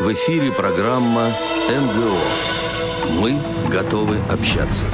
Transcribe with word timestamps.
В 0.00 0.10
эфире 0.14 0.50
программа 0.50 1.26
МГО. 1.68 2.16
Мы 3.20 3.38
готовы 3.70 4.16
общаться. 4.30 4.86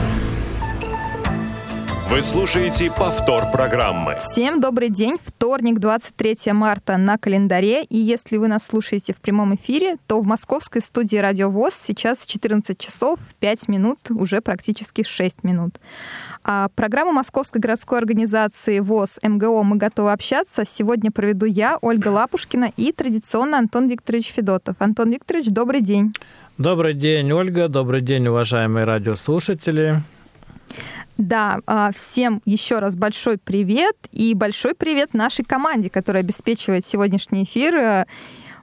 Вы 2.09 2.23
слушаете 2.23 2.89
повтор 2.97 3.51
программы. 3.51 4.15
Всем 4.21 4.61
добрый 4.61 4.91
день. 4.91 5.17
Вторник, 5.25 5.81
23 5.81 6.53
марта 6.53 6.97
на 6.97 7.19
календаре. 7.19 7.83
И 7.83 7.99
если 7.99 8.37
вы 8.37 8.47
нас 8.47 8.65
слушаете 8.65 9.13
в 9.13 9.17
прямом 9.17 9.57
эфире, 9.57 9.97
то 10.07 10.21
в 10.21 10.25
московской 10.25 10.81
студии 10.83 11.17
«Радио 11.17 11.51
ВОЗ» 11.51 11.75
сейчас 11.75 12.25
14 12.25 12.79
часов 12.79 13.19
5 13.41 13.67
минут, 13.67 13.99
уже 14.11 14.41
практически 14.41 15.03
6 15.03 15.43
минут. 15.43 15.81
А 16.45 16.69
программу 16.77 17.11
Московской 17.11 17.61
городской 17.61 17.99
организации 17.99 18.79
ВОЗ 18.79 19.19
МГО 19.25 19.65
«Мы 19.65 19.77
готовы 19.77 20.13
общаться» 20.13 20.63
сегодня 20.65 21.11
проведу 21.11 21.45
я, 21.45 21.77
Ольга 21.83 22.09
Лапушкина, 22.09 22.73
и 22.77 22.93
традиционно 22.93 23.59
Антон 23.59 23.89
Викторович 23.89 24.33
Федотов. 24.33 24.77
Антон 24.79 25.11
Викторович, 25.11 25.49
добрый 25.49 25.81
день. 25.81 26.15
Добрый 26.57 26.95
день, 26.95 27.33
Ольга. 27.33 27.67
Добрый 27.67 28.01
день, 28.01 28.29
уважаемые 28.29 28.85
радиослушатели. 28.85 30.05
Да, 31.19 31.61
а, 31.67 31.93
всем 31.93 32.43
еще 32.45 32.79
раз 32.79 32.95
большой 32.95 33.39
привет 33.39 33.97
и 34.13 34.35
большой 34.35 34.75
привет 34.75 35.15
нашей 35.15 35.45
команде, 35.45 35.89
которая 35.89 36.23
обеспечивает 36.23 36.85
сегодняшний 36.85 37.45
эфир. 37.45 38.07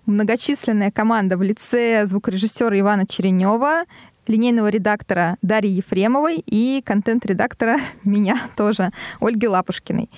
Многочисленная 0.06 0.92
команда 0.92 1.38
в 1.38 1.42
лице 1.42 2.06
звукорежиссера 2.06 2.80
Ивана 2.80 3.08
Черенева, 3.08 3.86
линейного 4.28 4.68
редактора 4.68 5.38
Дарьи 5.42 5.72
Ефремовой 5.72 6.44
и 6.46 6.84
контент-редактора 6.86 7.78
меня 8.04 8.40
тоже, 8.56 8.92
Ольги 9.20 9.48
Лапушкиной. 9.48 10.10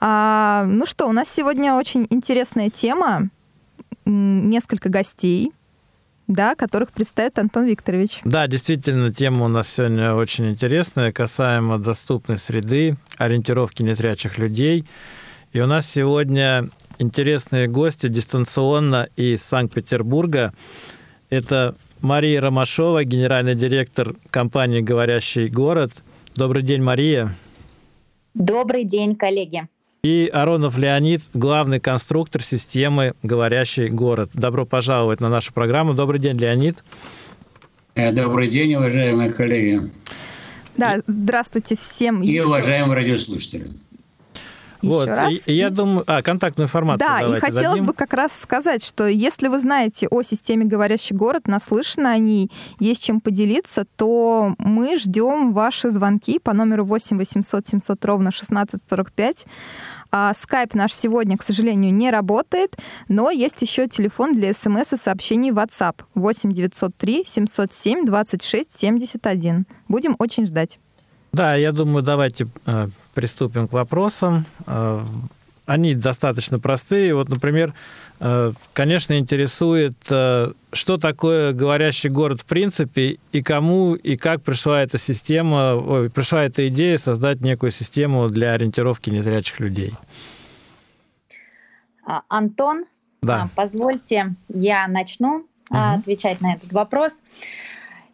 А, 0.00 0.64
ну 0.66 0.84
что, 0.84 1.08
у 1.08 1.12
нас 1.12 1.30
сегодня 1.30 1.74
очень 1.74 2.06
интересная 2.10 2.68
тема, 2.68 3.30
несколько 4.04 4.90
гостей, 4.90 5.52
да, 6.30 6.54
которых 6.54 6.92
представит 6.92 7.38
Антон 7.38 7.66
Викторович. 7.66 8.20
Да, 8.24 8.46
действительно, 8.46 9.12
тема 9.12 9.46
у 9.46 9.48
нас 9.48 9.68
сегодня 9.68 10.14
очень 10.14 10.50
интересная, 10.50 11.12
касаемо 11.12 11.78
доступной 11.78 12.38
среды, 12.38 12.96
ориентировки 13.18 13.82
незрячих 13.82 14.38
людей. 14.38 14.84
И 15.52 15.60
у 15.60 15.66
нас 15.66 15.90
сегодня 15.90 16.68
интересные 16.98 17.66
гости 17.66 18.08
дистанционно 18.08 19.08
из 19.16 19.42
Санкт-Петербурга. 19.42 20.54
Это 21.28 21.74
Мария 22.00 22.40
Ромашова, 22.40 23.04
генеральный 23.04 23.56
директор 23.56 24.14
компании 24.30 24.80
«Говорящий 24.80 25.48
город». 25.48 26.04
Добрый 26.36 26.62
день, 26.62 26.82
Мария. 26.82 27.34
Добрый 28.34 28.84
день, 28.84 29.16
коллеги. 29.16 29.68
И 30.02 30.30
Аронов 30.32 30.78
Леонид, 30.78 31.22
главный 31.34 31.78
конструктор 31.78 32.42
системы 32.42 33.12
«Говорящий 33.22 33.90
город». 33.90 34.30
Добро 34.32 34.64
пожаловать 34.64 35.20
на 35.20 35.28
нашу 35.28 35.52
программу. 35.52 35.92
Добрый 35.92 36.18
день, 36.18 36.38
Леонид. 36.38 36.82
Э, 37.94 38.10
добрый 38.10 38.48
день, 38.48 38.74
уважаемые 38.76 39.30
коллеги. 39.30 39.90
Да, 40.78 41.02
здравствуйте 41.06 41.76
всем. 41.76 42.22
И 42.22 42.40
уважаемые 42.40 42.96
радиослушатели. 42.96 43.72
Еще 44.82 44.92
вот. 44.92 45.08
раз. 45.08 45.34
И, 45.46 45.52
я 45.52 45.70
думаю, 45.70 46.04
а, 46.06 46.22
контактную 46.22 46.66
информацию 46.66 47.08
Да, 47.08 47.36
и 47.36 47.40
хотелось 47.40 47.80
дадим. 47.80 47.86
бы 47.86 47.92
как 47.92 48.12
раз 48.12 48.32
сказать, 48.32 48.84
что 48.84 49.06
если 49.06 49.48
вы 49.48 49.60
знаете 49.60 50.08
о 50.08 50.22
системе 50.22 50.64
«Говорящий 50.64 51.14
город», 51.14 51.46
наслышаны 51.46 52.06
о 52.08 52.18
ней, 52.18 52.50
есть 52.78 53.02
чем 53.02 53.20
поделиться, 53.20 53.84
то 53.96 54.54
мы 54.58 54.96
ждем 54.96 55.52
ваши 55.52 55.90
звонки 55.90 56.38
по 56.38 56.52
номеру 56.52 56.84
8 56.84 57.18
800 57.18 57.68
700 57.68 58.04
ровно 58.04 58.28
1645. 58.28 59.46
А 60.12 60.34
скайп 60.34 60.74
наш 60.74 60.92
сегодня, 60.92 61.36
к 61.38 61.42
сожалению, 61.42 61.94
не 61.94 62.10
работает, 62.10 62.76
но 63.08 63.30
есть 63.30 63.62
еще 63.62 63.86
телефон 63.86 64.34
для 64.34 64.52
смс 64.52 64.92
и 64.92 64.96
сообщений 64.96 65.50
WhatsApp 65.50 66.00
8 66.14 66.52
903 66.52 67.24
707 67.26 68.06
26 68.06 68.76
71. 68.76 69.66
Будем 69.88 70.16
очень 70.18 70.46
ждать. 70.46 70.80
Да, 71.32 71.54
я 71.54 71.70
думаю, 71.70 72.02
давайте 72.02 72.48
э, 72.66 72.88
приступим 73.14 73.68
к 73.68 73.72
вопросам. 73.72 74.46
Э, 74.66 75.04
они 75.66 75.94
достаточно 75.94 76.58
простые. 76.58 77.14
Вот, 77.14 77.28
например, 77.28 77.74
э, 78.18 78.52
конечно, 78.72 79.16
интересует, 79.18 79.94
э, 80.10 80.52
что 80.72 80.96
такое 80.96 81.52
говорящий 81.52 82.10
город 82.10 82.40
в 82.40 82.44
принципе, 82.44 83.18
и 83.30 83.42
кому 83.42 83.94
и 83.94 84.16
как 84.16 84.42
пришла 84.42 84.82
эта 84.82 84.98
система, 84.98 85.76
ой, 85.76 86.10
пришла 86.10 86.44
эта 86.44 86.66
идея 86.68 86.98
создать 86.98 87.40
некую 87.40 87.70
систему 87.70 88.28
для 88.28 88.54
ориентировки 88.54 89.10
незрячих 89.10 89.60
людей. 89.60 89.94
А, 92.04 92.22
Антон, 92.28 92.86
да. 93.22 93.42
А, 93.42 93.48
позвольте, 93.54 94.34
я 94.48 94.88
начну 94.88 95.46
угу. 95.70 95.78
отвечать 95.78 96.40
на 96.40 96.54
этот 96.54 96.72
вопрос. 96.72 97.20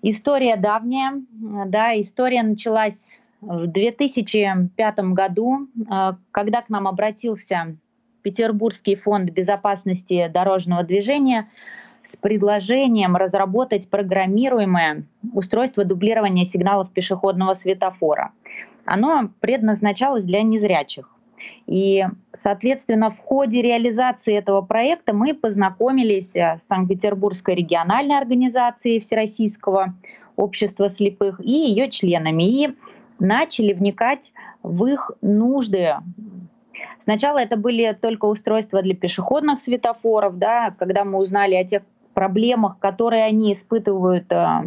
История 0.02 0.56
давняя, 0.56 1.22
да, 1.32 1.98
история 1.98 2.42
началась 2.42 3.12
в 3.46 3.66
2005 3.68 4.98
году, 5.12 5.68
когда 6.32 6.62
к 6.62 6.68
нам 6.68 6.88
обратился 6.88 7.76
Петербургский 8.22 8.96
фонд 8.96 9.30
безопасности 9.30 10.28
дорожного 10.32 10.82
движения 10.82 11.48
с 12.02 12.16
предложением 12.16 13.16
разработать 13.16 13.88
программируемое 13.88 15.04
устройство 15.32 15.84
дублирования 15.84 16.44
сигналов 16.44 16.90
пешеходного 16.90 17.54
светофора. 17.54 18.32
Оно 18.84 19.30
предназначалось 19.40 20.24
для 20.24 20.42
незрячих. 20.42 21.08
И, 21.66 22.04
соответственно, 22.32 23.10
в 23.10 23.18
ходе 23.18 23.62
реализации 23.62 24.34
этого 24.34 24.62
проекта 24.62 25.12
мы 25.12 25.34
познакомились 25.34 26.34
э, 26.36 26.56
с 26.58 26.66
Санкт-Петербургской 26.66 27.56
региональной 27.56 28.16
организацией 28.16 29.00
Всероссийского 29.00 29.94
общества 30.36 30.88
слепых 30.88 31.40
и 31.40 31.50
ее 31.50 31.90
членами. 31.90 32.64
И 32.64 32.76
начали 33.18 33.72
вникать 33.72 34.32
в 34.62 34.84
их 34.86 35.10
нужды. 35.22 35.94
Сначала 36.98 37.38
это 37.38 37.56
были 37.56 37.92
только 37.92 38.26
устройства 38.26 38.82
для 38.82 38.94
пешеходных 38.94 39.60
светофоров, 39.60 40.38
да, 40.38 40.74
когда 40.78 41.04
мы 41.04 41.18
узнали 41.18 41.54
о 41.54 41.64
тех 41.64 41.82
проблемах, 42.14 42.78
которые 42.78 43.24
они 43.24 43.52
испытывают 43.52 44.32
э, 44.32 44.64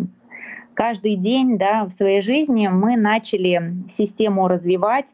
каждый 0.74 1.16
день 1.16 1.58
да, 1.58 1.86
в 1.86 1.92
своей 1.92 2.22
жизни, 2.22 2.68
мы 2.68 2.96
начали 2.96 3.74
систему 3.90 4.48
развивать 4.48 5.08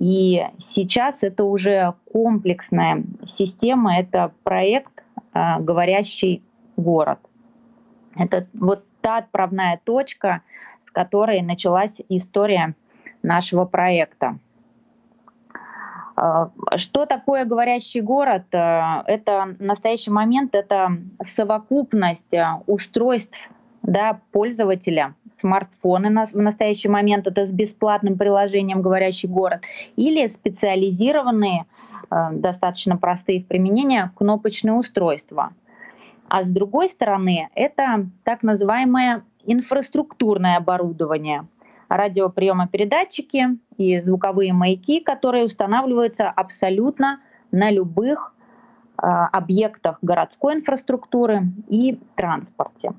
и 0.00 0.46
сейчас 0.58 1.22
это 1.22 1.44
уже 1.44 1.94
комплексная 2.12 3.04
система, 3.26 3.98
это 3.98 4.32
проект 4.44 5.02
э, 5.34 5.60
«Говорящий 5.60 6.42
город». 6.76 7.18
Это 8.16 8.46
вот 8.54 8.84
та 9.00 9.18
отправная 9.18 9.80
точка, 9.84 10.42
с 10.80 10.90
которой 10.90 11.42
началась 11.42 12.00
история 12.08 12.74
нашего 13.22 13.64
проекта. 13.64 14.38
Э, 16.16 16.48
что 16.76 17.06
такое 17.06 17.44
говорящий 17.44 18.00
город? 18.00 18.44
Э, 18.52 19.02
это 19.06 19.56
в 19.58 19.62
настоящий 19.62 20.10
момент 20.10 20.54
это 20.54 20.96
совокупность 21.22 22.34
устройств 22.66 23.50
да, 23.82 24.20
пользователя, 24.32 25.14
смартфоны 25.32 26.10
на, 26.10 26.26
в 26.26 26.34
настоящий 26.34 26.88
момент 26.88 27.26
это 27.26 27.46
с 27.46 27.50
бесплатным 27.50 28.18
приложением 28.18 28.82
«Говорящий 28.82 29.28
город» 29.28 29.62
или 29.96 30.26
специализированные, 30.26 31.64
достаточно 32.10 32.98
простые 32.98 33.40
в 33.40 33.46
применении, 33.46 34.10
кнопочные 34.16 34.74
устройства. 34.74 35.52
А 36.28 36.44
с 36.44 36.50
другой 36.50 36.88
стороны, 36.88 37.48
это 37.54 38.06
так 38.22 38.42
называемое 38.42 39.22
инфраструктурное 39.52 40.56
оборудование, 40.56 41.46
радиоприемопередатчики 41.88 43.58
и 43.76 44.00
звуковые 44.00 44.52
маяки, 44.52 45.00
которые 45.00 45.44
устанавливаются 45.44 46.28
абсолютно 46.28 47.20
на 47.50 47.70
любых 47.70 48.32
э, 48.96 49.06
объектах 49.06 49.98
городской 50.02 50.54
инфраструктуры 50.54 51.48
и 51.68 51.98
транспорте. 52.14 52.92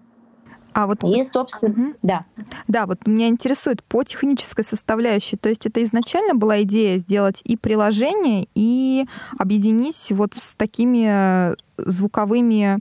А 0.73 0.87
вот 0.87 1.03
и, 1.03 1.23
собственно, 1.25 1.71
угу. 1.71 1.93
да. 2.01 2.25
Да, 2.67 2.85
вот 2.85 3.05
меня 3.05 3.27
интересует 3.27 3.83
по 3.83 4.03
технической 4.03 4.63
составляющей. 4.63 5.37
То 5.37 5.49
есть 5.49 5.65
это 5.65 5.83
изначально 5.83 6.33
была 6.33 6.61
идея 6.63 6.97
сделать 6.97 7.41
и 7.43 7.57
приложение, 7.57 8.47
и 8.55 9.05
объединить 9.37 10.11
вот 10.11 10.33
с 10.33 10.55
такими 10.55 11.53
звуковыми 11.77 12.79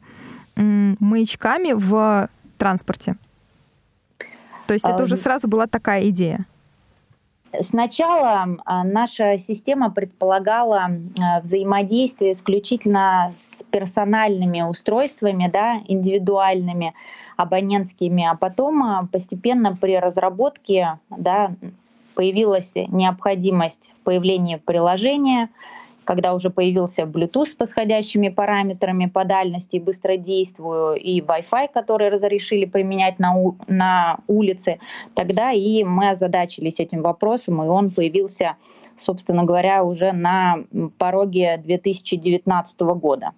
маячками 0.56 1.72
в 1.72 2.28
транспорте. 2.58 3.16
То 4.70 4.74
есть 4.74 4.86
это 4.86 5.02
уже 5.02 5.16
сразу 5.16 5.48
была 5.48 5.66
такая 5.66 6.08
идея. 6.10 6.46
Сначала 7.60 8.46
а, 8.64 8.84
наша 8.84 9.36
система 9.36 9.90
предполагала 9.90 10.82
а, 11.20 11.40
взаимодействие 11.40 12.30
исключительно 12.30 13.32
с 13.34 13.64
персональными 13.64 14.62
устройствами, 14.62 15.50
да, 15.52 15.80
индивидуальными, 15.88 16.94
абонентскими, 17.36 18.24
а 18.24 18.36
потом 18.36 18.84
а, 18.84 19.08
постепенно 19.10 19.74
при 19.74 19.98
разработке 19.98 21.00
да, 21.08 21.50
появилась 22.14 22.74
необходимость 22.76 23.92
в 24.00 24.04
появлении 24.04 24.54
приложения, 24.54 25.48
когда 26.10 26.34
уже 26.34 26.50
появился 26.50 27.02
Bluetooth 27.02 27.46
с 27.46 27.54
подходящими 27.54 28.30
параметрами 28.30 29.06
по 29.06 29.24
дальности, 29.24 29.76
быстродействую, 29.76 30.96
и 30.96 31.20
Wi-Fi, 31.20 31.68
который 31.72 32.08
разрешили 32.08 32.64
применять 32.64 33.20
на, 33.20 33.32
на 33.68 34.18
улице, 34.26 34.80
тогда 35.14 35.52
и 35.52 35.84
мы 35.84 36.10
озадачились 36.10 36.80
этим 36.80 37.02
вопросом, 37.02 37.62
и 37.62 37.68
он 37.68 37.90
появился, 37.90 38.56
собственно 38.96 39.44
говоря, 39.44 39.84
уже 39.84 40.10
на 40.10 40.64
пороге 40.98 41.58
2019 41.58 42.80
года. 42.80 43.30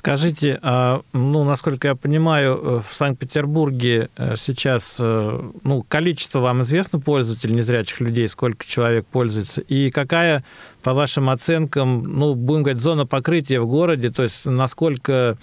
Скажите, 0.00 0.58
а, 0.62 1.02
ну, 1.12 1.44
насколько 1.44 1.88
я 1.88 1.94
понимаю, 1.94 2.54
э, 2.54 2.80
в 2.88 2.90
Санкт-Петербурге 2.90 4.08
э, 4.16 4.34
сейчас, 4.38 4.96
э, 4.98 5.50
ну, 5.62 5.84
количество 5.86 6.38
вам 6.40 6.62
известно 6.62 6.98
пользователей 6.98 7.54
незрячих 7.54 8.00
людей, 8.00 8.26
сколько 8.26 8.64
человек 8.64 9.04
пользуется, 9.04 9.60
и 9.60 9.90
какая, 9.90 10.42
по 10.82 10.94
вашим 10.94 11.28
оценкам, 11.28 12.02
ну, 12.04 12.34
будем 12.34 12.62
говорить, 12.62 12.80
зона 12.82 13.04
покрытия 13.04 13.60
в 13.60 13.66
городе, 13.66 14.10
то 14.10 14.22
есть 14.22 14.46
насколько 14.46 15.36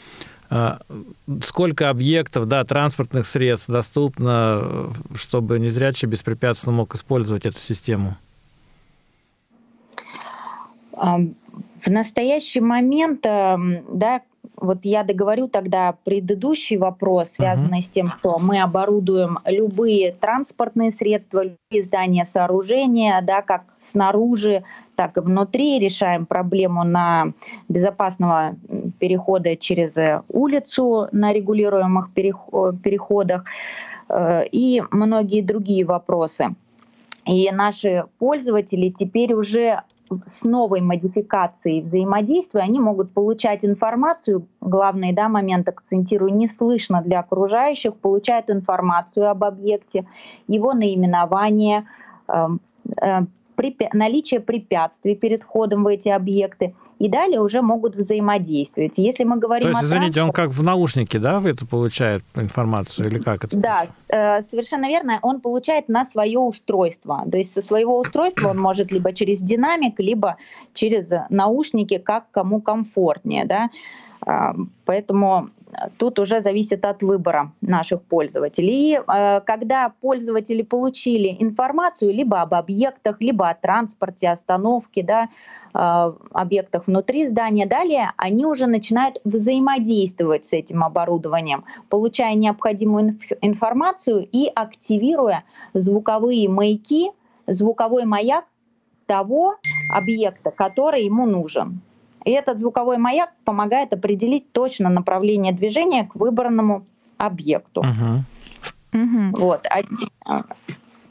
сколько 1.43 1.89
объектов, 1.89 2.47
да, 2.47 2.63
транспортных 2.63 3.27
средств 3.27 3.67
доступно, 3.67 4.91
чтобы 5.13 5.59
незрячий 5.59 6.07
беспрепятственно 6.07 6.77
мог 6.77 6.95
использовать 6.95 7.45
эту 7.45 7.59
систему? 7.59 8.15
В 10.93 11.87
настоящий 11.87 12.61
момент, 12.61 13.23
да, 13.23 14.21
вот 14.55 14.79
я 14.83 15.03
договорю 15.03 15.47
тогда 15.47 15.95
предыдущий 16.03 16.77
вопрос, 16.77 17.31
связанный 17.31 17.79
uh-huh. 17.79 17.81
с 17.81 17.89
тем, 17.89 18.07
что 18.07 18.39
мы 18.39 18.61
оборудуем 18.61 19.39
любые 19.45 20.11
транспортные 20.11 20.91
средства, 20.91 21.43
любые 21.43 21.83
здания, 21.83 22.25
сооружения, 22.25 23.21
да, 23.21 23.41
как 23.41 23.63
снаружи, 23.81 24.63
так 24.95 25.17
и 25.17 25.19
внутри, 25.19 25.79
решаем 25.79 26.25
проблему 26.25 26.83
на 26.83 27.33
безопасного 27.69 28.55
перехода 28.99 29.55
через 29.55 29.97
улицу 30.29 31.07
на 31.11 31.33
регулируемых 31.33 32.11
переходах 32.13 33.45
э, 34.09 34.45
и 34.51 34.81
многие 34.91 35.41
другие 35.41 35.85
вопросы. 35.85 36.55
И 37.25 37.51
наши 37.51 38.05
пользователи 38.19 38.89
теперь 38.89 39.33
уже 39.33 39.81
с 40.25 40.43
новой 40.43 40.81
модификацией 40.81 41.81
взаимодействия 41.81 42.61
они 42.61 42.79
могут 42.79 43.13
получать 43.13 43.65
информацию, 43.65 44.47
главный 44.61 45.13
да, 45.13 45.29
момент 45.29 45.67
акцентирую, 45.69 46.33
не 46.33 46.47
слышно 46.47 47.01
для 47.01 47.19
окружающих, 47.19 47.95
получают 47.95 48.49
информацию 48.49 49.29
об 49.29 49.43
объекте, 49.43 50.07
его 50.47 50.73
наименование, 50.73 51.87
эм, 52.27 52.61
э, 53.01 53.21
препя- 53.57 53.89
наличие 53.93 54.39
препятствий 54.39 55.15
перед 55.15 55.43
входом 55.43 55.83
в 55.83 55.87
эти 55.87 56.09
объекты, 56.09 56.73
и 56.99 57.09
далее 57.09 57.41
уже 57.41 57.61
могут 57.61 57.95
взаимодействовать. 57.95 58.97
Если 58.97 59.23
мы 59.23 59.37
говорим 59.37 59.63
То 59.63 59.69
есть, 59.69 59.83
извините, 59.83 60.21
он 60.21 60.31
как 60.31 60.51
в 60.51 60.63
наушнике, 60.63 61.19
да, 61.19 61.41
это 61.43 61.65
получает 61.65 62.23
информацию 62.35 63.07
или 63.07 63.19
как 63.19 63.43
это? 63.43 63.57
Да, 63.57 63.85
э, 64.09 64.41
совершенно 64.41 64.87
верно. 64.87 65.19
Он 65.21 65.41
получает 65.41 65.89
на 65.89 66.05
свое 66.05 66.39
устройство. 66.39 67.23
То 67.29 67.37
есть 67.37 67.51
со 67.51 67.61
своего 67.61 67.99
устройства 67.99 68.49
он 68.49 68.59
может 68.59 68.91
либо 68.91 69.11
через 69.13 69.41
динамик, 69.41 69.99
либо 69.99 70.37
через 70.73 71.11
наушники, 71.29 71.97
как 71.97 72.29
кому 72.31 72.61
комфортнее, 72.61 73.45
да. 73.45 73.69
А, 74.21 74.55
поэтому 74.85 75.49
тут 75.97 76.19
уже 76.19 76.41
зависит 76.41 76.85
от 76.85 77.01
выбора 77.03 77.51
наших 77.61 78.01
пользователей. 78.01 78.93
И 78.93 78.99
э, 78.99 79.41
когда 79.41 79.93
пользователи 80.01 80.61
получили 80.61 81.35
информацию 81.39 82.13
либо 82.13 82.41
об 82.41 82.53
объектах, 82.53 83.21
либо 83.21 83.49
о 83.49 83.55
транспорте, 83.55 84.29
остановке, 84.29 85.03
да, 85.03 85.29
э, 85.73 86.13
объектах 86.31 86.87
внутри 86.87 87.25
здания, 87.25 87.65
далее 87.65 88.11
они 88.17 88.45
уже 88.45 88.67
начинают 88.67 89.19
взаимодействовать 89.23 90.45
с 90.45 90.53
этим 90.53 90.83
оборудованием, 90.83 91.65
получая 91.89 92.35
необходимую 92.35 93.09
инф- 93.09 93.37
информацию 93.41 94.27
и 94.31 94.47
активируя 94.53 95.43
звуковые 95.73 96.49
маяки, 96.49 97.11
звуковой 97.47 98.05
маяк 98.05 98.45
того 99.05 99.55
объекта, 99.89 100.51
который 100.51 101.05
ему 101.05 101.25
нужен. 101.25 101.81
И 102.27 102.31
этот 102.31 102.59
звуковой 102.59 102.97
маяк 102.97 103.29
помогает 103.45 103.93
определить 103.93 104.51
точно 104.51 104.89
направление 104.89 105.53
движения 105.53 106.05
к 106.05 106.15
выбранному 106.15 106.85
объекту. 107.17 107.85
Угу. 108.93 109.37
Вот. 109.37 109.65
А, 110.25 110.43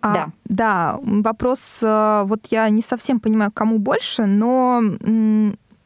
а, 0.03 0.13
да. 0.13 0.27
да, 0.45 0.99
вопрос, 1.01 1.79
э, 1.81 2.25
вот 2.27 2.47
я 2.51 2.69
не 2.69 2.83
совсем 2.83 3.19
понимаю, 3.19 3.51
кому 3.51 3.79
больше, 3.79 4.27
но 4.27 4.83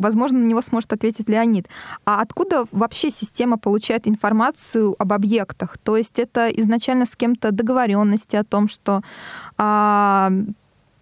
возможно, 0.01 0.39
на 0.41 0.47
него 0.47 0.63
сможет 0.63 0.93
ответить 0.93 1.29
Леонид. 1.29 1.69
А 2.05 2.21
откуда 2.21 2.65
вообще 2.73 3.13
система 3.13 3.57
получает 3.57 4.09
информацию 4.09 4.97
об 4.99 5.13
объектах? 5.13 5.79
То 5.79 5.97
есть 5.97 6.19
это 6.19 6.49
изначально 6.49 7.07
с 7.07 7.15
кем-то 7.15 7.53
договоренности 7.53 8.35
о 8.35 8.43
том, 8.43 8.67
что 8.67 9.03
а, 9.59 10.33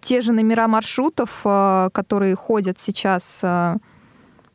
те 0.01 0.21
же 0.21 0.33
номера 0.33 0.67
маршрутов, 0.67 1.41
а, 1.45 1.89
которые 1.89 2.35
ходят 2.35 2.79
сейчас 2.79 3.39
а, 3.41 3.77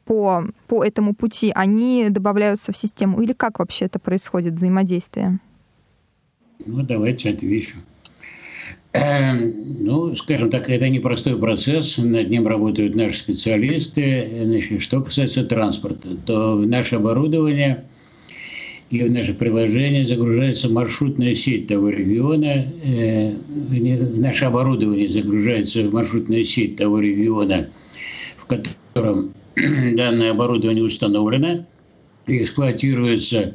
по, 0.04 0.44
по 0.68 0.84
этому 0.84 1.14
пути, 1.14 1.52
они 1.54 2.08
добавляются 2.10 2.72
в 2.72 2.76
систему? 2.76 3.20
Или 3.20 3.32
как 3.32 3.58
вообще 3.58 3.86
это 3.86 3.98
происходит, 3.98 4.54
взаимодействие? 4.54 5.38
Ну, 6.66 6.82
давайте 6.82 7.30
отвечу. 7.30 7.76
Эм, 8.92 9.84
ну, 9.84 10.14
скажем 10.14 10.50
так, 10.50 10.70
это 10.70 10.88
непростой 10.88 11.36
процесс, 11.36 11.98
над 11.98 12.30
ним 12.30 12.46
работают 12.46 12.94
наши 12.94 13.18
специалисты. 13.18 14.44
Значит, 14.44 14.82
что 14.82 15.02
касается 15.02 15.44
транспорта, 15.44 16.16
то 16.24 16.56
в 16.56 16.66
наше 16.66 16.96
оборудование 16.96 17.84
и 18.90 19.02
в 19.02 19.10
наше 19.10 19.34
приложение 19.34 20.04
загружается 20.04 20.68
маршрутная 20.70 21.34
сеть 21.34 21.66
того 21.66 21.88
региона, 21.88 22.72
э, 22.84 23.32
в 23.32 24.20
наше 24.20 24.44
оборудование 24.44 25.08
загружается 25.08 25.82
маршрутная 25.90 26.44
сеть 26.44 26.76
того 26.76 27.00
региона, 27.00 27.68
в 28.36 28.46
котором 28.46 29.32
данное 29.94 30.30
оборудование 30.30 30.84
установлено 30.84 31.66
и 32.26 32.42
эксплуатируется 32.42 33.54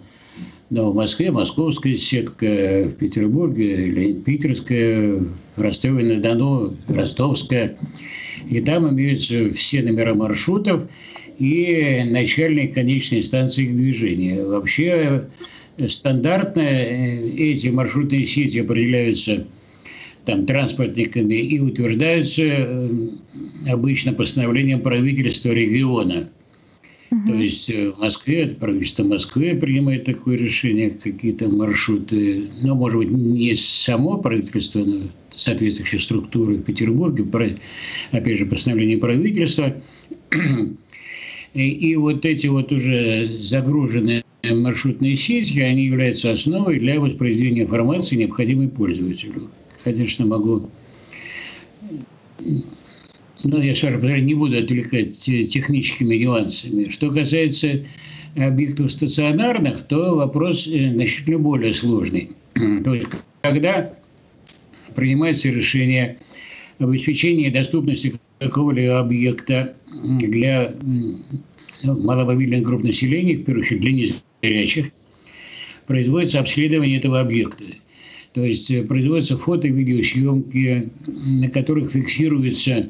ну, 0.70 0.92
в 0.92 0.96
Москве, 0.96 1.32
московская 1.32 1.96
сетка, 1.96 2.86
в 2.86 2.92
Петербурге, 2.92 4.14
питерская, 4.14 5.20
в 5.56 5.62
Ростове-на-Дону, 5.62 6.78
ростовская. 6.88 7.76
И 8.48 8.62
там 8.62 8.88
имеются 8.90 9.50
все 9.50 9.82
номера 9.82 10.14
маршрутов 10.14 10.88
и 11.40 12.04
начальные 12.06 12.68
и 12.68 12.72
конечные 12.72 13.24
станции 13.24 13.66
их 13.66 13.76
движения. 13.76 14.46
Вообще 14.46 15.28
стандартно 15.88 16.62
э, 16.62 17.30
эти 17.30 17.70
маршрутные 17.70 18.26
сети 18.26 18.60
определяются 18.60 19.48
там, 20.30 20.46
транспортниками 20.46 21.34
и 21.34 21.60
утверждаются 21.60 22.44
э, 22.44 22.90
обычно 23.68 24.14
постановлением 24.14 24.82
правительства 24.82 25.50
региона. 25.50 26.30
Угу. 27.12 27.28
То 27.28 27.34
есть 27.34 27.70
э, 27.72 27.92
в 27.92 28.00
Москве, 28.00 28.48
правительство 28.48 29.04
Москвы 29.04 29.56
принимает 29.56 30.04
такое 30.04 30.38
решение, 30.38 30.92
какие-то 30.92 31.50
маршруты, 31.50 32.44
ну, 32.62 32.76
может 32.76 33.00
быть, 33.00 33.10
не 33.10 33.56
само 33.56 34.20
правительство, 34.20 34.80
но 34.80 35.08
соответствующие 35.34 36.00
структуры 36.00 36.58
в 36.58 36.64
Петербурге, 36.64 37.26
опять 38.12 38.38
же, 38.38 38.46
постановление 38.46 39.00
правительства. 39.00 39.82
И, 41.56 41.68
и 41.68 41.96
вот 41.96 42.26
эти 42.26 42.46
вот 42.46 42.72
уже 42.72 43.26
загруженные 43.26 44.24
маршрутные 44.48 45.16
сети, 45.16 45.60
они 45.62 45.86
являются 45.86 46.30
основой 46.30 46.78
для 46.78 47.00
воспроизведения 47.00 47.64
информации, 47.64 48.18
необходимой 48.18 48.70
пользователю 48.70 49.50
конечно, 49.84 50.26
могу 50.26 50.70
ну, 53.44 53.62
я, 53.62 53.74
скажем, 53.74 54.02
не 54.26 54.34
буду 54.34 54.58
отвлекать 54.58 55.18
техническими 55.18 56.16
нюансами. 56.16 56.90
Что 56.90 57.10
касается 57.10 57.86
объектов 58.36 58.92
стационарных, 58.92 59.88
то 59.88 60.16
вопрос 60.16 60.68
э, 60.68 60.92
значительно 60.92 61.40
более 61.40 61.74
сложный. 61.74 62.32
То 62.84 62.94
есть, 62.94 63.08
когда 63.42 63.94
принимается 64.96 65.50
решение 65.50 66.18
об 66.80 66.90
обеспечении 66.90 67.50
доступности 67.50 68.14
какого-либо 68.40 69.00
объекта 69.00 69.76
для 69.94 70.76
маломобильных 71.84 72.64
групп 72.64 72.84
населения, 72.84 73.38
в 73.38 73.44
первую 73.44 73.64
очередь 73.64 73.82
для 73.82 73.92
незрячих, 73.92 74.92
производится 75.88 76.40
обследование 76.40 76.98
этого 76.98 77.20
объекта. 77.20 77.64
То 78.34 78.46
есть 78.46 78.70
э, 78.72 78.84
производятся 78.84 79.38
фото 79.38 79.68
и 79.68 79.72
видеосъемки, 79.72 80.90
на 81.08 81.50
которых 81.50 81.92
фиксируются 81.92 82.90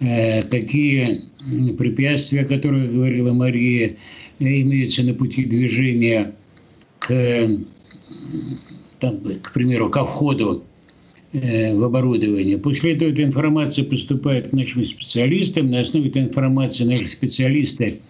э, 0.00 0.42
какие 0.42 1.22
препятствия, 1.78 2.42
о 2.42 2.46
которых 2.46 2.92
говорила 2.92 3.32
Мария, 3.32 3.96
имеются 4.38 5.02
на 5.02 5.14
пути 5.14 5.44
движения 5.44 6.34
к, 6.98 7.08
там, 8.98 9.20
к 9.42 9.52
примеру, 9.52 9.88
ко 9.90 10.04
входу 10.04 10.64
э, 11.32 11.74
в 11.74 11.82
оборудование. 11.82 12.58
После 12.58 12.92
этого 12.94 13.10
эта 13.10 13.24
информация 13.24 13.84
поступает 13.84 14.50
к 14.50 14.52
нашим 14.52 14.84
специалистам. 14.84 15.70
На 15.70 15.80
основе 15.80 16.10
этой 16.10 16.22
информации 16.22 16.84
наши 16.84 17.06
специалисты 17.06 18.00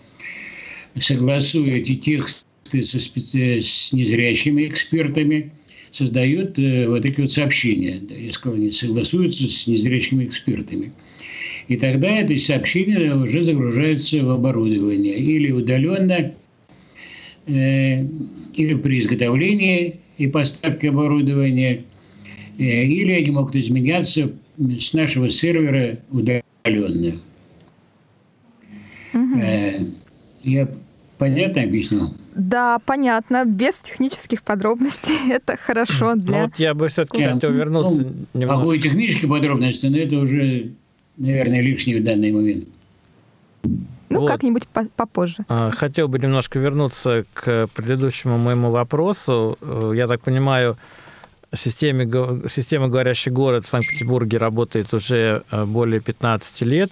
согласуют 0.98 1.88
эти 1.88 1.94
тексты 1.94 2.82
со 2.82 2.98
с 2.98 3.92
незрячими 3.92 4.66
экспертами, 4.66 5.52
создают 5.92 6.58
э, 6.58 6.86
вот 6.88 7.02
такие 7.02 7.22
вот 7.22 7.32
сообщения. 7.32 8.00
Я 8.08 8.32
сказал, 8.32 8.56
они 8.56 8.70
согласуются 8.70 9.46
с 9.46 9.66
незрячими 9.66 10.24
экспертами. 10.24 10.92
И 11.68 11.76
тогда 11.76 12.08
это 12.08 12.36
сообщение 12.36 13.14
уже 13.14 13.42
загружается 13.42 14.24
в 14.24 14.30
оборудование 14.30 15.16
или 15.16 15.50
удаленно, 15.50 16.34
э, 17.46 18.04
или 18.54 18.74
при 18.74 18.98
изготовлении 18.98 19.96
и 20.18 20.26
поставке 20.26 20.90
оборудования, 20.90 21.84
э, 22.58 22.62
или 22.62 23.12
они 23.12 23.30
могут 23.30 23.56
изменяться 23.56 24.32
с 24.58 24.94
нашего 24.94 25.28
сервера 25.28 25.98
удаленно. 26.10 27.20
Угу. 29.12 29.40
Я 30.44 30.68
понятно 31.20 31.62
объяснил? 31.62 32.14
Да, 32.34 32.78
понятно, 32.84 33.44
без 33.44 33.76
технических 33.76 34.42
подробностей. 34.42 35.30
Это 35.32 35.56
хорошо 35.56 36.14
ну 36.14 36.22
для... 36.22 36.38
Ну, 36.38 36.44
вот 36.46 36.58
я 36.58 36.74
бы 36.74 36.88
все-таки 36.88 37.24
хотел 37.24 37.52
вернуться 37.52 38.02
ну, 38.02 38.26
немножко. 38.34 38.60
Какой 38.60 38.78
технические 38.80 39.30
подробности, 39.30 39.86
но 39.86 39.98
это 39.98 40.16
уже, 40.16 40.70
наверное, 41.18 41.60
лишнее 41.60 42.00
в 42.00 42.04
данный 42.04 42.32
момент. 42.32 42.64
Ну, 44.08 44.20
вот. 44.20 44.28
как-нибудь 44.28 44.66
попозже. 44.96 45.44
А, 45.48 45.70
хотел 45.70 46.08
бы 46.08 46.18
немножко 46.18 46.58
вернуться 46.58 47.26
к 47.32 47.68
предыдущему 47.74 48.38
моему 48.38 48.70
вопросу. 48.70 49.56
Э, 49.60 49.92
я 49.94 50.08
так 50.08 50.20
понимаю, 50.22 50.78
системе, 51.54 52.08
система 52.48 52.88
«Говорящий 52.88 53.30
город» 53.30 53.66
в 53.66 53.68
Санкт-Петербурге 53.68 54.38
работает 54.38 54.92
уже 54.94 55.44
э, 55.50 55.64
более 55.64 56.00
15 56.00 56.62
лет. 56.62 56.90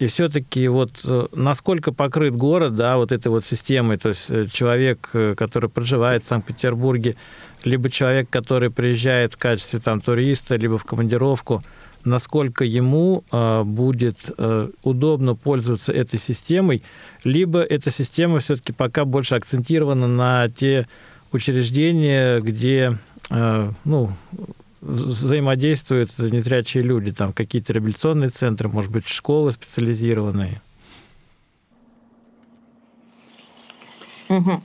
И 0.00 0.06
все-таки 0.06 0.66
вот 0.66 0.90
э, 1.04 1.28
насколько 1.32 1.92
покрыт 1.92 2.34
город, 2.34 2.74
да, 2.74 2.96
вот 2.96 3.12
этой 3.12 3.28
вот 3.28 3.44
системой, 3.44 3.96
то 3.98 4.08
есть 4.08 4.52
человек, 4.52 5.08
который 5.36 5.70
проживает 5.70 6.24
в 6.24 6.26
Санкт-Петербурге, 6.26 7.14
либо 7.62 7.88
человек, 7.88 8.28
который 8.28 8.70
приезжает 8.70 9.34
в 9.34 9.36
качестве 9.36 9.78
там 9.78 10.00
туриста, 10.00 10.56
либо 10.56 10.78
в 10.78 10.84
командировку– 10.84 11.62
насколько 12.04 12.64
ему 12.64 13.24
э, 13.30 13.62
будет 13.64 14.30
э, 14.36 14.70
удобно 14.82 15.34
пользоваться 15.34 15.92
этой 15.92 16.18
системой, 16.18 16.82
либо 17.24 17.60
эта 17.62 17.90
система 17.90 18.40
все-таки 18.40 18.72
пока 18.72 19.04
больше 19.04 19.34
акцентирована 19.34 20.06
на 20.06 20.48
те 20.48 20.86
учреждения, 21.32 22.40
где 22.40 22.98
э, 23.30 23.70
ну, 23.84 24.12
взаимодействуют 24.80 26.18
незрячие 26.18 26.82
люди, 26.82 27.12
там 27.12 27.32
какие-то 27.32 27.72
реабилитационные 27.72 28.30
центры, 28.30 28.68
может 28.68 28.90
быть, 28.90 29.08
школы 29.08 29.52
специализированные. 29.52 30.60
Угу. 34.28 34.60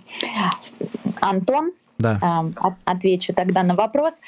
Антон, 1.22 1.72
да. 1.98 2.52
э, 2.56 2.70
отвечу 2.86 3.34
тогда 3.34 3.64
на 3.64 3.76
вопрос. 3.76 4.22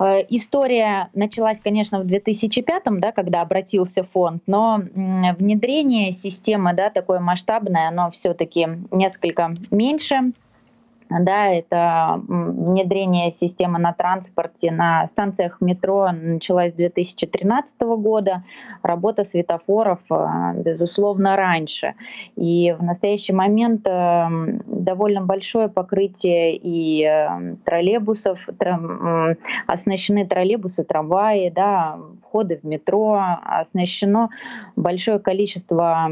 Э, 0.00 0.24
история 0.28 1.08
началась, 1.14 1.60
конечно, 1.60 2.00
в 2.00 2.06
2005, 2.06 2.82
да, 2.98 3.12
когда 3.12 3.42
обратился 3.42 4.02
фонд, 4.02 4.42
но 4.46 4.82
внедрение 4.94 6.12
системы 6.12 6.72
да, 6.72 6.90
такое 6.90 7.20
масштабное, 7.20 7.88
оно 7.88 8.10
все-таки 8.10 8.66
несколько 8.90 9.54
меньше 9.70 10.32
да, 11.10 11.48
это 11.48 12.22
внедрение 12.28 13.32
системы 13.32 13.78
на 13.78 13.92
транспорте 13.92 14.70
на 14.70 15.06
станциях 15.08 15.60
метро 15.60 16.10
началась 16.12 16.72
с 16.72 16.74
2013 16.76 17.80
года, 17.80 18.44
работа 18.82 19.24
светофоров, 19.24 20.00
а, 20.10 20.52
безусловно, 20.54 21.36
раньше. 21.36 21.94
И 22.36 22.74
в 22.78 22.82
настоящий 22.82 23.32
момент 23.32 23.86
э, 23.86 24.26
довольно 24.66 25.22
большое 25.22 25.68
покрытие 25.68 26.56
и 26.56 27.04
э, 27.04 27.56
троллейбусов, 27.64 28.48
оснащены 29.66 30.26
троллейбусы, 30.26 30.84
трамваи, 30.84 31.50
да, 31.50 31.98
входы 32.30 32.58
в 32.62 32.64
метро, 32.64 33.20
оснащено 33.42 34.30
большое 34.76 35.18
количество 35.18 36.10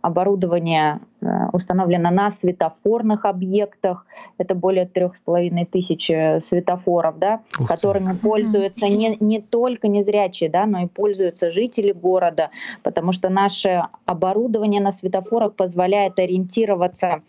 оборудования 0.00 1.00
Э, 1.26 1.48
установлено 1.52 2.10
на 2.10 2.30
светофорных 2.30 3.24
объектах. 3.24 4.06
Это 4.38 4.54
более 4.54 4.86
трех 4.86 5.16
с 5.16 5.20
половиной 5.20 5.64
тысяч 5.64 6.10
э, 6.10 6.40
светофоров, 6.40 7.18
да, 7.18 7.40
которыми 7.66 8.14
пользуются 8.14 8.86
не, 8.86 9.16
не 9.18 9.40
только 9.40 9.88
незрячие, 9.88 10.50
да, 10.50 10.66
но 10.66 10.82
и 10.82 10.86
пользуются 10.86 11.50
жители 11.50 11.92
города, 11.92 12.50
потому 12.82 13.12
что 13.12 13.28
наше 13.28 13.84
оборудование 14.04 14.80
на 14.80 14.92
светофорах 14.92 15.54
позволяет 15.54 16.18
ориентироваться 16.18 17.22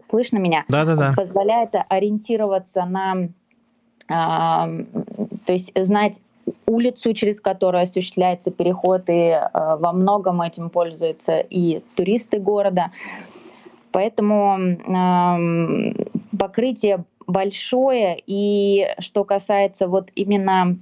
Слышно 0.00 0.36
меня? 0.36 0.64
Да, 0.68 0.84
да, 0.84 0.96
да. 0.96 1.14
Позволяет 1.16 1.70
ориентироваться 1.88 2.84
на, 2.84 3.28
а, 4.06 4.68
то 5.46 5.52
есть 5.52 5.72
знать 5.74 6.20
улицу, 6.66 7.12
через 7.14 7.40
которую 7.40 7.82
осуществляется 7.82 8.50
переход, 8.50 9.08
и 9.08 9.30
э, 9.30 9.48
во 9.52 9.92
многом 9.92 10.42
этим 10.42 10.70
пользуются 10.70 11.38
и 11.38 11.82
туристы 11.94 12.38
города. 12.38 12.90
Поэтому 13.92 14.58
э, 14.58 15.92
покрытие 16.36 17.04
большое, 17.26 18.20
и 18.26 18.88
что 18.98 19.24
касается 19.24 19.88
вот 19.88 20.10
именно 20.14 20.76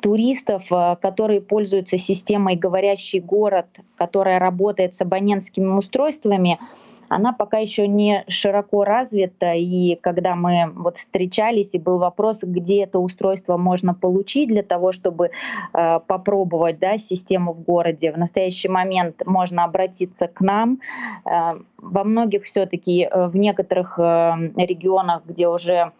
туристов, 0.00 0.66
э, 0.70 0.96
которые 1.00 1.40
пользуются 1.40 1.98
системой 1.98 2.56
«Говорящий 2.56 3.20
город», 3.20 3.66
которая 3.96 4.38
работает 4.38 4.94
с 4.94 5.00
абонентскими 5.00 5.76
устройствами, 5.76 6.58
она 7.08 7.32
пока 7.32 7.58
еще 7.58 7.86
не 7.88 8.24
широко 8.28 8.84
развита. 8.84 9.54
И 9.54 9.96
когда 9.96 10.34
мы 10.34 10.72
вот 10.74 10.96
встречались, 10.96 11.74
и 11.74 11.78
был 11.78 11.98
вопрос, 11.98 12.42
где 12.42 12.84
это 12.84 12.98
устройство 12.98 13.56
можно 13.56 13.94
получить 13.94 14.48
для 14.48 14.62
того, 14.62 14.92
чтобы 14.92 15.30
э, 15.72 16.00
попробовать 16.06 16.78
да, 16.78 16.98
систему 16.98 17.52
в 17.52 17.62
городе, 17.62 18.12
в 18.12 18.18
настоящий 18.18 18.68
момент 18.68 19.22
можно 19.26 19.64
обратиться 19.64 20.28
к 20.28 20.40
нам. 20.40 20.80
Э, 21.24 21.60
во 21.78 22.04
многих 22.04 22.44
все-таки, 22.44 23.08
э, 23.10 23.26
в 23.28 23.36
некоторых 23.36 23.98
э, 23.98 24.34
регионах, 24.56 25.22
где 25.26 25.48
уже 25.48 25.92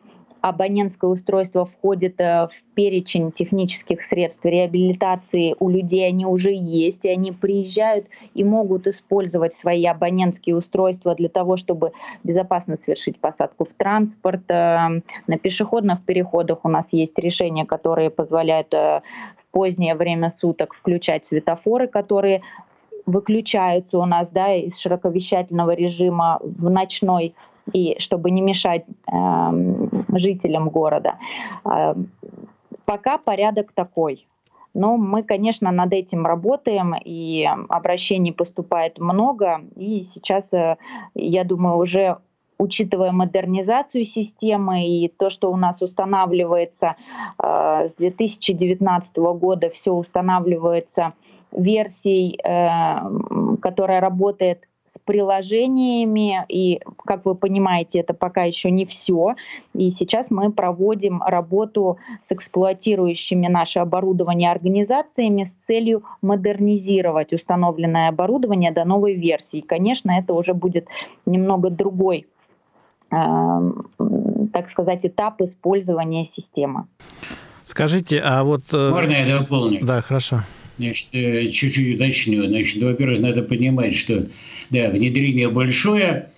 абонентское 0.48 1.10
устройство 1.10 1.64
входит 1.64 2.20
э, 2.20 2.48
в 2.48 2.74
перечень 2.74 3.32
технических 3.32 4.02
средств 4.02 4.44
реабилитации 4.44 5.56
у 5.58 5.68
людей, 5.68 6.06
они 6.06 6.26
уже 6.26 6.52
есть, 6.52 7.04
и 7.04 7.08
они 7.08 7.32
приезжают 7.32 8.06
и 8.34 8.44
могут 8.44 8.86
использовать 8.86 9.52
свои 9.52 9.84
абонентские 9.86 10.56
устройства 10.56 11.14
для 11.14 11.28
того, 11.28 11.56
чтобы 11.56 11.92
безопасно 12.22 12.76
совершить 12.76 13.18
посадку 13.18 13.64
в 13.64 13.72
транспорт. 13.74 14.50
Э, 14.50 15.00
на 15.26 15.38
пешеходных 15.38 16.04
переходах 16.04 16.64
у 16.64 16.68
нас 16.68 16.92
есть 16.92 17.18
решения, 17.18 17.64
которые 17.64 18.10
позволяют 18.10 18.72
э, 18.72 19.00
в 19.36 19.46
позднее 19.50 19.94
время 19.94 20.30
суток 20.30 20.74
включать 20.74 21.24
светофоры, 21.24 21.88
которые 21.88 22.42
выключаются 23.06 23.98
у 23.98 24.04
нас 24.04 24.30
да, 24.30 24.54
из 24.54 24.78
широковещательного 24.78 25.74
режима 25.74 26.40
в 26.42 26.68
ночной 26.68 27.34
и 27.72 27.96
чтобы 27.98 28.30
не 28.30 28.40
мешать 28.40 28.84
э, 29.10 29.88
жителям 30.12 30.68
города. 30.68 31.16
Э, 31.64 31.94
пока 32.84 33.18
порядок 33.18 33.72
такой. 33.72 34.26
Но 34.74 34.98
мы, 34.98 35.22
конечно, 35.22 35.72
над 35.72 35.94
этим 35.94 36.26
работаем, 36.26 36.94
и 37.02 37.48
обращений 37.68 38.32
поступает 38.32 38.98
много. 38.98 39.62
И 39.74 40.04
сейчас, 40.04 40.52
э, 40.52 40.76
я 41.14 41.44
думаю, 41.44 41.78
уже 41.78 42.18
учитывая 42.58 43.12
модернизацию 43.12 44.04
системы 44.04 44.86
и 44.86 45.08
то, 45.08 45.30
что 45.30 45.52
у 45.52 45.56
нас 45.56 45.82
устанавливается 45.82 46.96
э, 47.42 47.88
с 47.88 47.94
2019 47.94 49.16
года, 49.16 49.70
все 49.70 49.92
устанавливается 49.92 51.12
версией, 51.52 52.38
э, 52.42 53.58
которая 53.60 54.00
работает 54.00 54.68
с 54.86 54.98
приложениями, 54.98 56.44
и, 56.48 56.80
как 57.04 57.24
вы 57.24 57.34
понимаете, 57.34 58.00
это 58.00 58.14
пока 58.14 58.44
еще 58.44 58.70
не 58.70 58.84
все. 58.84 59.34
И 59.74 59.90
сейчас 59.90 60.30
мы 60.30 60.52
проводим 60.52 61.22
работу 61.22 61.98
с 62.22 62.32
эксплуатирующими 62.32 63.48
наше 63.48 63.80
оборудование 63.80 64.50
организациями 64.50 65.44
с 65.44 65.52
целью 65.52 66.04
модернизировать 66.22 67.32
установленное 67.32 68.08
оборудование 68.08 68.72
до 68.72 68.84
новой 68.84 69.14
версии. 69.14 69.58
И, 69.58 69.66
конечно, 69.66 70.12
это 70.12 70.34
уже 70.34 70.54
будет 70.54 70.86
немного 71.26 71.70
другой 71.70 72.26
э, 73.10 73.72
так 74.52 74.70
сказать, 74.70 75.04
этап 75.04 75.40
использования 75.40 76.26
системы. 76.26 76.86
Скажите, 77.64 78.20
а 78.24 78.44
вот... 78.44 78.62
Э, 78.72 78.90
Можно 78.90 79.12
я 79.12 79.38
дополню? 79.38 79.84
Да, 79.84 80.00
хорошо. 80.00 80.42
Значит, 80.78 81.08
э, 81.12 81.48
чуть-чуть 81.48 81.96
уточню. 81.96 82.46
Значит, 82.46 82.82
во-первых, 82.82 83.20
надо 83.20 83.42
понимать, 83.42 83.96
что 83.96 84.26
да, 84.70 84.90
внедрение 84.90 85.48
большое, 85.48 86.30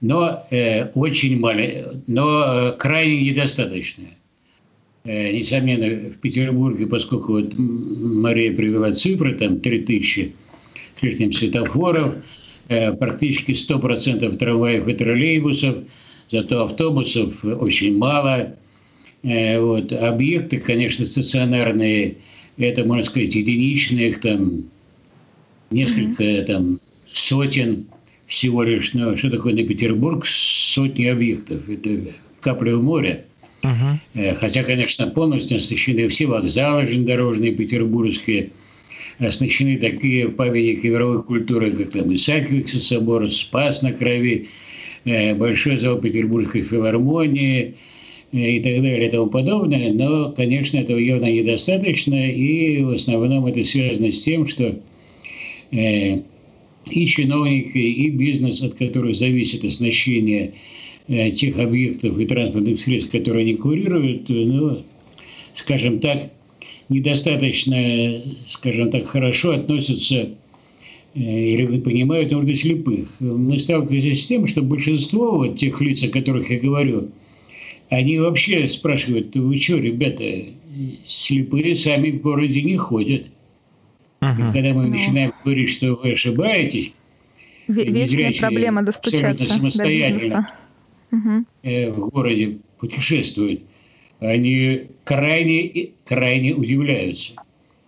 но 0.00 0.46
э, 0.50 0.86
очень 0.94 1.38
маленькое, 1.38 2.00
но 2.06 2.44
э, 2.44 2.72
крайне 2.78 3.30
недостаточное. 3.30 4.16
Несомненно, 5.04 6.12
в 6.12 6.18
Петербурге, 6.20 6.86
поскольку 6.86 7.32
вот 7.32 7.52
Мария 7.58 8.56
привела 8.56 8.90
цифры, 8.92 9.34
там 9.34 9.60
3000 9.60 10.32
с 10.96 11.02
лишним 11.02 11.30
светофоров, 11.34 12.14
практически 12.68 13.50
100% 13.50 14.34
трамваев 14.38 14.88
и 14.88 14.94
троллейбусов, 14.94 15.84
зато 16.30 16.64
автобусов 16.64 17.44
очень 17.44 17.98
мало. 17.98 18.56
Вот. 19.22 19.92
Объекты, 19.92 20.56
конечно, 20.56 21.04
стационарные, 21.04 22.16
это, 22.56 22.84
можно 22.84 23.02
сказать, 23.02 23.34
единичные, 23.34 24.10
их 24.10 24.20
там 24.20 24.64
несколько 25.70 26.22
mm-hmm. 26.22 26.44
там, 26.44 26.80
сотен 27.12 27.86
всего 28.26 28.62
лишь. 28.62 28.92
Но 28.92 29.16
что 29.16 29.30
такое 29.30 29.54
на 29.54 29.64
Петербург? 29.64 30.24
Сотни 30.26 31.06
объектов. 31.06 31.68
Это 31.68 32.12
капля 32.40 32.76
в 32.76 32.82
море. 32.82 33.24
Uh-huh. 33.62 34.34
Хотя, 34.34 34.62
конечно, 34.62 35.06
полностью 35.06 35.56
оснащены 35.56 36.08
все 36.08 36.26
вокзалы 36.26 36.84
железнодорожные 36.84 37.52
петербургские, 37.52 38.50
оснащены 39.18 39.78
такие 39.78 40.28
памятники 40.28 40.86
мировой 40.86 41.22
культуры, 41.22 41.72
как 41.72 41.92
там 41.92 42.12
Исаакиевский 42.12 42.78
собор, 42.78 43.30
Спас 43.30 43.80
на 43.80 43.92
Крови, 43.92 44.48
э, 45.06 45.34
Большой 45.34 45.78
зал 45.78 45.98
Петербургской 45.98 46.60
филармонии 46.60 47.76
и 48.34 48.60
так 48.60 48.82
далее 48.82 49.06
и 49.06 49.10
тому 49.10 49.26
подобное. 49.26 49.92
Но, 49.92 50.32
конечно, 50.32 50.78
этого 50.78 50.98
явно 50.98 51.32
недостаточно, 51.32 52.30
и 52.30 52.82
в 52.82 52.90
основном 52.90 53.46
это 53.46 53.62
связано 53.62 54.10
с 54.10 54.20
тем, 54.20 54.46
что 54.46 54.78
и 55.70 57.06
чиновники, 57.06 57.78
и 57.78 58.10
бизнес, 58.10 58.62
от 58.62 58.74
которых 58.74 59.16
зависит 59.16 59.64
оснащение 59.64 60.52
Э, 61.06 61.30
тех 61.30 61.58
объектов 61.58 62.18
и 62.18 62.24
транспортных 62.24 62.80
средств, 62.80 63.10
которые 63.10 63.42
они 63.42 63.56
курируют, 63.56 64.30
э, 64.30 64.32
ну, 64.32 64.82
скажем 65.54 65.98
так, 65.98 66.30
недостаточно, 66.88 68.22
скажем 68.46 68.90
так, 68.90 69.04
хорошо 69.04 69.52
относятся 69.52 70.30
э, 71.14 71.20
или 71.20 71.78
понимают 71.80 72.32
нужды 72.32 72.54
слепых. 72.54 73.20
Мы 73.20 73.58
сталкиваемся 73.58 74.14
с 74.14 74.26
тем, 74.26 74.46
что 74.46 74.62
большинство 74.62 75.36
вот 75.36 75.56
тех 75.56 75.78
лиц, 75.82 76.02
о 76.04 76.08
которых 76.08 76.48
я 76.48 76.58
говорю, 76.58 77.10
они 77.94 78.18
вообще 78.18 78.66
спрашивают, 78.66 79.34
вы 79.36 79.56
что, 79.56 79.78
ребята, 79.78 80.46
слепые 81.04 81.74
сами 81.74 82.10
в 82.10 82.20
городе 82.20 82.62
не 82.62 82.76
ходят. 82.76 83.26
Uh-huh. 84.20 84.48
И 84.48 84.52
когда 84.52 84.72
мы 84.72 84.88
начинаем 84.88 85.32
говорить, 85.44 85.70
что 85.70 85.94
вы 85.94 86.12
ошибаетесь, 86.12 86.92
Вечная 87.66 88.32
проблема 88.38 88.82
достучаться 88.82 89.46
самостоятельно, 89.46 90.12
до 90.18 90.20
бизнеса 90.20 91.46
угу. 91.92 91.96
в 92.02 92.10
городе 92.10 92.58
путешествуют, 92.78 93.62
они 94.20 94.82
крайне, 95.04 95.90
крайне 96.04 96.54
удивляются. 96.54 97.32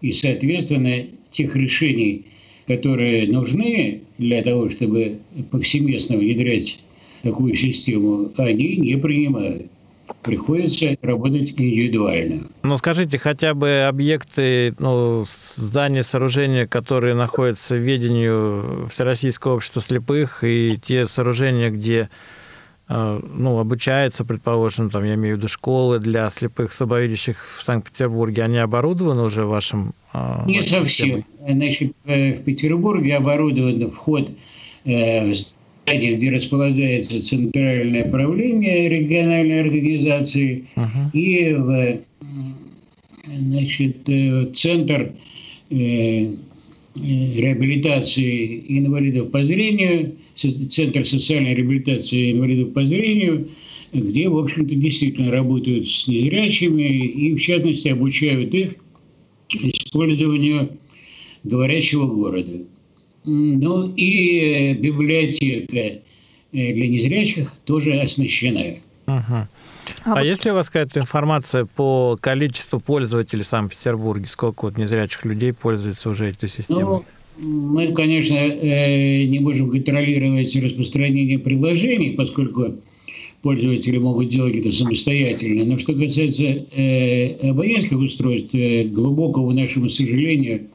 И, 0.00 0.12
соответственно, 0.12 1.06
тех 1.30 1.54
решений, 1.56 2.26
которые 2.66 3.28
нужны 3.28 4.02
для 4.18 4.42
того, 4.42 4.68
чтобы 4.68 5.18
повсеместно 5.50 6.16
внедрять 6.16 6.78
такую 7.22 7.54
систему, 7.54 8.32
они 8.36 8.76
не 8.76 8.96
принимают. 8.96 9.66
Приходится 10.22 10.96
работать 11.02 11.52
индивидуально. 11.52 12.48
Ну, 12.62 12.76
скажите, 12.76 13.18
хотя 13.18 13.54
бы 13.54 13.86
объекты, 13.88 14.74
ну, 14.78 15.24
здания, 15.26 16.02
сооружения, 16.02 16.66
которые 16.66 17.14
находятся 17.14 17.76
в 17.76 17.78
ведении 17.78 18.88
Всероссийского 18.88 19.54
общества 19.54 19.82
слепых, 19.82 20.42
и 20.42 20.78
те 20.84 21.06
сооружения, 21.06 21.70
где 21.70 22.08
а, 22.88 23.20
ну, 23.20 23.58
обучаются, 23.58 24.24
предположим, 24.24 24.90
там, 24.90 25.04
я 25.04 25.14
имею 25.14 25.34
в 25.34 25.38
виду 25.38 25.48
школы 25.48 25.98
для 25.98 26.30
слепых 26.30 26.72
слабовидящих 26.72 27.36
в 27.58 27.62
Санкт-Петербурге, 27.62 28.44
они 28.44 28.58
оборудованы 28.58 29.22
уже 29.22 29.44
вашим? 29.44 29.92
А, 30.12 30.44
Не 30.46 30.62
совсем. 30.62 30.86
Системой? 30.86 31.26
Значит, 31.48 31.92
э, 32.04 32.34
в 32.34 32.44
Петербурге 32.44 33.16
оборудован 33.16 33.90
вход 33.90 34.30
э, 34.84 35.32
в 35.32 35.34
где 35.86 36.30
располагается 36.30 37.22
центральное 37.22 38.10
правление 38.10 38.88
региональной 38.88 39.60
организации, 39.60 40.64
uh-huh. 40.74 41.12
и 41.12 41.54
в 41.54 42.00
значит, 43.26 44.08
э, 44.08 44.46
центр 44.52 45.12
реабилитации 46.94 48.64
инвалидов 48.68 49.30
по 49.30 49.42
зрению, 49.42 50.16
Центр 50.36 51.04
социальной 51.06 51.54
реабилитации 51.54 52.32
инвалидов 52.32 52.74
по 52.74 52.84
зрению, 52.84 53.48
где, 53.94 54.28
в 54.28 54.36
общем-то, 54.36 54.74
действительно 54.74 55.30
работают 55.30 55.88
с 55.88 56.06
незрячими 56.08 56.82
и, 56.82 57.34
в 57.34 57.40
частности, 57.40 57.88
обучают 57.88 58.52
их 58.52 58.74
использованию 59.48 60.76
говорящего 61.42 62.06
города. 62.06 62.66
Ну 63.26 63.92
и 63.96 64.74
библиотека 64.74 66.00
для 66.52 66.88
незрячих 66.88 67.52
тоже 67.64 68.00
оснащена. 68.00 68.76
Ага. 69.06 69.48
А, 70.04 70.12
а 70.12 70.14
вот... 70.16 70.24
есть 70.24 70.44
ли 70.44 70.50
у 70.50 70.54
вас 70.54 70.66
какая-то 70.66 71.00
информация 71.00 71.64
по 71.64 72.16
количеству 72.20 72.80
пользователей 72.80 73.42
в 73.42 73.46
Санкт-Петербурге? 73.46 74.26
Сколько 74.26 74.66
вот 74.66 74.78
незрячих 74.78 75.24
людей 75.24 75.52
пользуются 75.52 76.10
уже 76.10 76.26
этой 76.30 76.48
системой? 76.48 76.82
Ну, 76.82 77.04
мы, 77.38 77.92
конечно, 77.92 78.34
э, 78.34 79.24
не 79.24 79.40
можем 79.40 79.70
контролировать 79.70 80.54
распространение 80.56 81.38
приложений, 81.38 82.14
поскольку 82.16 82.76
пользователи 83.42 83.98
могут 83.98 84.28
делать 84.28 84.56
это 84.56 84.72
самостоятельно. 84.72 85.64
Но 85.64 85.78
что 85.78 85.92
касается 85.92 86.44
э, 86.44 87.50
абонентских 87.50 87.98
устройств, 87.98 88.54
э, 88.54 88.84
глубокого 88.84 89.52
нашему 89.52 89.88
сожалению, 89.88 90.68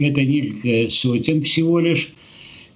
это 0.00 0.24
несколько 0.24 0.90
сотен 0.90 1.42
всего 1.42 1.80
лишь. 1.80 2.12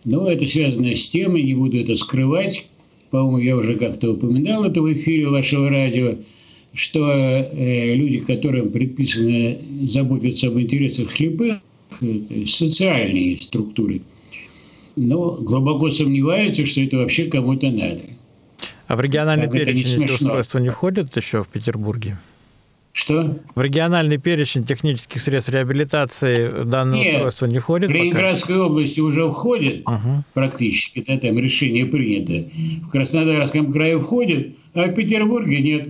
Но 0.04 0.30
это 0.30 0.46
связано 0.46 0.94
с 0.94 1.08
тем, 1.08 1.36
и 1.36 1.42
не 1.42 1.54
буду 1.54 1.78
это 1.78 1.94
скрывать, 1.94 2.66
по-моему, 3.14 3.38
я 3.38 3.56
уже 3.56 3.74
как-то 3.74 4.14
упоминал 4.14 4.64
это 4.64 4.82
в 4.82 4.92
эфире 4.92 5.28
вашего 5.28 5.70
радио, 5.70 6.16
что 6.72 7.12
э, 7.12 7.94
люди, 7.94 8.18
которым 8.18 8.72
предписано 8.72 9.56
заботиться 9.86 10.48
об 10.48 10.58
интересах 10.58 11.12
слепых, 11.12 11.58
э, 12.00 12.44
социальные 12.44 13.36
структуры, 13.36 14.02
но 14.96 15.36
глубоко 15.40 15.90
сомневаются, 15.90 16.66
что 16.66 16.80
это 16.80 16.96
вообще 16.96 17.26
кому-то 17.26 17.70
надо. 17.70 18.00
А 18.88 18.96
в 18.96 19.00
региональный 19.00 19.46
как 19.46 19.52
перечень 19.64 20.06
устройства 20.06 20.58
не 20.58 20.70
входят 20.70 21.16
еще 21.16 21.44
в 21.44 21.48
Петербурге? 21.48 22.18
Что? 22.94 23.40
В 23.56 23.60
региональный 23.60 24.18
перечень 24.18 24.62
технических 24.62 25.20
средств 25.20 25.50
реабилитации 25.50 26.62
данное 26.62 27.00
Нет, 27.00 27.14
устройство 27.14 27.46
не 27.46 27.58
входит? 27.58 27.90
В 27.90 27.92
Ленинградской 27.92 28.54
пока? 28.54 28.66
области 28.66 29.00
уже 29.00 29.28
входит 29.32 29.82
угу. 29.84 30.22
практически, 30.32 31.04
да, 31.04 31.18
там 31.18 31.36
решение 31.36 31.86
принято. 31.86 32.48
В 32.86 32.90
Краснодарском 32.90 33.72
крае 33.72 33.98
входит, 33.98 34.56
а 34.74 34.84
в 34.84 34.94
Петербурге 34.94 35.58
нет. 35.58 35.88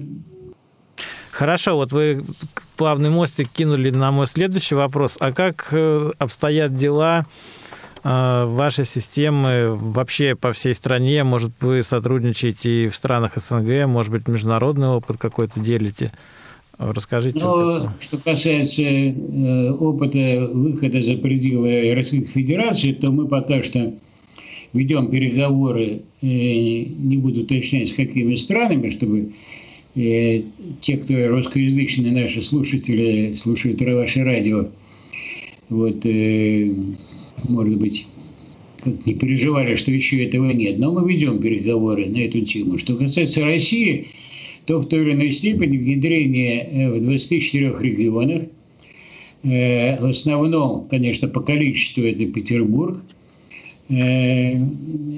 Хорошо, 1.30 1.76
вот 1.76 1.92
вы 1.92 2.24
плавный 2.78 3.10
мостик 3.10 3.50
кинули 3.50 3.90
на 3.90 4.10
мой 4.10 4.26
следующий 4.26 4.74
вопрос. 4.74 5.18
А 5.20 5.32
как 5.32 5.68
э, 5.72 6.10
обстоят 6.16 6.74
дела 6.74 7.26
э, 8.02 8.44
вашей 8.46 8.86
системы 8.86 9.66
вообще 9.68 10.36
по 10.36 10.54
всей 10.54 10.74
стране? 10.74 11.22
Может, 11.22 11.52
вы 11.60 11.82
сотрудничаете 11.82 12.86
и 12.86 12.88
в 12.88 12.96
странах 12.96 13.32
СНГ, 13.36 13.86
может 13.86 14.10
быть, 14.10 14.26
международный 14.26 14.88
опыт 14.88 15.18
какой-то 15.18 15.60
делите? 15.60 16.10
Расскажите. 16.78 17.38
Ну, 17.38 17.88
что 18.00 18.18
касается 18.18 18.82
э, 18.82 19.70
опыта 19.70 20.48
выхода 20.52 21.02
за 21.02 21.16
пределы 21.16 21.94
Российской 21.94 22.32
Федерации, 22.32 22.92
то 22.92 23.12
мы 23.12 23.28
пока 23.28 23.62
что 23.62 23.94
ведем 24.72 25.08
переговоры, 25.10 26.02
э, 26.20 26.26
не 26.26 27.16
буду 27.16 27.42
уточнять, 27.42 27.88
с 27.88 27.92
какими 27.92 28.34
странами, 28.34 28.90
чтобы 28.90 29.32
э, 29.94 30.42
те, 30.80 30.96
кто 30.96 31.28
русскоязычные 31.28 32.12
наши 32.12 32.42
слушатели, 32.42 33.34
слушают 33.34 33.80
ваше 33.80 34.24
радио, 34.24 34.68
вот, 35.68 36.04
э, 36.04 36.74
может 37.48 37.78
быть, 37.78 38.06
как 38.82 39.06
не 39.06 39.14
переживали, 39.14 39.76
что 39.76 39.92
еще 39.92 40.24
этого 40.24 40.50
нет. 40.50 40.78
Но 40.78 40.92
мы 40.92 41.10
ведем 41.10 41.38
переговоры 41.38 42.06
на 42.06 42.18
эту 42.18 42.40
тему. 42.40 42.76
Что 42.78 42.96
касается 42.96 43.44
России, 43.44 44.08
то 44.66 44.78
в 44.78 44.88
той 44.88 45.02
или 45.02 45.12
иной 45.12 45.30
степени 45.30 45.76
внедрение 45.76 46.64
э, 46.64 46.90
в 46.90 47.02
24 47.02 47.74
регионах, 47.80 48.42
э, 49.42 50.00
в 50.00 50.06
основном, 50.08 50.86
конечно, 50.88 51.28
по 51.28 51.40
количеству 51.40 52.04
это 52.04 52.24
Петербург, 52.26 52.98
э, 53.88 54.56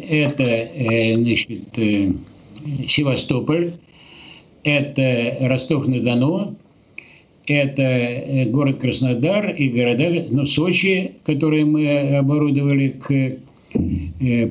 это 0.09 0.68
значит, 1.14 1.61
Севастополь, 2.88 3.74
это 4.64 5.37
Ростов-на-Дону, 5.42 6.56
это 7.46 8.44
город 8.50 8.78
Краснодар 8.78 9.50
и 9.50 9.68
города, 9.68 10.26
ну, 10.30 10.44
Сочи, 10.44 11.12
которые 11.24 11.64
мы 11.64 12.16
оборудовали 12.16 12.88
к 12.88 13.37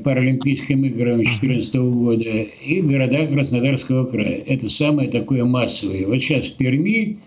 Паралимпийским 0.04 0.86
играм 0.86 1.18
2014 1.18 1.76
года 1.76 2.24
и 2.24 2.82
в 2.82 2.88
городах 2.88 3.32
Краснодарского 3.32 4.06
края. 4.06 4.44
Это 4.46 4.70
самое 4.70 5.10
такое 5.10 5.46
массовое. 5.46 6.06
Вот 6.08 6.20
сейчас 6.20 6.48
в 6.48 6.58
Перми 6.58 7.18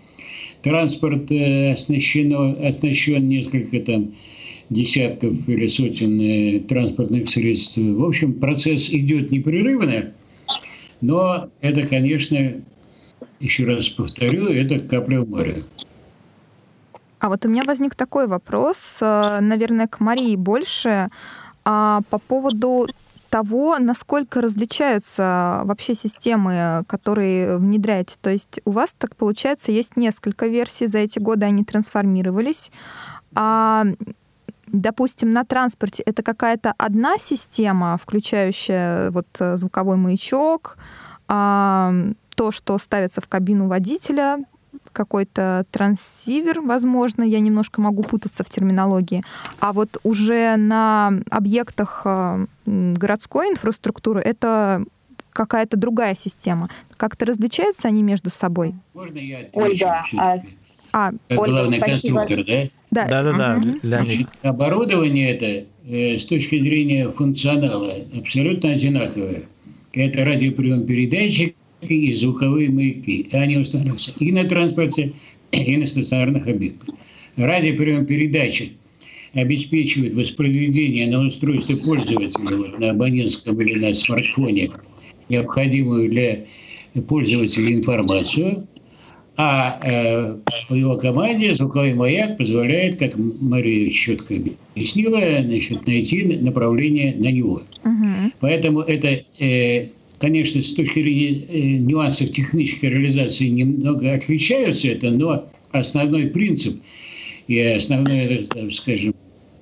транспорт 0.61 1.31
э, 1.31 1.71
оснащено, 1.71 2.51
оснащен 2.67 3.27
несколько 3.27 3.79
там 3.79 4.13
десятков 4.69 5.47
или 5.47 5.65
сотен 5.65 6.19
э, 6.19 6.59
транспортных 6.61 7.29
средств. 7.29 7.77
В 7.77 8.03
общем, 8.03 8.39
процесс 8.39 8.89
идет 8.91 9.31
непрерывно, 9.31 10.13
но 11.01 11.49
это, 11.61 11.87
конечно, 11.87 12.53
еще 13.39 13.65
раз 13.65 13.89
повторю, 13.89 14.47
это 14.47 14.79
капля 14.79 15.21
в 15.21 15.29
море. 15.29 15.63
А 17.19 17.27
вот 17.27 17.45
у 17.45 17.49
меня 17.49 17.63
возник 17.65 17.95
такой 17.95 18.27
вопрос, 18.27 18.99
э, 19.01 19.39
наверное, 19.41 19.87
к 19.87 19.99
Марии 19.99 20.35
больше, 20.35 21.09
а 21.71 22.01
по 22.09 22.17
поводу 22.17 22.87
того, 23.29 23.77
насколько 23.77 24.41
различаются 24.41 25.61
вообще 25.65 25.93
системы, 25.93 26.81
которые 26.87 27.57
внедряете. 27.57 28.15
То 28.19 28.31
есть 28.31 28.59
у 28.65 28.71
вас, 28.71 28.95
так 28.97 29.15
получается, 29.15 29.71
есть 29.71 29.95
несколько 29.95 30.47
версий, 30.47 30.87
за 30.87 30.97
эти 30.97 31.19
годы 31.19 31.45
они 31.45 31.63
трансформировались. 31.63 32.71
А, 33.35 33.85
допустим, 34.65 35.31
на 35.31 35.45
транспорте 35.45 36.01
это 36.07 36.23
какая-то 36.23 36.73
одна 36.79 37.19
система, 37.19 37.99
включающая 38.01 39.11
вот 39.11 39.27
звуковой 39.37 39.97
маячок, 39.97 40.75
а, 41.27 41.93
то, 42.33 42.51
что 42.51 42.79
ставится 42.79 43.21
в 43.21 43.27
кабину 43.27 43.67
водителя, 43.67 44.39
какой-то 44.99 45.65
трансивер, 45.71 46.59
возможно, 46.59 47.23
я 47.23 47.39
немножко 47.39 47.79
могу 47.79 48.03
путаться 48.03 48.43
в 48.43 48.49
терминологии. 48.49 49.23
А 49.61 49.71
вот 49.71 49.97
уже 50.03 50.57
на 50.57 51.13
объектах 51.31 52.01
э, 52.03 52.45
городской 52.65 53.47
инфраструктуры 53.47 54.19
это 54.19 54.83
какая-то 55.31 55.77
другая 55.77 56.15
система. 56.15 56.69
Как-то 56.97 57.25
различаются 57.25 57.87
они 57.87 58.03
между 58.03 58.29
собой? 58.29 58.75
Можно 58.93 59.19
я 59.19 59.47
Ольга, 59.53 60.03
а, 60.17 60.35
а, 60.91 61.11
как 61.29 61.39
Ольга, 61.39 61.51
главный 61.53 61.79
конструктор, 61.79 62.43
да? 62.43 62.69
да. 62.91 63.07
Да-да-да, 63.07 63.55
Мгм. 63.55 63.79
Леонид. 63.81 64.11
Значит, 64.11 64.27
оборудование 64.41 65.31
это 65.33 65.67
э, 65.87 66.17
с 66.17 66.25
точки 66.25 66.59
зрения 66.59 67.07
функционала 67.07 67.93
абсолютно 68.17 68.71
одинаковое. 68.71 69.43
Это 69.93 70.25
радиоприем 70.25 70.85
передатчик 70.85 71.55
и 71.81 72.13
звуковые 72.13 72.69
маяки. 72.69 73.27
Они 73.31 73.57
устанавливаются 73.57 74.11
и 74.19 74.31
на 74.31 74.43
транспорте, 74.45 75.13
и 75.51 75.77
на 75.77 75.87
стационарных 75.87 76.47
объектах. 76.47 76.95
Радиоприем 77.35 78.05
передатчик 78.05 78.73
обеспечивает 79.33 80.13
воспроизведение 80.15 81.07
на 81.07 81.25
устройстве 81.25 81.77
пользователя, 81.77 82.57
вот 82.57 82.79
на 82.79 82.91
абонентском 82.91 83.57
или 83.59 83.79
на 83.79 83.93
смартфоне, 83.93 84.69
необходимую 85.29 86.09
для 86.09 86.45
пользователя 87.07 87.73
информацию, 87.73 88.67
а 89.41 89.79
э, 89.81 90.37
по 90.67 90.73
его 90.73 90.97
команде 90.97 91.53
звуковой 91.53 91.93
маяк 91.93 92.37
позволяет, 92.37 92.99
как 92.99 93.13
Мария 93.15 93.89
четко 93.89 94.35
объяснила, 94.35 95.19
значит, 95.41 95.87
найти 95.87 96.25
направление 96.25 97.15
на 97.15 97.31
него. 97.31 97.61
Мгм. 97.85 98.33
Поэтому 98.41 98.81
это, 98.81 99.23
э, 99.39 99.89
конечно, 100.19 100.61
с 100.61 100.73
точки 100.73 101.01
зрения 101.01 101.45
э, 101.47 101.77
нюансов 101.77 102.31
технической 102.31 102.89
реализации 102.89 103.47
немного 103.47 104.13
отличаются 104.13 104.89
это, 104.89 105.09
но 105.09 105.49
основной 105.71 106.27
принцип 106.27 106.79
и 107.47 107.59
основной, 107.59 108.47
так 108.49 108.71
скажем, 108.71 109.15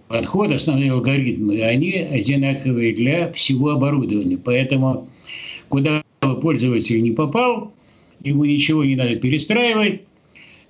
подход, 0.08 0.52
основные 0.52 0.91
алгоритмы, 0.91 1.62
они 1.62 1.91
одинаковые 1.93 2.93
для 2.93 3.32
всего 3.32 3.70
оборудования. 3.70 4.38
Поэтому 4.38 5.08
куда 5.70 6.04
бы 6.22 6.39
пользователь 6.39 7.02
не 7.02 7.12
попал, 7.12 7.74
ему 8.24 8.46
ничего 8.46 8.84
не 8.84 8.96
надо 8.96 9.15
перестраивать, 9.15 10.02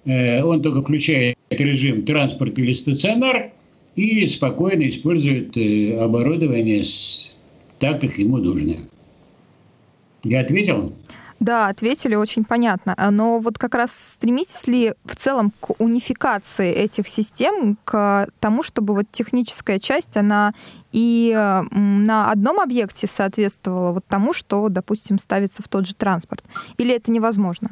э, 0.06 0.44
он 0.44 0.62
только 0.62 0.82
включает 0.82 1.38
режим 1.50 2.04
транспорт 2.04 2.58
или 2.60 2.74
стационар 2.74 3.52
и 3.96 4.28
спокойно 4.28 4.88
использует 4.88 5.56
э, 5.58 5.98
оборудование 5.98 6.84
так, 7.80 8.02
как 8.02 8.18
ему 8.18 8.38
нужно. 8.38 8.78
Я 10.28 10.42
ответил? 10.42 10.94
Да, 11.40 11.68
ответили 11.68 12.16
очень 12.16 12.44
понятно. 12.44 12.94
А, 12.98 13.12
Но 13.12 13.40
вот 13.40 13.58
как 13.58 13.76
раз 13.76 14.16
стремитесь 14.16 14.68
ли 14.68 14.94
в 15.06 15.16
целом 15.16 15.54
к 15.60 15.80
унификации 15.80 16.74
этих 16.74 17.08
систем, 17.08 17.78
к 17.86 18.28
тому, 18.40 18.64
чтобы 18.64 18.96
вот 18.96 19.06
техническая 19.12 19.78
часть, 19.80 20.18
она 20.18 20.54
и 20.92 21.32
э, 21.36 21.62
на 21.72 22.32
одном 22.32 22.60
объекте 22.60 23.06
соответствовала 23.08 23.92
вот 23.92 24.06
тому, 24.08 24.34
что, 24.34 24.68
допустим, 24.70 25.20
ставится 25.20 25.62
в 25.62 25.68
тот 25.68 25.88
же 25.88 25.94
транспорт? 25.94 26.44
Или 26.80 26.96
это 26.96 27.12
невозможно? 27.12 27.70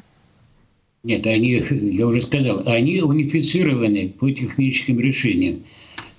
Нет, 1.04 1.26
они, 1.26 1.64
я 1.72 2.08
уже 2.08 2.22
сказал, 2.22 2.64
они 2.68 3.02
унифицированы 3.02 4.10
по 4.10 4.30
техническим 4.32 5.00
решениям. 5.00 5.64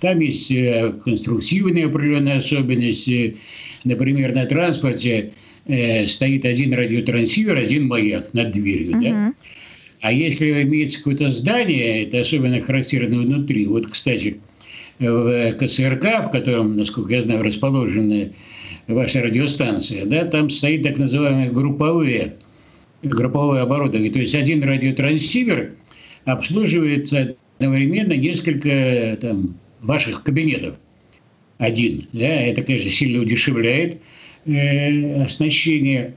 Там 0.00 0.18
есть 0.18 0.50
э, 0.50 0.92
конструктивные 1.04 1.86
определенные 1.86 2.36
особенности. 2.36 3.36
Например, 3.84 4.34
на 4.34 4.46
транспорте 4.46 5.32
э, 5.66 6.06
стоит 6.06 6.44
один 6.44 6.74
радиотрансивер, 6.74 7.56
один 7.56 7.86
маяк 7.86 8.32
над 8.34 8.52
дверью. 8.52 8.92
Да? 8.92 9.08
Мгм. 9.08 9.34
А 10.00 10.12
если 10.12 10.62
имеется 10.62 10.98
какое-то 10.98 11.30
здание, 11.30 12.04
это 12.04 12.20
особенно 12.20 12.60
характерно 12.60 13.22
внутри. 13.22 13.66
Вот, 13.66 13.86
кстати, 13.86 14.38
в 14.98 15.52
КСРК, 15.52 16.26
в 16.26 16.30
котором, 16.30 16.76
насколько 16.76 17.14
я 17.14 17.22
знаю, 17.22 17.42
расположена 17.42 18.30
ваша 18.88 19.22
радиостанция, 19.22 20.04
да, 20.04 20.24
там 20.24 20.50
стоит 20.50 20.82
так 20.82 20.98
называемые 20.98 21.50
групповые, 21.50 22.36
групповое 23.02 23.62
оборудование. 23.62 24.10
То 24.10 24.20
есть 24.20 24.34
один 24.34 24.62
радиотрансивер 24.62 25.72
обслуживает 26.24 27.10
одновременно 27.58 28.12
несколько 28.12 29.18
там, 29.20 29.56
ваших 29.80 30.22
кабинетов. 30.22 30.76
Один. 31.58 32.06
Да, 32.12 32.28
это, 32.28 32.62
конечно, 32.62 32.90
сильно 32.90 33.22
удешевляет 33.22 33.98
оснащение. 34.46 36.14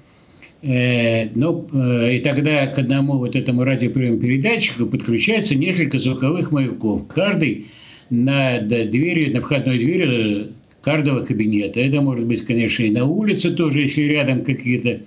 Э, 0.62 1.30
но 1.36 1.66
э, 1.72 2.18
и 2.18 2.20
тогда 2.20 2.68
к 2.68 2.78
одному 2.78 3.18
вот 3.18 3.36
этому 3.36 3.64
радиоприем-передатчику 3.64 4.88
подключается 4.88 5.56
несколько 5.56 6.00
звуковых 6.00 6.52
маяков. 6.52 7.08
Каждый 7.08 7.68
над 8.10 8.68
дверью, 8.68 9.34
на 9.34 9.42
входной 9.42 9.78
двери 9.78 10.48
каждого 10.82 11.24
кабинета. 11.24 11.80
Это 11.80 12.02
может 12.02 12.26
быть, 12.26 12.46
конечно, 12.46 12.84
и 12.84 12.92
на 12.92 13.06
улице 13.06 13.56
тоже, 13.56 13.82
если 13.82 14.04
рядом 14.04 14.44
какие-то 14.44 15.02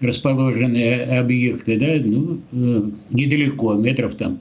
расположенные 0.00 1.04
объекты, 1.20 1.78
да, 1.78 2.02
ну, 2.04 2.40
э, 2.52 2.90
недалеко, 3.10 3.74
метров 3.74 4.14
там 4.16 4.40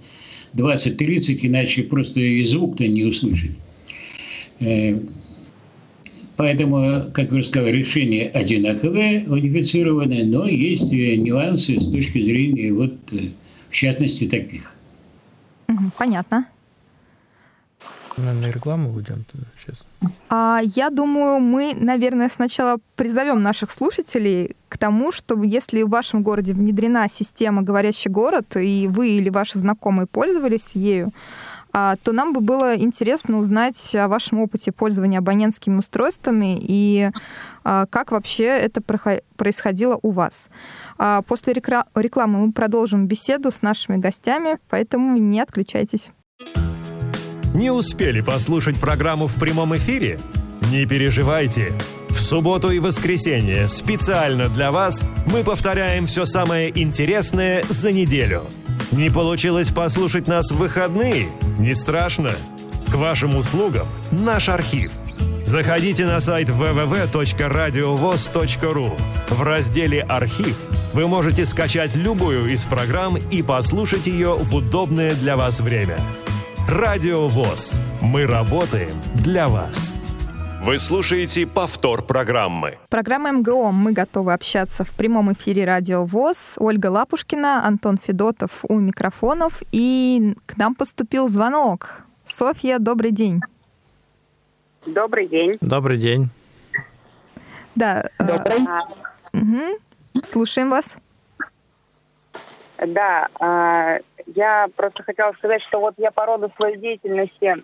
20-30, 0.54 1.40
иначе 1.44 1.84
просто 1.84 2.20
и 2.20 2.44
звук-то 2.44 2.88
не 2.88 3.06
услышать. 3.06 3.52
Поэтому, 6.42 7.12
как 7.14 7.30
я 7.30 7.38
уже 7.38 7.44
сказал, 7.44 7.70
решение 7.70 8.28
одинаковое, 8.32 9.26
унифицированное, 9.28 10.26
но 10.26 10.48
есть 10.48 10.92
э, 10.92 11.16
нюансы 11.16 11.80
с 11.80 11.92
точки 11.92 12.20
зрения, 12.20 12.74
вот, 12.74 12.94
э, 13.12 13.30
в 13.70 13.74
частности, 13.76 14.28
таких. 14.28 14.74
Понятно. 16.00 16.48
Наверное, 18.18 18.52
рекламу 18.52 18.92
уйдем 18.92 19.24
туда 19.32 19.44
сейчас. 19.60 19.86
А 20.30 20.62
я 20.76 20.90
думаю, 20.90 21.40
мы, 21.40 21.76
наверное, 21.76 22.28
сначала 22.28 22.80
призовем 22.96 23.44
наших 23.44 23.70
слушателей 23.70 24.56
к 24.68 24.80
тому, 24.80 25.12
чтобы 25.12 25.46
если 25.46 25.84
в 25.84 25.90
вашем 25.90 26.24
городе 26.24 26.54
внедрена 26.54 27.08
система 27.08 27.62
«Говорящий 27.62 28.10
город», 28.10 28.56
и 28.56 28.88
вы 28.90 29.10
или 29.10 29.30
ваши 29.30 29.60
знакомые 29.60 30.08
пользовались 30.08 30.72
ею, 30.74 31.12
то 31.72 32.12
нам 32.12 32.34
бы 32.34 32.42
было 32.42 32.76
интересно 32.76 33.40
узнать 33.40 33.96
о 33.96 34.08
вашем 34.08 34.40
опыте 34.40 34.72
пользования 34.72 35.20
абонентскими 35.20 35.78
устройствами 35.78 36.60
и 36.62 37.12
а, 37.64 37.86
как 37.86 38.12
вообще 38.12 38.46
это 38.46 38.82
происходило 38.82 39.98
у 40.02 40.12
вас. 40.12 40.50
А, 40.98 41.22
После 41.22 41.54
рекламы 41.54 42.46
мы 42.46 42.52
продолжим 42.52 43.08
беседу 43.08 43.52
с 43.52 43.62
нашими 43.62 43.98
гостями, 43.98 44.58
поэтому 44.70 45.18
не 45.18 45.40
отключайтесь. 45.40 46.12
Не 47.54 47.72
успели 47.72 48.22
послушать 48.22 48.80
программу 48.80 49.28
в 49.28 49.36
прямом 49.36 49.76
эфире? 49.76 50.20
Не 50.72 50.86
переживайте. 50.86 51.74
В 52.10 52.20
субботу 52.20 52.72
и 52.72 52.80
воскресенье 52.80 53.68
специально 53.68 54.48
для 54.48 54.72
вас 54.72 55.06
мы 55.26 55.44
повторяем 55.44 56.08
все 56.08 56.26
самое 56.26 56.72
интересное 56.82 57.64
за 57.70 57.92
неделю. 57.92 58.44
Не 58.92 59.10
получилось 59.10 59.70
послушать 59.70 60.28
нас 60.28 60.52
в 60.52 60.58
выходные? 60.58 61.30
Не 61.58 61.74
страшно. 61.76 62.32
К 62.92 62.96
вашим 62.96 63.38
услугам 63.38 63.88
наш 64.12 64.50
архив. 64.50 64.92
Заходите 65.46 66.06
на 66.06 66.20
сайт 66.20 66.50
www.radiovoz.ru. 66.50 68.92
В 69.30 69.44
разделе 69.44 70.02
«Архив» 70.02 70.58
вы 70.94 71.08
можете 71.08 71.46
скачать 71.46 71.96
любую 71.96 72.52
из 72.52 72.64
программ 72.64 73.16
и 73.18 73.42
послушать 73.42 74.08
ее 74.08 74.36
в 74.36 74.54
удобное 74.54 75.16
для 75.16 75.38
вас 75.38 75.62
время. 75.62 75.98
Радио 76.68 77.30
ВОЗ. 77.30 77.80
Мы 78.02 78.26
работаем 78.26 78.92
для 79.16 79.48
вас. 79.48 79.94
Вы 80.64 80.78
слушаете 80.78 81.48
повтор 81.48 82.04
программы. 82.04 82.78
Программа 82.88 83.32
МГО 83.32 83.72
«Мы 83.72 83.94
готовы 83.94 84.32
общаться» 84.32 84.84
в 84.84 84.92
прямом 84.92 85.34
эфире 85.34 85.66
Радио 85.66 86.06
ВОЗ. 86.06 86.58
Ольга 86.60 86.86
Лапушкина, 86.92 87.66
Антон 87.66 87.98
Федотов 87.98 88.64
у 88.70 88.78
микрофонов. 88.78 89.64
И 89.72 90.36
к 90.46 90.58
нам 90.58 90.76
поступил 90.76 91.28
звонок. 91.28 92.04
Софья, 92.26 92.78
добрый 92.78 93.10
день. 93.10 93.42
Добрый 94.86 95.28
день. 95.28 95.54
Добрый 95.62 95.98
день. 95.98 96.30
Да. 97.74 98.06
э, 98.20 98.24
Добрый. 98.24 98.60
Угу. 99.34 100.22
Слушаем 100.22 100.70
вас. 100.70 100.96
Да, 102.78 103.30
э, 103.40 104.00
я 104.36 104.68
просто 104.76 105.02
хотела 105.02 105.32
сказать, 105.40 105.64
что 105.68 105.80
вот 105.80 105.96
я 105.98 106.12
по 106.12 106.28
роду 106.28 106.52
своей 106.56 106.78
деятельности 106.78 107.64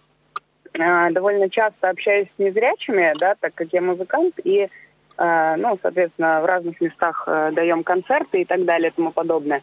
довольно 0.73 1.49
часто 1.49 1.89
общаюсь 1.89 2.27
с 2.35 2.39
незрячими, 2.39 3.13
да, 3.19 3.35
так 3.39 3.53
как 3.55 3.67
я 3.71 3.81
музыкант, 3.81 4.35
и, 4.43 4.67
э, 5.17 5.55
ну, 5.57 5.77
соответственно, 5.81 6.41
в 6.41 6.45
разных 6.45 6.79
местах 6.81 7.23
э, 7.27 7.51
даем 7.53 7.83
концерты 7.83 8.41
и 8.41 8.45
так 8.45 8.65
далее 8.65 8.89
и 8.89 8.93
тому 8.93 9.11
подобное. 9.11 9.61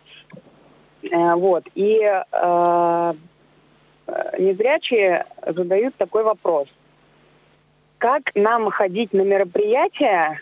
Э, 1.11 1.35
вот, 1.35 1.65
и 1.75 2.01
э, 2.03 3.13
незрячие 4.39 5.25
задают 5.47 5.95
такой 5.97 6.25
вопрос. 6.25 6.69
Как 7.99 8.23
нам 8.35 8.71
ходить 8.71 9.13
на 9.13 9.23
мероприятия, 9.23 10.41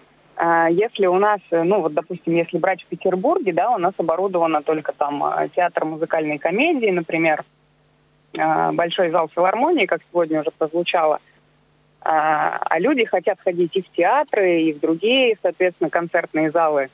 если 0.70 1.07
у 1.07 1.18
нас, 1.18 1.40
э, 1.51 1.62
ну 1.62 1.81
вот, 1.81 1.94
допустим, 1.94 2.35
если 2.35 2.59
брать 2.59 2.83
в 2.83 2.87
Петербурге, 2.87 3.53
да, 3.53 3.70
у 3.70 3.79
нас 3.79 3.94
оборудовано 3.98 4.62
только 4.62 4.92
там 4.92 5.22
театр 5.55 5.85
музыкальной 5.85 6.38
комедии, 6.38 6.90
например, 6.90 7.44
большой 8.32 9.10
зал 9.10 9.28
филармонии, 9.28 9.86
как 9.86 10.00
сегодня 10.10 10.40
уже 10.40 10.50
прозвучало, 10.50 11.20
а, 12.04 12.58
а 12.58 12.78
люди 12.80 13.04
хотят 13.04 13.38
ходить 13.40 13.76
и 13.76 13.82
в 13.82 13.88
театры, 13.90 14.62
и 14.62 14.72
в 14.72 14.80
другие, 14.80 15.36
соответственно, 15.40 15.88
концертные 15.88 16.50
залы. 16.50 16.88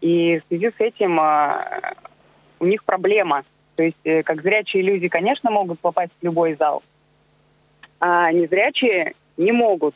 И 0.00 0.38
в 0.38 0.48
связи 0.48 0.70
с 0.70 0.80
этим 0.80 1.20
а, 1.20 1.94
у 2.58 2.66
них 2.66 2.84
проблема. 2.84 3.44
То 3.76 3.82
есть, 3.84 3.98
э, 4.04 4.22
как 4.22 4.40
зрячие 4.40 4.82
люди, 4.82 5.08
конечно, 5.08 5.50
могут 5.50 5.78
попасть 5.80 6.12
в 6.20 6.24
любой 6.24 6.54
зал, 6.54 6.82
а 8.00 8.32
незрячие 8.32 9.12
не 9.36 9.52
могут. 9.52 9.94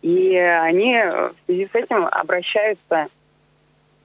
И 0.00 0.34
они 0.34 0.94
в 0.94 1.34
связи 1.44 1.68
с 1.70 1.74
этим 1.74 2.06
обращаются 2.06 3.08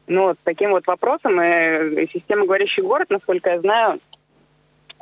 ну, 0.08 0.34
с 0.34 0.38
таким 0.44 0.72
вот 0.72 0.86
вопросом. 0.88 1.42
И 1.42 2.10
система 2.12 2.46
«Говорящий 2.46 2.84
город», 2.84 3.10
насколько 3.10 3.52
я 3.52 3.62
знаю, 3.62 3.96
э, 3.96 4.00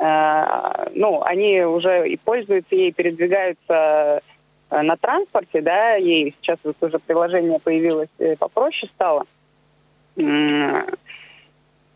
ну, 0.02 1.22
они 1.24 1.62
уже 1.62 2.10
и 2.10 2.18
пользуются 2.18 2.76
ей, 2.76 2.92
передвигаются 2.92 4.22
э, 4.72 4.82
на 4.82 4.98
транспорте, 4.98 5.62
да, 5.62 5.94
ей 5.94 6.36
сейчас 6.42 6.58
вот 6.64 6.76
уже 6.82 6.98
приложение 6.98 7.60
появилось 7.60 8.10
э, 8.18 8.36
попроще 8.36 8.92
стало. 8.96 9.26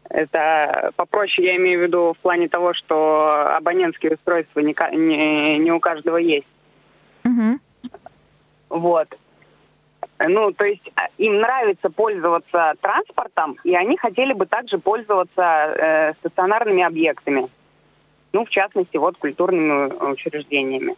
Это 0.08 0.92
попроще, 0.96 1.48
я 1.48 1.56
имею 1.56 1.80
в 1.80 1.84
виду 1.84 2.14
в 2.14 2.22
плане 2.22 2.48
того, 2.48 2.74
что 2.76 3.56
абонентские 3.58 4.14
устройства 4.14 4.60
не, 4.60 4.76
не, 4.96 5.58
не 5.58 5.72
у 5.72 5.80
каждого 5.80 6.18
есть. 6.18 6.48
Угу. 7.26 7.90
Вот. 8.70 9.08
Ну, 10.20 10.52
то 10.52 10.64
есть 10.64 10.90
а, 10.96 11.08
им 11.18 11.40
нравится 11.40 11.90
пользоваться 11.90 12.74
транспортом, 12.82 13.58
и 13.64 13.76
они 13.76 13.98
хотели 13.98 14.34
бы 14.34 14.46
также 14.46 14.78
пользоваться 14.78 15.42
э, 15.42 16.14
стационарными 16.20 16.84
объектами. 16.84 17.50
Ну, 18.36 18.44
в 18.44 18.50
частности, 18.50 18.98
вот 18.98 19.18
культурными 19.18 19.90
э, 19.90 20.12
учреждениями. 20.12 20.96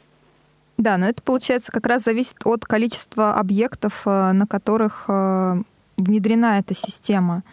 Да, 0.80 0.98
но 0.98 1.06
это, 1.08 1.22
получается, 1.22 1.72
как 1.72 1.86
раз 1.86 2.04
зависит 2.04 2.38
от 2.46 2.66
количества 2.66 3.36
объектов, 3.36 4.02
э, 4.08 4.32
на 4.32 4.48
которых 4.48 5.06
э, 5.08 5.58
внедрена 5.98 6.58
эта 6.58 6.74
система. 6.74 7.44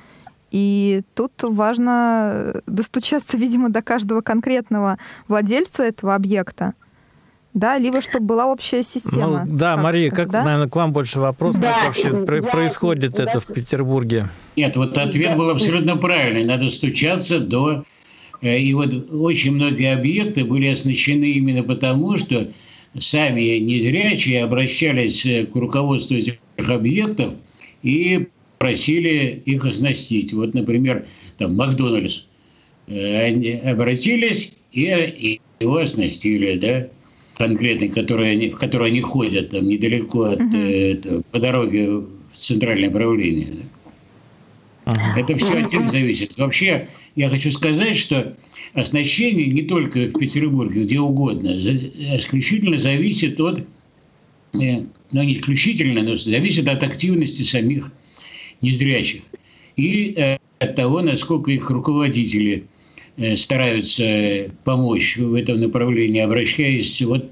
И 0.51 1.03
тут 1.15 1.33
важно 1.43 2.63
достучаться, 2.67 3.37
видимо, 3.43 3.69
до 3.69 3.83
каждого 3.83 4.23
конкретного 4.23 4.97
владельца 5.29 5.83
этого 5.83 6.15
объекта. 6.15 6.73
Да, 7.53 7.77
либо 7.77 8.01
чтобы 8.01 8.25
была 8.25 8.47
общая 8.47 8.83
система. 8.83 9.45
Ну, 9.45 9.55
да, 9.55 9.75
Как 9.75 9.85
Мария, 9.85 10.11
как, 10.11 10.31
да? 10.31 10.45
наверное, 10.45 10.69
к 10.71 10.75
вам 10.77 10.95
больше 10.95 11.21
вопрос, 11.21 11.57
Да, 11.57 11.71
как 11.75 11.85
вообще 11.89 12.09
я- 12.09 12.43
происходит 12.43 13.19
я- 13.19 13.25
это 13.27 13.39
в 13.41 13.47
Петербурге? 13.49 14.29
Нет, 14.57 14.77
вот 14.79 14.97
ответ 14.97 15.37
был 15.37 15.51
абсолютно 15.51 15.99
правильный. 15.99 16.45
Надо 16.45 16.71
стучаться 16.71 17.39
до... 17.39 17.85
э, 18.45 18.59
И 18.61 18.75
вот 18.75 19.11
очень 19.11 19.53
многие 19.53 19.93
объекты 19.93 20.45
были 20.45 20.69
оснащены 20.69 21.25
именно 21.25 21.63
потому, 21.63 22.17
что 22.19 22.53
сами 22.99 23.59
незрячие 23.59 24.45
обращались 24.45 25.25
э, 25.27 25.47
к 25.47 25.57
руководству 25.57 26.17
этих 26.17 26.39
объектов 26.69 27.35
и 27.83 28.29
просили 28.59 29.43
их 29.45 29.65
оснастить. 29.65 30.33
Вот, 30.33 30.55
например, 30.55 31.07
там 31.39 31.57
Макдональдс. 31.57 32.25
Э, 32.87 33.27
Они 33.27 33.51
обратились 33.51 34.53
и, 34.73 35.41
его 35.61 35.77
оснастили, 35.79 36.57
да, 36.59 36.89
конкретный, 37.37 37.89
который 37.89 38.33
они, 38.33 38.51
в 38.51 38.57
который 38.57 38.89
они 38.89 39.01
ходят 39.01 39.51
там 39.51 39.67
недалеко 39.67 40.25
от, 40.25 40.41
это, 40.55 41.23
по 41.31 41.39
дороге 41.39 41.89
в 41.89 42.07
центральное 42.33 42.91
правление. 42.91 43.49
да. 43.53 43.69
Ага. 44.85 45.21
Это 45.21 45.37
все 45.37 45.65
от 45.65 45.73
них 45.73 45.91
зависит. 45.91 46.37
Вообще, 46.37 46.89
я 47.17 47.29
хочу 47.29 47.51
сказать, 47.51 47.97
что 47.97 48.37
оснащение 48.73 49.47
не 49.47 49.63
только 49.63 50.07
в 50.07 50.19
Петербурге, 50.19 50.83
где 50.83 50.99
угодно, 50.99 51.57
исключительно 51.57 52.77
зависит 52.79 53.41
от, 53.41 53.61
э, 53.61 54.85
ну 55.13 55.23
не 55.23 55.35
исключительно, 55.35 56.03
но 56.03 56.17
зависит 56.17 56.69
от 56.69 56.83
активности 56.83 57.43
самих 57.43 57.93
незрячих. 58.61 59.23
И 59.77 60.15
э, 60.17 60.39
от 60.59 60.75
того, 60.75 61.03
насколько 61.03 61.53
их 61.53 61.71
руководители 61.71 62.65
э, 63.17 63.37
стараются 63.37 64.51
помочь 64.65 65.17
в 65.17 65.35
этом 65.35 65.61
направлении, 65.61 66.21
обращаясь 66.21 67.01
вот 67.03 67.31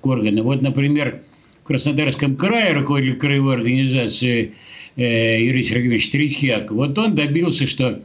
к 0.00 0.06
органам. 0.06 0.44
Вот, 0.44 0.62
например, 0.62 1.22
в 1.64 1.66
Краснодарском 1.66 2.36
крае 2.36 2.74
руководитель 2.74 3.18
краевой 3.18 3.56
организации 3.56 4.52
Юрий 4.94 5.62
Сергеевич 5.62 6.08
Третьяк, 6.10 6.70
вот 6.70 6.96
он 6.96 7.14
добился, 7.14 7.66
что 7.66 8.02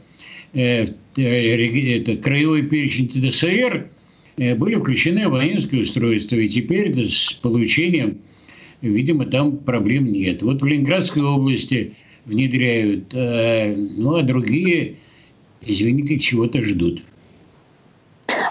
это, 0.52 2.16
краевой 2.16 2.62
перечень 2.62 3.08
ТДСР 3.08 3.88
э, 4.36 4.54
были 4.54 4.76
включены 4.76 5.20
абонентские 5.20 5.80
устройства, 5.80 6.36
и 6.36 6.48
теперь 6.48 6.90
это 6.90 7.06
с 7.06 7.32
получением, 7.32 8.18
видимо, 8.80 9.26
там 9.26 9.56
проблем 9.58 10.12
нет. 10.12 10.42
Вот 10.42 10.62
в 10.62 10.66
Ленинградской 10.66 11.22
области 11.22 11.96
внедряют, 12.24 13.12
э, 13.14 13.74
ну 13.74 14.16
а 14.16 14.22
другие, 14.22 14.96
извините, 15.60 16.18
чего-то 16.18 16.62
ждут. 16.62 17.02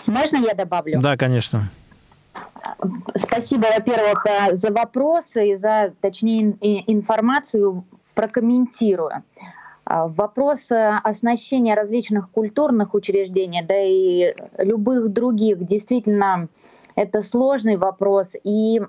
Можно 0.07 0.37
я 0.37 0.53
добавлю? 0.53 0.99
Да, 0.99 1.15
конечно. 1.17 1.71
Спасибо, 3.15 3.67
во-первых, 3.75 4.25
э, 4.25 4.55
за 4.55 4.71
вопросы 4.71 5.51
и 5.51 5.55
за, 5.55 5.93
точнее, 6.01 6.55
информацию 6.87 7.85
прокомментирую. 8.15 9.23
А, 9.91 10.07
Вопрос 10.07 10.71
э, 10.71 10.99
оснащения 11.03 11.75
различных 11.75 12.31
культурных 12.31 12.93
учреждений, 12.93 13.61
да 13.61 13.75
и 13.77 14.33
любых 14.57 15.09
других, 15.09 15.65
действительно, 15.65 16.47
это 16.95 17.21
сложный 17.21 17.75
вопрос. 17.75 18.35
И 18.45 18.81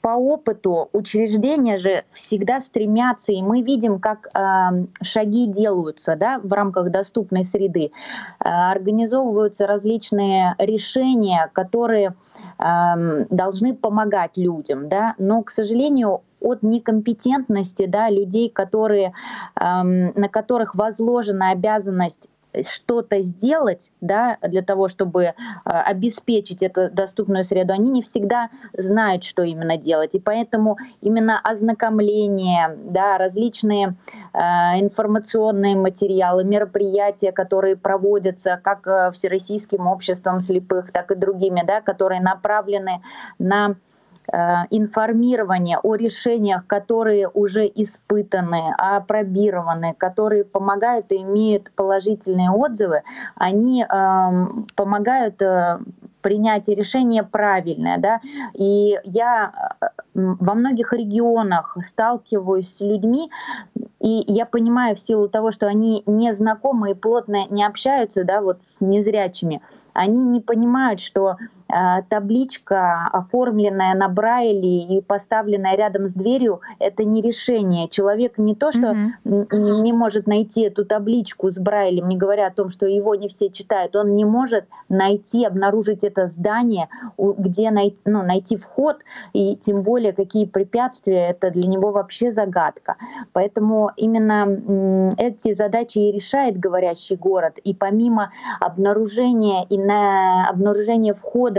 по 0.00 0.08
опыту 0.08 0.88
учреждения 0.92 1.76
же 1.76 2.02
всегда 2.10 2.60
стремятся, 2.60 3.30
и 3.30 3.42
мы 3.42 3.62
видим, 3.62 4.00
как 4.00 4.26
э, 4.34 4.86
шаги 5.02 5.46
делаются 5.46 6.16
да, 6.16 6.40
в 6.42 6.52
рамках 6.52 6.90
доступной 6.90 7.44
среды. 7.44 7.92
Э, 8.40 8.48
организовываются 8.72 9.68
различные 9.68 10.56
решения, 10.58 11.48
которые 11.52 12.16
эм, 12.58 13.26
должны 13.30 13.72
помогать 13.72 14.36
людям, 14.36 14.88
да, 14.88 15.14
но, 15.18 15.42
к 15.44 15.50
сожалению, 15.50 16.22
от 16.46 16.62
некомпетентности 16.62 17.86
да, 17.86 18.08
людей, 18.10 18.48
которые, 18.48 19.12
эм, 19.60 20.12
на 20.14 20.28
которых 20.28 20.74
возложена 20.74 21.50
обязанность 21.50 22.28
что-то 22.64 23.22
сделать 23.22 23.90
да, 24.00 24.38
для 24.42 24.62
того, 24.62 24.88
чтобы 24.88 25.24
э, 25.24 25.34
обеспечить 25.64 26.62
эту 26.62 26.90
доступную 26.90 27.44
среду, 27.44 27.72
они 27.72 27.90
не 27.90 28.02
всегда 28.02 28.50
знают, 28.72 29.24
что 29.24 29.42
именно 29.42 29.76
делать. 29.76 30.14
И 30.14 30.20
поэтому 30.20 30.78
именно 31.00 31.40
ознакомление, 31.40 32.76
да, 32.84 33.18
различные 33.18 33.96
э, 34.32 34.38
информационные 34.80 35.76
материалы, 35.76 36.44
мероприятия, 36.44 37.32
которые 37.32 37.76
проводятся 37.76 38.60
как 38.62 38.86
э, 38.86 39.10
Всероссийским 39.12 39.86
обществом 39.86 40.40
слепых, 40.40 40.92
так 40.92 41.10
и 41.10 41.14
другими, 41.14 41.62
да, 41.66 41.80
которые 41.80 42.20
направлены 42.20 43.02
на 43.38 43.76
информирование 44.70 45.78
о 45.82 45.94
решениях, 45.94 46.66
которые 46.66 47.28
уже 47.28 47.66
испытаны, 47.66 48.74
опробированы, 48.76 49.94
которые 49.94 50.44
помогают 50.44 51.12
и 51.12 51.22
имеют 51.22 51.70
положительные 51.72 52.50
отзывы, 52.50 53.02
они 53.36 53.84
эм, 53.84 54.66
помогают 54.74 55.40
э, 55.42 55.78
принятие 56.26 56.74
решения 56.74 57.22
правильное, 57.22 57.98
да, 57.98 58.20
и 58.52 58.98
я 59.04 59.52
во 60.14 60.54
многих 60.54 60.92
регионах 60.92 61.76
сталкиваюсь 61.84 62.74
с 62.74 62.80
людьми, 62.80 63.30
и 64.00 64.24
я 64.26 64.44
понимаю 64.44 64.96
в 64.96 65.00
силу 65.00 65.28
того, 65.28 65.52
что 65.52 65.68
они 65.68 66.02
не 66.06 66.32
знакомы 66.32 66.90
и 66.90 66.94
плотно 66.94 67.46
не 67.48 67.64
общаются, 67.64 68.24
да, 68.24 68.40
вот 68.40 68.64
с 68.64 68.80
незрячими, 68.80 69.62
они 69.92 70.18
не 70.24 70.40
понимают, 70.40 71.00
что 71.00 71.36
э, 71.38 71.44
табличка, 72.08 73.08
оформленная 73.12 73.94
на 73.94 74.08
Брайле 74.08 74.98
и 74.98 75.00
поставленная 75.00 75.76
рядом 75.76 76.08
с 76.08 76.12
дверью, 76.12 76.60
это 76.78 77.04
не 77.04 77.22
решение. 77.22 77.88
Человек 77.88 78.38
не 78.38 78.54
то, 78.54 78.72
что 78.72 78.94
mm-hmm. 79.24 79.82
не 79.82 79.92
может 79.92 80.26
найти 80.26 80.62
эту 80.62 80.84
табличку 80.84 81.50
с 81.50 81.58
Брайлем, 81.58 82.08
не 82.08 82.16
говоря 82.16 82.46
о 82.46 82.52
том, 82.52 82.70
что 82.70 82.86
его 82.86 83.14
не 83.14 83.28
все 83.28 83.50
читают, 83.50 83.96
он 83.96 84.14
не 84.14 84.24
может 84.24 84.66
найти, 84.88 85.44
обнаружить 85.44 86.04
это 86.04 86.28
здание, 86.28 86.88
где 87.18 87.70
найти, 87.70 88.00
ну, 88.04 88.22
найти 88.22 88.56
вход, 88.56 88.98
и 89.32 89.56
тем 89.56 89.82
более 89.82 90.12
какие 90.12 90.46
препятствия, 90.46 91.30
это 91.30 91.50
для 91.50 91.66
него 91.66 91.90
вообще 91.90 92.30
загадка. 92.30 92.96
Поэтому 93.32 93.90
именно 93.96 95.12
эти 95.18 95.54
задачи 95.54 95.98
и 95.98 96.12
решает 96.12 96.58
говорящий 96.58 97.16
город. 97.16 97.58
И 97.64 97.74
помимо 97.74 98.30
обнаружения 98.60 99.66
и 99.68 99.78
на 99.78 100.48
обнаружение 100.48 101.14
входа 101.14 101.55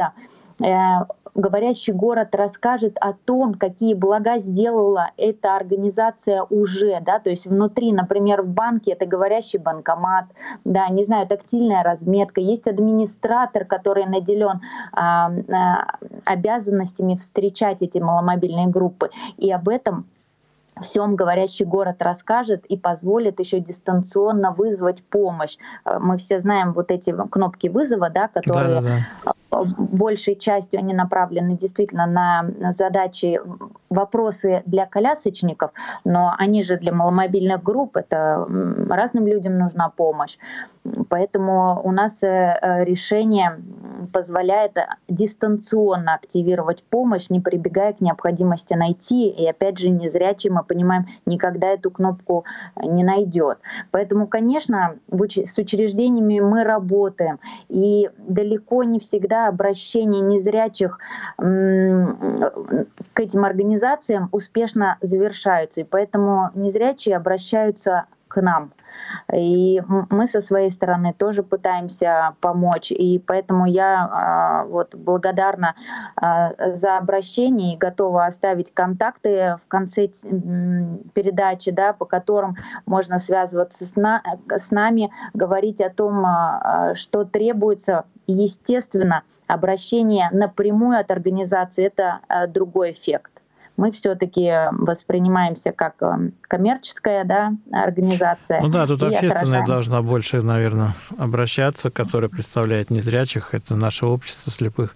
э, 0.60 1.06
говорящий 1.38 1.94
город 1.94 2.34
расскажет 2.34 2.98
о 3.00 3.14
том, 3.14 3.54
какие 3.54 3.94
блага 3.94 4.40
сделала 4.40 5.12
эта 5.16 5.56
организация 5.56 6.44
уже, 6.44 7.00
да, 7.02 7.20
то 7.20 7.30
есть 7.30 7.46
внутри, 7.46 7.94
например, 7.94 8.42
в 8.42 8.48
банке 8.48 8.92
это 8.92 9.06
говорящий 9.06 9.60
банкомат, 9.60 10.26
да, 10.66 10.90
не 10.90 11.04
знаю, 11.06 11.28
тактильная 11.28 11.84
разметка, 11.84 12.42
есть 12.42 12.68
администратор, 12.68 13.66
который 13.66 14.08
наделен 14.08 14.62
а, 14.94 15.32
а, 15.32 15.98
обязанностями 16.26 17.16
встречать 17.16 17.84
эти 17.84 18.00
маломобильные 18.00 18.68
группы, 18.68 19.12
и 19.38 19.52
об 19.52 19.70
этом 19.70 20.08
всем 20.82 21.16
говорящий 21.16 21.66
город 21.66 22.02
расскажет 22.02 22.66
и 22.66 22.78
позволит 22.78 23.40
еще 23.40 23.60
дистанционно 23.60 24.52
вызвать 24.52 25.04
помощь. 25.04 25.58
Э, 25.86 25.98
мы 26.00 26.18
все 26.18 26.40
знаем 26.40 26.74
вот 26.74 26.92
эти 26.92 27.16
кнопки 27.30 27.68
вызова, 27.68 28.10
да, 28.10 28.28
которые 28.28 28.82
да, 28.82 28.82
да, 28.82 29.00
да. 29.26 29.32
Большей 29.50 30.36
частью 30.36 30.80
они 30.80 30.94
направлены 30.94 31.58
действительно 31.58 32.06
на 32.06 32.72
задачи, 32.72 33.40
вопросы 33.90 34.64
для 34.66 34.86
колясочников, 34.86 35.72
но 36.04 36.34
они 36.38 36.64
же 36.64 36.78
для 36.78 36.92
маломобильных 36.92 37.64
групп, 37.64 37.98
это 37.98 38.46
разным 38.90 39.28
людям 39.28 39.58
нужна 39.58 39.90
помощь. 39.90 40.38
Поэтому 41.10 41.82
у 41.84 41.92
нас 41.92 42.24
э, 42.24 42.28
э, 42.62 42.84
решение 42.86 43.60
позволяет 44.14 44.78
дистанционно 45.10 46.14
активировать 46.14 46.84
помощь, 46.84 47.30
не 47.30 47.42
прибегая 47.42 47.94
к 47.94 48.02
необходимости 48.02 48.74
найти. 48.74 49.30
И 49.30 49.46
опять 49.46 49.80
же, 49.80 49.90
незрячий, 49.90 50.50
мы 50.50 50.64
понимаем, 50.64 51.08
никогда 51.26 51.68
эту 51.68 51.92
кнопку 51.92 52.46
не 52.82 53.04
найдет. 53.04 53.60
Поэтому, 53.92 54.28
конечно, 54.28 54.96
с 55.12 55.58
учреждениями 55.58 56.40
мы 56.40 56.64
работаем. 56.64 57.40
И 57.68 58.10
далеко 58.18 58.84
не 58.84 59.00
всегда 59.00 59.37
обращение 59.46 60.22
незрячих 60.22 60.98
к 61.38 63.20
этим 63.20 63.46
организациям 63.46 64.30
успешно 64.32 64.98
завершаются. 65.02 65.82
И 65.82 65.84
поэтому 65.84 66.50
незрячие 66.56 67.16
обращаются 67.16 68.06
нам. 68.42 68.72
И 69.34 69.82
мы 70.10 70.28
со 70.28 70.42
своей 70.42 70.72
стороны 70.72 71.14
тоже 71.14 71.44
пытаемся 71.44 72.36
помочь. 72.42 72.92
И 72.92 73.20
поэтому 73.20 73.66
я 73.66 74.10
а, 74.12 74.66
вот 74.66 74.96
благодарна 74.96 75.76
а, 76.16 76.54
за 76.74 76.98
обращение 76.98 77.74
и 77.76 77.78
готова 77.78 78.26
оставить 78.26 78.74
контакты 78.74 79.58
в 79.64 79.68
конце 79.68 80.08
передачи, 81.14 81.72
да, 81.72 81.94
по 81.94 82.06
которым 82.06 82.56
можно 82.86 83.20
связываться 83.20 83.86
с, 83.86 83.96
на, 83.96 84.24
с 84.50 84.72
нами, 84.72 85.12
говорить 85.34 85.82
о 85.82 85.90
том, 85.90 86.26
а, 86.26 86.96
что 86.96 87.24
требуется. 87.24 88.06
Естественно, 88.28 89.24
обращение 89.48 90.30
напрямую 90.32 91.00
от 91.00 91.12
организации— 91.12 91.86
это 91.86 92.20
другой 92.50 92.92
эффект 92.92 93.37
мы 93.78 93.92
все-таки 93.92 94.52
воспринимаемся 94.72 95.72
как 95.72 95.96
э, 96.02 96.32
коммерческая 96.42 97.24
да, 97.24 97.54
организация. 97.72 98.60
Ну 98.62 98.70
да, 98.70 98.88
тут 98.88 99.04
общественная 99.04 99.62
отражаем. 99.62 99.66
должна 99.66 100.02
больше, 100.02 100.42
наверное, 100.42 100.96
обращаться, 101.18 101.92
которая 101.92 102.30
представляет 102.30 102.90
незрячих, 102.90 103.54
это 103.54 103.76
наше 103.76 104.08
общество 104.08 104.52
слепых. 104.52 104.96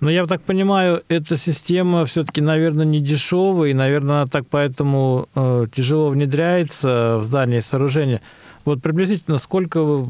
Но 0.00 0.10
я 0.10 0.26
так 0.26 0.42
понимаю, 0.42 1.02
эта 1.08 1.36
система 1.36 2.04
все-таки, 2.06 2.40
наверное, 2.40 2.84
не 2.84 3.00
дешевая, 3.00 3.70
и, 3.70 3.74
наверное, 3.74 4.22
она 4.22 4.26
так 4.26 4.44
поэтому 4.48 5.28
э, 5.34 5.66
тяжело 5.74 6.10
внедряется 6.10 7.18
в 7.18 7.24
здание 7.24 7.58
и 7.58 7.62
сооружение. 7.62 8.20
Вот 8.64 8.80
приблизительно 8.80 9.38
сколько 9.38 10.06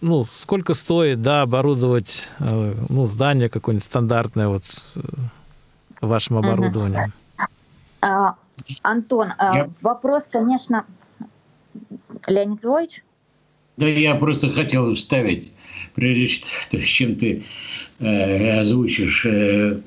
ну, 0.00 0.24
сколько 0.24 0.74
стоит, 0.74 1.20
да, 1.22 1.42
оборудовать, 1.42 2.22
э, 2.38 2.74
ну, 2.88 3.06
здание 3.06 3.50
какое-нибудь 3.50 3.84
стандартное 3.84 4.48
вот 4.48 4.64
э, 4.94 5.00
вашим 6.00 6.38
оборудованием? 6.38 7.00
Uh-huh. 7.00 7.12
А, 8.00 8.34
Антон, 8.82 9.32
а, 9.38 9.56
я... 9.56 9.70
вопрос, 9.82 10.24
конечно, 10.30 10.86
Леонид 12.26 12.62
Львович? 12.62 13.02
Да, 13.76 13.86
я 13.86 14.14
просто 14.14 14.48
хотел 14.48 14.92
вставить, 14.94 15.52
прежде 15.94 16.26
чем 16.26 17.16
ты 17.16 17.44
э, 17.98 18.60
озвучишь, 18.60 19.24
э, 19.26 19.80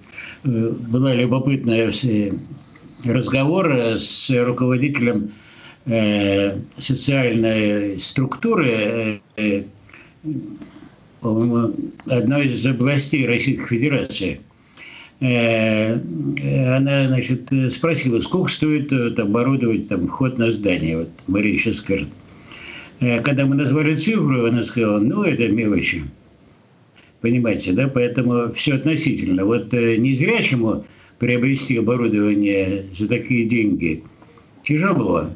э 0.43 0.69
была 0.69 1.13
любопытная 1.13 1.91
разговор 3.04 3.71
с 3.71 4.30
руководителем 4.30 5.34
э, 5.86 6.60
социальной 6.78 7.99
структуры 7.99 9.21
э, 9.38 9.63
одной 11.21 12.45
из 12.45 12.65
областей 12.65 13.28
Российской 13.28 13.67
Федерации– 13.67 14.41
она, 15.24 17.08
значит, 17.08 17.50
спросила, 17.70 18.20
сколько 18.20 18.52
стоит 18.52 18.92
э, 18.92 19.14
оборудовать 19.22 19.88
там, 19.88 20.08
вход 20.08 20.38
на 20.38 20.52
здание. 20.52 20.98
Вот 20.98 21.10
Мария 21.28 21.58
сейчас 21.58 21.78
скажет. 21.78 22.10
Э, 23.00 23.22
когда 23.22 23.46
мы 23.46 23.56
назвали 23.56 23.96
цифру, 23.96 24.46
она 24.46 24.62
сказала, 24.62 25.00
ну, 25.00 25.24
это 25.24 25.48
мелочи. 25.48 26.04
Понимаете, 27.22 27.72
да? 27.72 27.88
Поэтому 27.88 28.52
все 28.52 28.74
относительно. 28.76 29.46
Вот 29.46 29.72
незрячему 29.72 30.86
приобрести 31.20 31.78
оборудование 31.78 32.88
за 32.92 33.08
такие 33.08 33.46
деньги 33.46 34.04
тяжело, 34.64 35.30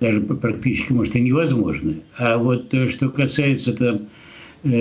даже 0.00 0.22
практически, 0.22 0.92
может, 0.92 1.14
и 1.14 1.20
невозможно. 1.20 1.94
А 2.18 2.36
вот 2.36 2.74
что 2.88 3.10
касается 3.10 3.76
там 3.76 4.08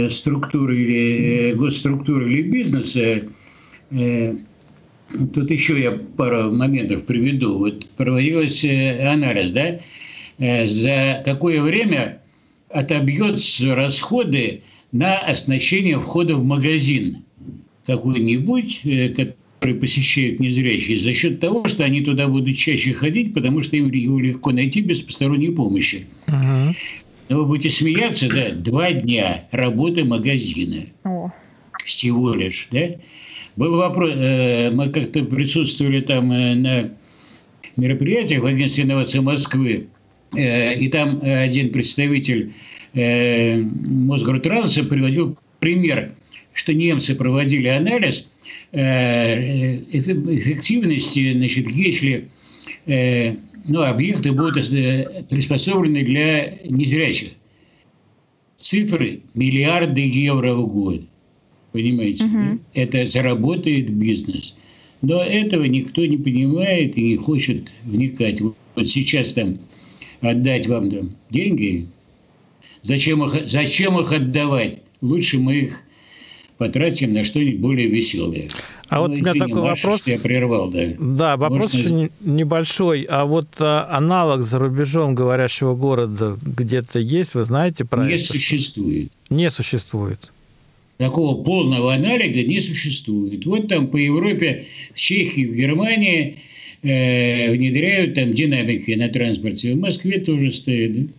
структуры 0.10 0.76
или 0.76 1.54
госструктуры 1.54 2.32
или 2.34 2.42
бизнеса, 2.50 3.00
Э, 3.02 3.22
тут 3.90 5.52
еще 5.52 5.82
я 5.82 5.92
пару 5.92 6.52
моментов 6.52 7.06
приведу. 7.06 7.58
Вот 7.58 7.86
проводилась 7.92 8.64
э, 8.64 9.08
анализ, 9.08 9.52
да, 9.52 9.80
э, 10.38 10.66
за 10.66 11.22
какое 11.26 11.62
время 11.62 12.22
отобьется 12.70 13.76
расходы 13.76 14.62
на 14.92 15.20
оснащение 15.20 16.00
входа 16.00 16.36
в 16.36 16.44
магазин 16.44 17.24
какой-нибудь, 17.86 18.82
который 19.16 19.80
посещают 19.80 20.40
незрячие, 20.40 20.98
за 20.98 21.14
счет 21.14 21.40
того, 21.40 21.68
что 21.68 21.84
они 21.84 22.02
туда 22.02 22.28
будут 22.28 22.56
чаще 22.56 22.94
ходить, 22.94 23.34
потому 23.34 23.64
что 23.64 23.76
им 23.78 23.92
его 23.92 24.20
легко 24.20 24.52
найти 24.52 24.82
без 24.82 25.02
посторонней 25.02 25.52
помощи. 25.52 26.06
Но 27.30 27.38
вы 27.38 27.46
будете 27.46 27.70
смеяться, 27.70 28.28
да, 28.28 28.50
два 28.52 28.92
дня 28.92 29.48
работы 29.52 30.04
магазина. 30.04 30.86
Oh. 31.04 31.30
Всего 31.86 32.34
лишь, 32.34 32.68
да? 32.72 32.90
Был 33.60 33.76
вопрос, 33.76 34.12
э, 34.16 34.72
мы 34.72 34.90
как-то 34.90 35.24
присутствовали 35.26 36.00
там 36.00 36.32
э, 36.32 36.56
на 36.56 36.92
мероприятиях 37.76 38.42
в 38.42 38.46
Агентстве 38.46 38.86
инноваций 38.86 39.20
Москвы, 39.20 39.88
э, 40.34 40.76
и 40.76 40.88
там 40.88 41.20
один 41.22 41.74
представитель 41.74 42.54
Мосгортранса 42.94 44.86
приводил 44.86 45.38
пример, 45.60 46.14
что 46.54 46.74
немцы 46.74 47.16
проводили 47.16 47.68
анализ 47.68 48.30
эффективности, 48.72 51.34
значит, 51.34 51.70
если 51.70 52.30
ну, 52.88 53.82
объекты 53.82 54.32
будут 54.32 54.70
приспособлены 55.30 56.06
для 56.06 56.60
незрячих. 56.66 57.32
Цифры 58.56 59.20
миллиарды 59.34 60.00
евро 60.02 60.54
в 60.54 60.66
год. 60.68 61.09
Понимаете? 61.72 62.26
Угу. 62.26 62.60
Это 62.74 63.06
заработает 63.06 63.92
бизнес. 63.92 64.56
Но 65.02 65.22
этого 65.22 65.64
никто 65.64 66.06
не 66.06 66.18
понимает 66.18 66.98
и 66.98 67.10
не 67.10 67.18
хочет 67.18 67.70
вникать. 67.84 68.42
Вот 68.42 68.56
сейчас 68.88 69.34
там 69.34 69.60
отдать 70.22 70.68
вам 70.68 70.90
там 70.90 71.16
деньги, 71.30 71.88
зачем 72.84 73.24
их, 73.24 73.50
зачем 73.50 74.00
их 74.00 74.12
отдавать? 74.12 74.80
Лучше 75.02 75.40
мы 75.40 75.56
их 75.56 75.84
потратим 76.58 77.14
на 77.14 77.24
что-нибудь 77.24 77.62
более 77.62 77.88
веселое. 77.88 78.50
А 78.90 78.96
ну, 78.96 79.02
вот 79.02 79.12
у 79.12 79.14
меня 79.14 79.32
извини, 79.32 79.40
такой 79.40 79.62
Маша, 79.62 79.88
вопрос. 79.88 80.08
я 80.08 80.20
прервал, 80.20 80.70
да. 80.70 80.82
Да, 81.00 81.38
вопрос 81.38 81.74
Можно... 81.74 82.10
небольшой. 82.20 83.04
А 83.04 83.26
вот 83.26 83.48
а, 83.60 83.88
аналог 83.90 84.44
за 84.44 84.60
рубежом 84.60 85.16
говорящего 85.16 85.76
города 85.76 86.38
где-то 86.42 87.00
есть? 87.00 87.36
Вы 87.36 87.44
знаете 87.44 87.86
про 87.86 88.06
не 88.06 88.14
это? 88.14 88.14
Не 88.14 88.18
существует. 88.26 89.12
Не 89.30 89.50
существует. 89.50 90.32
Такого 91.00 91.42
полного 91.42 91.94
аналога 91.94 92.44
не 92.44 92.60
существует. 92.60 93.46
Вот 93.46 93.70
там 93.70 93.88
по 93.88 93.96
Европе, 93.96 94.66
в 94.94 95.00
Чехии, 95.00 95.46
в 95.46 95.56
Германии 95.56 96.40
э, 96.82 97.54
внедряют 97.54 98.16
там 98.16 98.34
динамики 98.34 98.92
на 98.92 99.08
транспорте. 99.08 99.76
В 99.76 99.80
Москве 99.80 100.20
тоже 100.20 100.52
стоит, 100.52 100.94
да? 100.94 101.14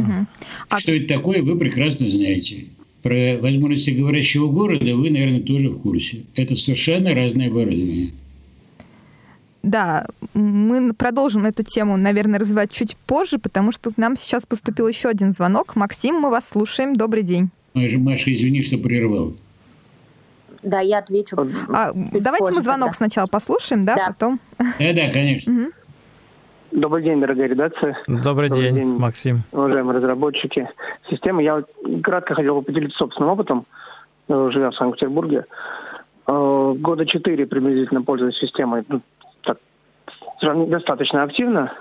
Угу. 0.00 0.78
Что 0.78 0.92
а... 0.92 0.94
это 0.94 1.08
такое, 1.08 1.42
вы 1.42 1.58
прекрасно 1.58 2.08
знаете. 2.08 2.66
Про 3.02 3.36
возможности 3.38 3.90
говорящего 3.90 4.46
города 4.46 4.94
вы, 4.94 5.10
наверное, 5.10 5.40
тоже 5.40 5.70
в 5.70 5.80
курсе. 5.80 6.22
Это 6.36 6.54
совершенно 6.54 7.16
разное 7.16 7.48
оборудование. 7.48 8.12
Да, 9.64 10.06
мы 10.34 10.94
продолжим 10.94 11.46
эту 11.46 11.64
тему, 11.64 11.96
наверное, 11.96 12.38
развивать 12.38 12.70
чуть 12.70 12.96
позже, 12.96 13.38
потому 13.38 13.72
что 13.72 13.90
к 13.90 13.96
нам 13.96 14.16
сейчас 14.16 14.46
поступил 14.46 14.86
еще 14.86 15.08
один 15.08 15.32
звонок. 15.32 15.74
Максим, 15.74 16.20
мы 16.20 16.30
вас 16.30 16.48
слушаем. 16.48 16.94
Добрый 16.94 17.24
день. 17.24 17.50
Маша, 17.76 18.32
извини, 18.32 18.62
что 18.62 18.78
прервал. 18.78 19.34
Да, 20.62 20.80
я 20.80 20.98
отвечу. 20.98 21.36
А, 21.72 21.92
давайте 21.94 22.52
мы 22.52 22.62
звонок 22.62 22.88
тогда. 22.88 22.96
сначала 22.96 23.26
послушаем, 23.26 23.84
да, 23.84 23.96
да. 23.96 24.06
потом. 24.08 24.40
Да, 24.58 24.92
да, 24.92 25.10
конечно. 25.12 25.52
Угу. 25.52 25.72
Добрый 26.72 27.04
день, 27.04 27.20
дорогая 27.20 27.48
редакция. 27.48 27.96
Добрый, 28.06 28.48
Добрый 28.48 28.50
день, 28.50 28.74
день, 28.74 28.98
Максим. 28.98 29.42
Уважаемые 29.52 29.98
разработчики 29.98 30.68
системы. 31.08 31.42
Я 31.42 31.62
кратко 32.02 32.34
хотел 32.34 32.56
бы 32.56 32.62
поделиться 32.62 32.98
собственным 32.98 33.30
опытом, 33.30 33.66
живя 34.28 34.70
в 34.70 34.74
Санкт-Петербурге. 34.74 35.44
Э, 36.26 36.74
года 36.76 37.06
четыре 37.06 37.46
приблизительно 37.46 38.02
пользуюсь 38.02 38.36
системой. 38.38 38.84
Ну, 38.88 39.00
так, 39.42 39.58
достаточно 40.68 41.22
активно. 41.22 41.72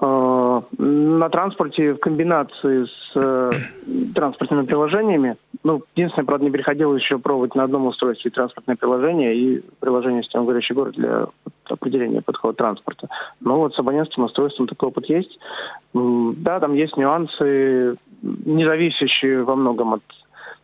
Э, 0.00 0.60
на 0.78 1.28
транспорте 1.30 1.94
в 1.94 1.98
комбинации 1.98 2.84
с 2.84 3.12
э, 3.14 3.50
транспортными 4.14 4.66
приложениями. 4.66 5.36
Ну, 5.62 5.82
единственное, 5.94 6.26
правда, 6.26 6.44
не 6.44 6.50
приходилось 6.50 7.02
еще 7.02 7.18
пробовать 7.18 7.54
на 7.54 7.64
одном 7.64 7.86
устройстве 7.86 8.30
транспортное 8.30 8.76
приложение 8.76 9.36
и 9.36 9.62
приложение 9.80 10.22
«Система 10.22 10.44
говорящий 10.44 10.74
город» 10.74 10.94
для 10.96 11.26
определения 11.66 12.22
подхода 12.22 12.54
транспорта. 12.54 13.08
Но 13.40 13.58
вот 13.58 13.74
с 13.74 13.78
абонентским 13.78 14.24
устройством 14.24 14.66
такой 14.66 14.88
опыт 14.88 15.06
есть. 15.06 15.38
Да, 15.94 16.60
там 16.60 16.74
есть 16.74 16.96
нюансы, 16.96 17.96
не 18.22 18.64
зависящие 18.64 19.44
во 19.44 19.54
многом 19.54 19.94
от 19.94 20.02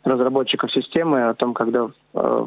разработчиков 0.04 0.72
системы, 0.72 1.28
о 1.28 1.34
том, 1.34 1.54
когда 1.54 1.88
э, 2.14 2.46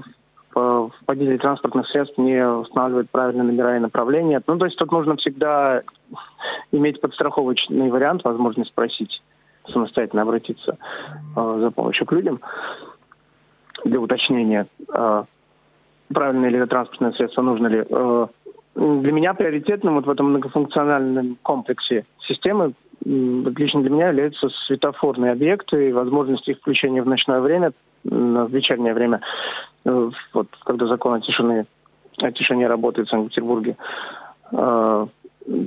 водитель 0.56 1.40
транспортных 1.40 1.88
средств 1.88 2.18
не 2.18 2.46
устанавливает 2.46 3.10
правильные 3.10 3.44
номера 3.44 3.78
и 3.78 3.80
направления. 3.80 4.42
Ну, 4.46 4.58
то 4.58 4.66
есть 4.66 4.78
тут 4.78 4.92
нужно 4.92 5.16
всегда 5.18 5.84
иметь 6.72 7.02
подстраховочный 7.02 7.90
вариант, 7.90 8.24
возможность 8.24 8.72
спросить, 8.72 9.22
самостоятельно 9.68 10.24
обратиться 10.24 10.78
э, 11.36 11.58
за 11.60 11.72
помощью 11.72 12.06
к 12.06 12.12
людям 12.12 12.42
для 13.86 14.00
уточнения, 14.00 14.68
э, 14.94 15.24
правильно 16.14 16.46
ли 16.48 16.58
это 16.58 16.68
транспортное 16.68 17.12
средство, 17.14 17.42
нужно 17.42 17.68
ли. 17.68 17.86
Э, 17.90 18.28
для 18.76 19.12
меня 19.12 19.34
приоритетным 19.34 19.96
вот 19.96 20.08
в 20.08 20.10
этом 20.10 20.32
многофункциональном 20.32 21.38
комплексе 21.44 22.06
системы 22.28 22.74
лично 23.06 23.82
для 23.82 23.90
меня 23.90 24.08
являются 24.10 24.50
светофорные 24.68 25.32
объекты 25.32 25.90
и 25.90 25.94
возможность 25.94 26.48
их 26.48 26.58
включения 26.58 27.02
в 27.02 27.08
ночное 27.08 27.40
время, 27.42 27.74
в 28.04 28.50
вечернее 28.50 28.94
время, 28.94 29.22
э, 29.86 30.10
вот 30.34 30.48
когда 30.66 30.88
закон 30.88 31.14
о 31.14 31.22
тишине, 31.22 31.66
о 32.20 32.32
тишине 32.32 32.68
работает 32.68 33.08
в 33.08 33.12
Санкт-Петербурге. 33.12 33.78
Э, 34.52 35.08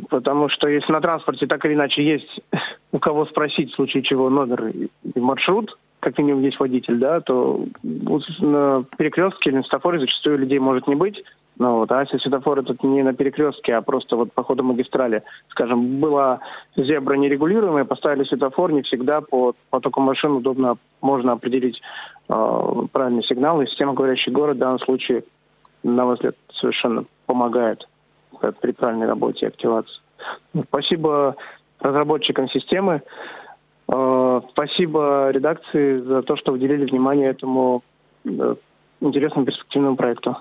потому 0.08 0.48
что 0.48 0.68
если 0.68 0.92
на 0.92 1.00
транспорте 1.00 1.46
так 1.46 1.64
или 1.64 1.74
иначе 1.74 2.02
есть 2.04 2.40
у 2.92 2.98
кого 2.98 3.26
спросить 3.26 3.72
в 3.72 3.76
случае 3.76 4.02
чего 4.02 4.30
номер 4.30 4.68
и 4.68 5.20
маршрут, 5.20 5.76
как 6.00 6.18
минимум 6.18 6.42
есть 6.42 6.60
водитель, 6.60 6.98
да, 6.98 7.20
то 7.20 7.64
на 7.82 8.84
перекрестке 8.96 9.50
или 9.50 9.56
на 9.56 9.62
светофоре 9.62 9.98
зачастую 9.98 10.38
людей 10.38 10.58
может 10.58 10.86
не 10.86 10.94
быть. 10.94 11.22
Ну, 11.58 11.76
вот, 11.76 11.90
а 11.90 12.02
если 12.02 12.18
светофор 12.18 12.58
этот 12.58 12.82
не 12.82 13.02
на 13.02 13.14
перекрестке, 13.14 13.74
а 13.76 13.82
просто 13.82 14.16
вот 14.16 14.32
по 14.32 14.42
ходу 14.42 14.62
магистрали, 14.62 15.22
скажем, 15.48 16.00
была 16.00 16.40
зебра 16.76 17.14
нерегулируемая, 17.14 17.84
поставили 17.84 18.24
светофор, 18.24 18.72
не 18.72 18.82
всегда 18.82 19.22
по 19.22 19.54
потоку 19.70 20.00
машин 20.00 20.32
удобно 20.32 20.76
можно 21.00 21.32
определить 21.32 21.80
э, 22.28 22.32
правильный 22.92 23.24
сигнал. 23.24 23.62
И 23.62 23.66
система 23.66 23.94
«Говорящий 23.94 24.32
город» 24.32 24.56
в 24.56 24.60
данном 24.60 24.80
случае, 24.80 25.24
на 25.82 26.04
мой 26.04 26.14
взгляд, 26.16 26.36
совершенно 26.52 27.04
помогает 27.24 27.88
при 28.60 28.72
правильной 28.72 29.06
работе 29.06 29.46
и 29.46 29.48
активации. 29.48 30.00
Спасибо 30.68 31.36
разработчикам 31.80 32.50
системы. 32.50 33.00
Э, 33.88 34.40
спасибо 34.50 35.30
редакции 35.30 35.98
за 35.98 36.20
то, 36.20 36.36
что 36.36 36.52
уделили 36.52 36.84
внимание 36.84 37.30
этому 37.30 37.82
э, 38.26 38.56
интересному 39.00 39.46
перспективному 39.46 39.96
проекту. 39.96 40.36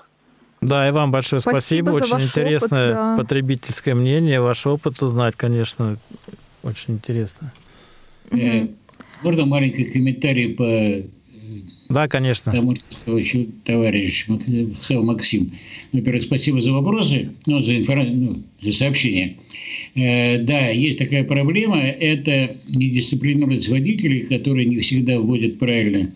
Да, 0.68 0.88
и 0.88 0.92
вам 0.92 1.10
большое 1.10 1.40
спасибо. 1.40 1.90
спасибо. 1.90 2.14
Очень 2.14 2.26
интересное 2.26 2.90
опыт, 2.90 2.96
да. 2.96 3.16
потребительское 3.16 3.94
мнение, 3.94 4.40
ваш 4.40 4.66
опыт 4.66 5.02
узнать, 5.02 5.34
конечно, 5.36 5.98
очень 6.62 6.94
интересно. 6.94 7.52
Э, 8.30 8.68
можно 9.22 9.46
маленький 9.46 9.84
комментарий 9.84 10.54
по 10.54 11.15
да, 11.88 12.08
конечно. 12.08 12.52
Тому, 12.52 12.74
что 12.74 12.92
сказал 12.92 13.46
товарищ 13.64 14.26
сказал 14.78 15.04
Максим. 15.04 15.52
Во-первых, 15.92 16.24
спасибо 16.24 16.60
за 16.60 16.72
вопросы, 16.72 17.30
ну, 17.46 17.60
за, 17.60 17.76
инфор... 17.76 18.02
ну, 18.04 18.42
за 18.60 18.72
сообщение. 18.72 19.36
Э, 19.94 20.38
да, 20.38 20.68
есть 20.68 20.98
такая 20.98 21.24
проблема. 21.24 21.78
Это 21.78 22.56
недисциплинированность 22.68 23.68
водителей, 23.68 24.20
которые 24.20 24.66
не 24.66 24.80
всегда 24.80 25.20
вводят 25.20 25.58
правильно 25.58 26.12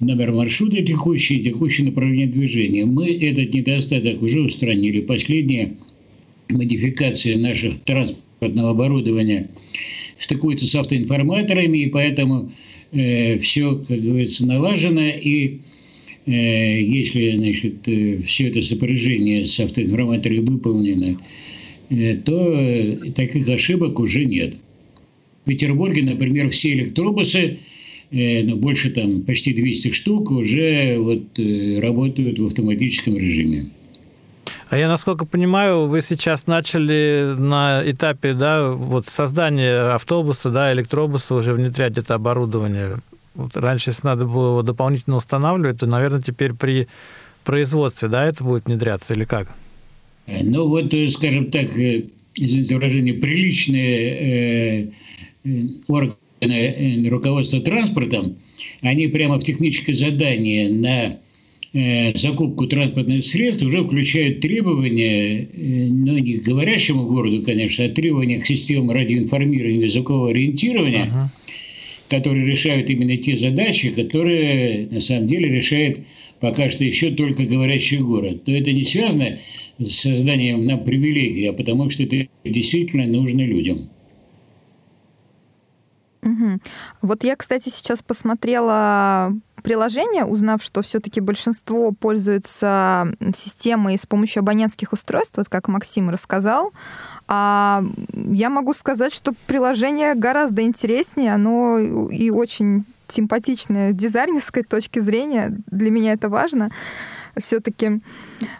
номер 0.00 0.32
маршрута 0.32 0.82
текущий 0.82 1.36
и 1.36 1.42
текущее 1.42 1.88
направление 1.88 2.26
движения. 2.26 2.84
Мы 2.84 3.12
этот 3.12 3.52
недостаток 3.52 4.22
уже 4.22 4.40
устранили. 4.40 5.00
Последняя 5.00 5.76
модификация 6.48 7.36
наших 7.38 7.80
транспортного 7.80 8.70
оборудования 8.70 9.50
стыкуется 10.18 10.66
с 10.66 10.74
автоинформаторами, 10.74 11.78
и 11.78 11.88
поэтому 11.88 12.52
э, 12.92 13.36
все, 13.38 13.76
как 13.76 14.00
говорится, 14.00 14.46
налажено, 14.46 15.08
и 15.08 15.60
э, 16.26 16.82
если 16.82 17.36
значит, 17.36 17.88
э, 17.88 18.18
все 18.18 18.48
это 18.48 18.62
сопряжение 18.62 19.44
с 19.44 19.58
автоинформаторами 19.60 20.40
выполнено, 20.40 21.20
э, 21.90 22.16
то 22.16 23.12
таких 23.14 23.48
ошибок 23.48 23.98
уже 23.98 24.24
нет. 24.24 24.56
В 25.44 25.48
Петербурге, 25.48 26.02
например, 26.02 26.50
все 26.50 26.72
электробусы 26.72 27.58
Э, 28.10 28.42
ну, 28.42 28.56
больше 28.56 28.90
там 28.90 29.22
почти 29.22 29.52
200 29.52 29.92
штук 29.92 30.30
уже 30.32 30.98
вот 30.98 31.38
э, 31.38 31.78
работают 31.80 32.38
в 32.38 32.44
автоматическом 32.44 33.16
режиме. 33.16 33.66
А 34.68 34.76
я, 34.76 34.88
насколько 34.88 35.24
понимаю, 35.24 35.86
вы 35.86 36.02
сейчас 36.02 36.46
начали 36.46 37.34
на 37.36 37.82
этапе 37.84 38.34
да, 38.34 38.70
вот 38.70 39.08
создания 39.08 39.94
автобуса, 39.94 40.50
да, 40.50 40.72
электробуса 40.72 41.34
уже 41.34 41.52
внедрять 41.52 41.98
это 41.98 42.14
оборудование. 42.14 42.98
Вот 43.34 43.56
раньше, 43.56 43.90
если 43.90 44.06
надо 44.06 44.26
было 44.26 44.48
его 44.48 44.62
дополнительно 44.62 45.16
устанавливать, 45.16 45.78
то, 45.78 45.86
наверное, 45.86 46.22
теперь 46.22 46.52
при 46.52 46.88
производстве, 47.44 48.08
да, 48.08 48.26
это 48.26 48.44
будет 48.44 48.66
внедряться 48.66 49.14
или 49.14 49.24
как? 49.24 49.48
Э, 50.26 50.42
ну 50.42 50.68
вот, 50.68 50.92
скажем 51.10 51.50
так, 51.50 51.66
извините 52.34 52.74
выражение, 52.74 53.14
приличные 53.14 54.90
э, 55.44 55.60
органы 55.88 56.14
Э, 56.40 57.08
руководство 57.08 57.60
транспортом, 57.60 58.36
они 58.80 59.08
прямо 59.08 59.38
в 59.38 59.44
техническое 59.44 59.92
задание 59.92 60.70
на 60.70 61.04
э, 61.04 61.18
закупку 61.72 62.66
транспортных 62.66 63.24
средств 63.24 63.64
уже 63.64 63.84
включают 63.84 64.40
требования, 64.40 65.42
э, 65.42 65.86
ну, 65.88 66.18
не 66.18 66.38
к 66.38 66.44
говорящему 66.44 67.06
городу, 67.06 67.42
конечно, 67.42 67.84
а 67.84 67.88
требования 67.88 68.40
к 68.40 68.46
системам 68.46 68.90
радиоинформирования 68.90 69.84
языкового 69.84 70.30
ориентирования, 70.30 71.06
uh-huh. 71.06 71.28
которые 72.08 72.44
решают 72.44 72.90
именно 72.90 73.16
те 73.16 73.36
задачи, 73.36 73.90
которые 73.90 74.88
на 74.90 74.98
самом 74.98 75.28
деле 75.28 75.48
решает 75.48 76.00
пока 76.40 76.70
что 76.70 76.84
еще 76.84 77.10
только 77.10 77.44
говорящий 77.44 77.98
город. 77.98 78.44
То 78.44 78.50
это 78.50 78.72
не 78.72 78.82
связано 78.82 79.38
с 79.78 79.90
созданием 79.90 80.64
нам 80.64 80.82
привилегий, 80.82 81.46
а 81.46 81.52
потому 81.52 81.88
что 81.90 82.02
это 82.02 82.26
действительно 82.44 83.06
нужно 83.06 83.42
людям. 83.42 83.90
Угу. 86.22 86.58
Вот 87.02 87.24
я, 87.24 87.36
кстати, 87.36 87.68
сейчас 87.68 88.02
посмотрела 88.02 89.32
приложение, 89.62 90.24
узнав, 90.24 90.62
что 90.62 90.82
все-таки 90.82 91.20
большинство 91.20 91.92
пользуется 91.92 93.12
системой 93.34 93.98
с 93.98 94.06
помощью 94.06 94.40
абонентских 94.40 94.92
устройств, 94.92 95.36
вот 95.36 95.48
как 95.48 95.68
Максим 95.68 96.10
рассказал. 96.10 96.72
А 97.28 97.84
я 98.14 98.50
могу 98.50 98.74
сказать, 98.74 99.14
что 99.14 99.32
приложение 99.46 100.14
гораздо 100.14 100.62
интереснее, 100.62 101.34
оно 101.34 101.78
и 101.78 102.30
очень 102.30 102.84
симпатичная 103.08 103.92
с 103.92 103.94
дизайнерской 103.94 104.62
точки 104.62 104.98
зрения. 104.98 105.56
Для 105.66 105.90
меня 105.90 106.12
это 106.12 106.28
важно 106.28 106.70
все-таки. 107.36 108.00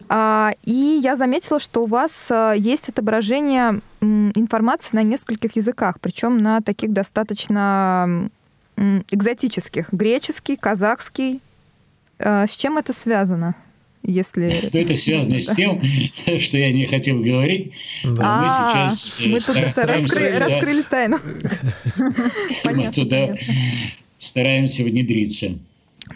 А, 0.09 0.53
и 0.65 1.01
я 1.03 1.17
заметила, 1.17 1.61
что 1.61 1.85
у 1.85 1.87
вас 1.87 2.29
а, 2.31 2.53
есть 2.53 2.89
отображение 2.89 3.81
информации 4.01 4.97
на 4.97 5.03
нескольких 5.03 5.57
языках, 5.57 6.01
причем 6.01 6.39
на 6.39 6.61
таких 6.61 6.93
достаточно 6.93 8.31
экзотических. 8.77 9.93
Греческий, 9.93 10.57
казахский. 10.57 11.41
А, 12.19 12.47
с 12.47 12.57
чем 12.57 12.79
это 12.79 12.93
связано? 12.93 13.55
Если... 14.03 14.51
Что 14.69 14.79
это 14.79 14.97
связано 14.97 15.41
с 15.41 15.55
тем, 15.55 15.83
что 16.39 16.57
я 16.57 16.73
не 16.73 16.87
хотел 16.87 17.21
говорить. 17.21 17.73
Да. 18.05 18.73
Мы 18.73 18.91
сейчас 18.91 19.21
мы 19.21 19.41
тут 19.41 19.57
это 19.57 19.87
раскрыли, 19.87 20.37
раскрыли 20.37 20.83
тайну. 20.83 21.19
Мы 22.65 22.91
туда 22.91 23.35
стараемся 24.17 24.85
внедриться. 24.85 25.59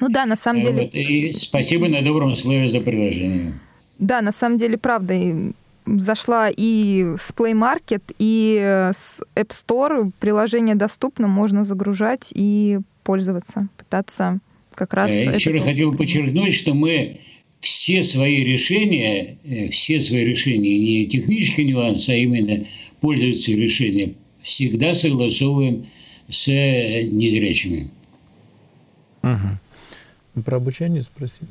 Ну 0.01 0.09
да, 0.09 0.27
на 0.27 0.37
самом 0.37 0.63
деле... 0.63 0.87
И 0.87 1.33
спасибо 1.33 1.89
на 1.89 2.03
добром 2.03 2.35
слове 2.37 2.67
за 2.67 2.81
приложение. 2.81 3.55
Да, 3.99 4.23
на 4.23 4.33
самом 4.33 4.59
деле, 4.59 4.77
правда, 4.77 5.15
зашла 5.87 6.49
и 6.51 7.15
с 7.19 7.33
Play 7.33 7.53
Market, 7.53 8.03
и 8.19 8.91
с 8.95 9.21
App 9.37 9.51
Store. 9.51 10.11
Приложение 10.19 10.75
доступно, 10.75 11.29
можно 11.29 11.65
загружать 11.65 12.33
и 12.35 12.81
пользоваться, 13.05 13.69
пытаться 13.77 14.41
как 14.75 14.95
раз... 14.95 15.11
Я 15.13 15.33
еще 15.33 15.53
раз 15.53 15.65
хотел 15.65 15.93
подчеркнуть, 15.93 16.55
что 16.55 16.75
мы 16.75 17.21
все 17.61 18.03
свои 18.03 18.45
решения, 18.45 19.39
э, 19.45 19.69
все 19.69 20.01
свои 20.01 20.25
решения, 20.25 20.79
не 20.79 21.07
технические 21.07 21.67
нюансы, 21.67 22.11
а 22.11 22.15
именно 22.15 22.67
пользовательские 23.01 23.59
решения, 23.59 24.15
всегда 24.41 24.93
согласовываем 24.95 25.87
с 26.29 26.49
незрячими. 26.49 27.91
Угу. 29.23 29.59
Про 30.43 30.57
обучение 30.57 31.03
спросили. 31.03 31.49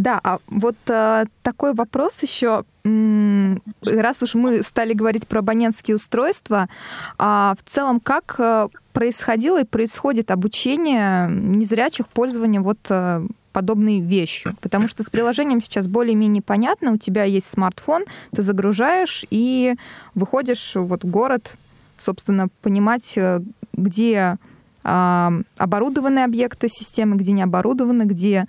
Да, 0.00 0.18
а 0.24 0.38
вот 0.46 0.76
э, 0.86 1.26
такой 1.42 1.74
вопрос 1.74 2.22
еще. 2.22 2.64
Раз 2.84 4.22
уж 4.22 4.34
мы 4.34 4.62
стали 4.62 4.94
говорить 4.94 5.28
про 5.28 5.40
абонентские 5.40 5.94
устройства, 5.94 6.70
а 7.18 7.54
в 7.58 7.70
целом 7.70 8.00
как 8.00 8.36
э, 8.38 8.68
происходило 8.94 9.60
и 9.60 9.64
происходит 9.64 10.30
обучение 10.30 11.28
незрячих 11.28 12.08
пользования 12.08 12.62
вот 12.62 12.78
э, 12.88 13.26
подобной 13.52 14.00
вещью? 14.00 14.56
Потому 14.62 14.88
что 14.88 15.02
с 15.02 15.10
приложением 15.10 15.60
сейчас 15.60 15.86
более-менее 15.86 16.42
понятно. 16.42 16.92
У 16.92 16.96
тебя 16.96 17.24
есть 17.24 17.50
смартфон, 17.50 18.04
ты 18.34 18.40
загружаешь 18.40 19.26
и 19.28 19.74
выходишь 20.14 20.76
вот 20.76 21.04
в 21.04 21.10
город, 21.10 21.56
собственно, 21.98 22.48
понимать, 22.62 23.18
э, 23.18 23.40
где 23.74 24.38
оборудованы 24.82 26.20
объекты 26.20 26.68
системы, 26.68 27.16
где 27.16 27.32
не 27.32 27.42
оборудованы, 27.42 28.04
где 28.04 28.46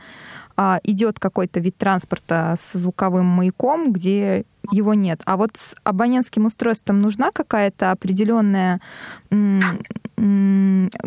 а, 0.57 0.79
идет 0.83 1.19
какой-то 1.19 1.59
вид 1.59 1.75
транспорта 1.77 2.55
с 2.59 2.73
звуковым 2.73 3.25
маяком, 3.25 3.91
где 3.91 4.45
его 4.71 4.93
нет. 4.93 5.21
А 5.25 5.37
вот 5.37 5.51
с 5.55 5.75
абонентским 5.83 6.45
устройством 6.45 6.99
нужна 6.99 7.31
какая-то 7.31 7.91
определенная 7.91 8.79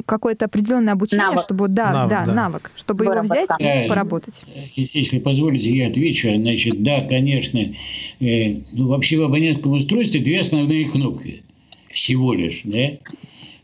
какое-то 0.06 0.46
определенное 0.46 0.94
обучение, 0.94 1.26
навык. 1.26 1.42
чтобы 1.42 1.68
да, 1.68 1.92
навык, 1.92 2.10
да, 2.10 2.26
да, 2.26 2.34
навык, 2.34 2.72
чтобы 2.74 3.04
Выработка. 3.04 3.36
его 3.36 3.46
взять 3.56 3.84
и 3.84 3.88
поработать. 3.88 4.42
Если 4.74 5.20
позволите, 5.20 5.70
я 5.70 5.88
отвечу. 5.88 6.34
Значит, 6.34 6.82
да, 6.82 7.02
конечно. 7.02 7.60
Э, 8.20 8.54
ну, 8.72 8.88
вообще 8.88 9.18
в 9.18 9.22
абонентском 9.22 9.72
устройстве 9.72 10.20
две 10.20 10.40
основные 10.40 10.88
кнопки 10.88 11.44
всего 11.88 12.34
лишь, 12.34 12.62
да. 12.64 12.98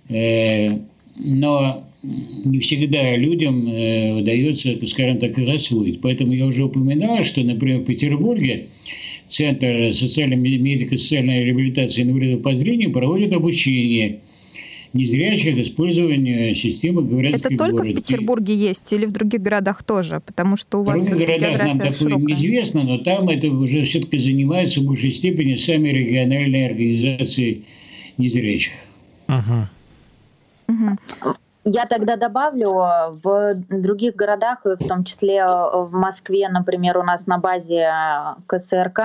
Э, 0.09 0.79
но 1.23 1.85
не 2.03 2.59
всегда 2.61 3.17
людям 3.17 3.69
э, 3.69 4.21
удается, 4.21 4.75
скажем 4.87 5.19
так, 5.19 5.39
освоить. 5.39 6.01
Поэтому 6.01 6.33
я 6.33 6.47
уже 6.47 6.65
упоминал, 6.65 7.23
что, 7.25 7.43
например, 7.43 7.81
в 7.81 7.85
Петербурге 7.85 8.69
Центр 9.27 9.93
социальной 9.93 10.37
медико-социальной 10.37 11.45
реабилитации 11.45 12.03
инвалидов 12.03 12.43
по 12.43 12.55
зрению 12.55 12.91
проводит 12.91 13.33
обучение 13.33 14.21
незрячих 14.93 15.57
использованию 15.57 16.53
системы 16.55 17.03
говорящих 17.05 17.47
Это 17.47 17.57
только 17.57 17.85
в 17.85 17.95
Петербурге 17.95 18.55
есть 18.57 18.93
или 18.93 19.07
в 19.07 19.13
других 19.13 19.41
городах 19.41 19.85
тоже? 19.85 20.21
Потому 20.27 20.57
что 20.57 20.81
у 20.81 20.85
вас 20.85 21.01
В 21.01 21.05
других 21.05 21.27
городах 21.27 21.59
нам 21.59 21.79
такое 21.79 21.95
широкая. 21.95 22.27
неизвестно, 22.27 22.83
но 22.83 22.99
там 22.99 23.29
это 23.29 23.49
уже 23.49 23.85
все-таки 23.85 24.19
занимаются 24.19 24.81
в 24.81 24.85
большей 24.85 25.13
степени 25.13 25.55
сами 25.55 25.91
региональные 25.91 26.67
организации 26.67 27.63
незрячих. 28.19 28.73
Ага. 29.29 29.71
Угу. 30.71 31.35
Я 31.65 31.85
тогда 31.85 32.17
добавлю, 32.17 32.71
в 33.23 33.55
других 33.69 34.17
городах, 34.17 34.61
в 34.65 34.89
том 34.89 35.05
числе 35.05 35.45
в 35.45 35.91
Москве, 35.93 36.49
например, 36.49 36.97
у 36.97 37.03
нас 37.03 37.27
на 37.27 37.37
базе 37.37 37.93
КСРК 38.47 39.01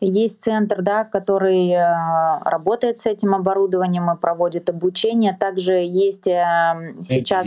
есть 0.00 0.42
центр, 0.42 0.80
да, 0.80 1.04
который 1.04 1.68
э, 1.70 2.40
работает 2.44 2.98
с 2.98 3.04
этим 3.04 3.34
оборудованием 3.34 4.10
и 4.10 4.16
проводит 4.16 4.70
обучение. 4.70 5.36
Также 5.38 5.74
есть 5.74 6.26
э, 6.26 6.94
сейчас 7.06 7.46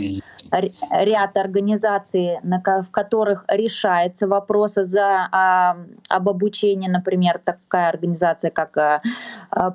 ряд 0.50 1.36
организаций, 1.36 2.38
в 2.42 2.90
которых 2.90 3.44
решается 3.48 4.26
вопрос 4.26 4.74
за, 4.74 5.28
а, 5.32 5.76
об 6.08 6.28
обучении. 6.28 6.88
Например, 6.88 7.40
такая 7.44 7.88
организация, 7.88 8.50
как 8.50 8.76
э, 8.76 9.00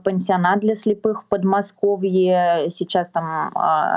пансионат 0.04 0.60
для 0.60 0.76
слепых 0.76 1.24
в 1.24 1.28
Подмосковье. 1.28 2.70
Сейчас 2.72 3.12
там 3.12 3.52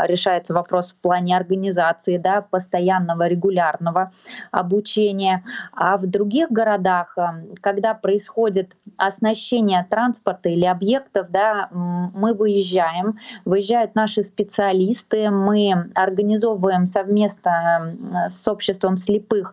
решается 0.06 0.52
вопрос 0.52 0.74
вопрос 0.74 0.92
в 0.92 1.02
плане 1.02 1.36
организации, 1.36 2.18
да, 2.18 2.40
постоянного, 2.40 3.28
регулярного 3.28 4.12
обучения. 4.50 5.42
А 5.72 5.96
в 5.96 6.06
других 6.06 6.50
городах, 6.50 7.14
э, 7.16 7.22
когда 7.60 7.94
происходит 7.94 8.76
оснащение 8.96 9.86
транспорта 9.90 10.48
или 10.48 10.64
объектов, 10.64 11.26
да, 11.30 11.68
мы 11.70 12.34
выезжаем, 12.34 13.18
выезжают 13.44 13.94
наши 13.94 14.22
специалисты, 14.22 15.30
мы 15.30 15.90
организовываем 15.94 16.63
совместно 16.86 17.92
э, 17.92 18.30
с 18.30 18.46
обществом 18.48 18.96
слепых, 18.96 19.52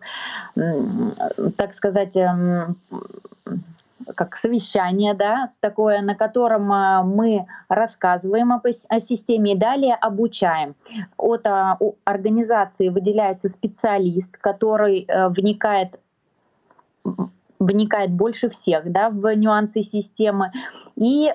так 1.56 1.74
сказать, 1.74 2.16
эм, 2.16 2.76
как 4.14 4.36
совещание, 4.36 5.14
да, 5.14 5.50
такое, 5.60 6.00
на 6.00 6.14
котором 6.14 6.72
а, 6.72 7.02
мы 7.02 7.46
рассказываем 7.68 8.52
о, 8.52 8.60
о 8.88 9.00
системе 9.00 9.52
и 9.52 9.56
далее 9.56 9.94
обучаем. 9.94 10.74
От 11.16 11.46
а, 11.46 11.78
организации 12.04 12.88
выделяется 12.88 13.48
специалист, 13.48 14.36
который 14.38 15.06
а, 15.08 15.28
вникает 15.28 15.98
вникает 17.66 18.10
больше 18.10 18.48
всех 18.48 18.90
да, 18.90 19.10
в 19.10 19.34
нюансы 19.34 19.82
системы, 19.82 20.50
и 20.96 21.26
э, 21.26 21.32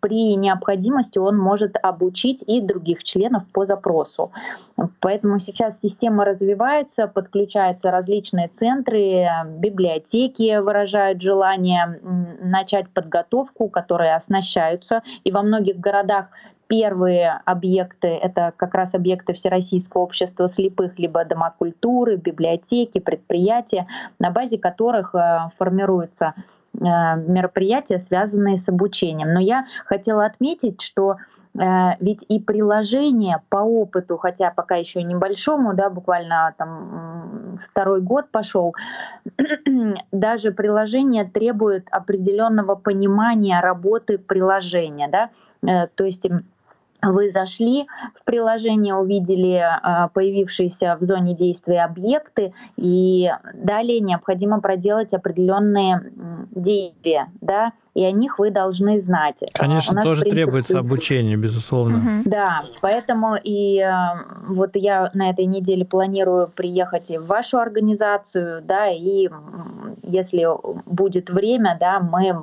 при 0.00 0.36
необходимости 0.36 1.18
он 1.18 1.38
может 1.38 1.76
обучить 1.82 2.42
и 2.46 2.60
других 2.60 3.04
членов 3.04 3.44
по 3.52 3.64
запросу. 3.66 4.32
Поэтому 5.00 5.38
сейчас 5.38 5.80
система 5.80 6.24
развивается, 6.24 7.06
подключаются 7.06 7.90
различные 7.90 8.48
центры, 8.48 9.26
библиотеки 9.58 10.58
выражают 10.58 11.22
желание 11.22 12.00
начать 12.42 12.88
подготовку, 12.90 13.68
которые 13.68 14.14
оснащаются. 14.14 15.02
И 15.24 15.30
во 15.30 15.42
многих 15.42 15.78
городах 15.78 16.26
первые 16.72 17.42
объекты— 17.44 18.06
это 18.22 18.54
как 18.56 18.74
раз 18.74 18.94
объекты 18.94 19.34
Всероссийского 19.34 20.00
общества 20.00 20.48
слепых, 20.48 20.98
либо 20.98 21.22
дома 21.26 21.54
культуры, 21.58 22.16
библиотеки, 22.16 22.98
предприятия, 22.98 23.86
на 24.18 24.30
базе 24.30 24.56
которых 24.56 25.14
э, 25.14 25.50
формируются 25.58 26.32
э, 26.32 26.78
мероприятия, 26.80 27.98
связанные 27.98 28.56
с 28.56 28.70
обучением. 28.70 29.34
Но 29.34 29.40
я 29.40 29.66
хотела 29.84 30.24
отметить, 30.24 30.80
что 30.80 31.16
э, 31.60 31.62
ведь 32.00 32.24
и 32.26 32.40
приложение 32.40 33.42
по 33.50 33.58
опыту, 33.58 34.16
хотя 34.16 34.50
пока 34.50 34.76
еще 34.76 35.02
небольшому, 35.02 35.74
да, 35.74 35.90
буквально 35.90 36.54
там 36.56 37.58
второй 37.68 38.00
год 38.00 38.30
пошел, 38.30 38.74
даже 40.10 40.52
приложение 40.52 41.26
требует 41.26 41.86
определенного 41.90 42.76
понимания 42.76 43.60
работы 43.60 44.16
приложения, 44.16 45.08
да, 45.08 45.28
то 45.94 46.04
есть 46.04 46.24
вы 47.02 47.30
зашли 47.30 47.86
в 48.20 48.24
приложение, 48.24 48.94
увидели 48.94 49.56
а, 49.56 50.08
появившиеся 50.08 50.96
в 51.00 51.04
зоне 51.04 51.34
действия 51.34 51.84
объекты, 51.84 52.54
и 52.76 53.30
далее 53.54 54.00
необходимо 54.00 54.60
проделать 54.60 55.12
определенные 55.12 56.12
действия, 56.50 57.28
да, 57.40 57.72
и 57.94 58.04
о 58.04 58.10
них 58.10 58.38
вы 58.38 58.50
должны 58.50 59.00
знать. 59.00 59.40
Конечно, 59.52 59.94
нас, 59.94 60.04
тоже 60.04 60.22
принцип, 60.22 60.36
требуется 60.36 60.78
обучение, 60.78 61.36
безусловно. 61.36 61.98
Угу. 61.98 62.30
Да, 62.30 62.64
поэтому 62.80 63.36
и 63.42 63.78
э, 63.78 63.92
вот 64.48 64.70
я 64.74 65.10
на 65.14 65.30
этой 65.30 65.44
неделе 65.44 65.84
планирую 65.84 66.48
приехать 66.48 67.10
в 67.10 67.26
вашу 67.26 67.58
организацию, 67.58 68.62
да, 68.62 68.88
и 68.88 69.28
если 70.02 70.46
будет 70.86 71.30
время, 71.30 71.76
да, 71.78 72.00
мы 72.00 72.34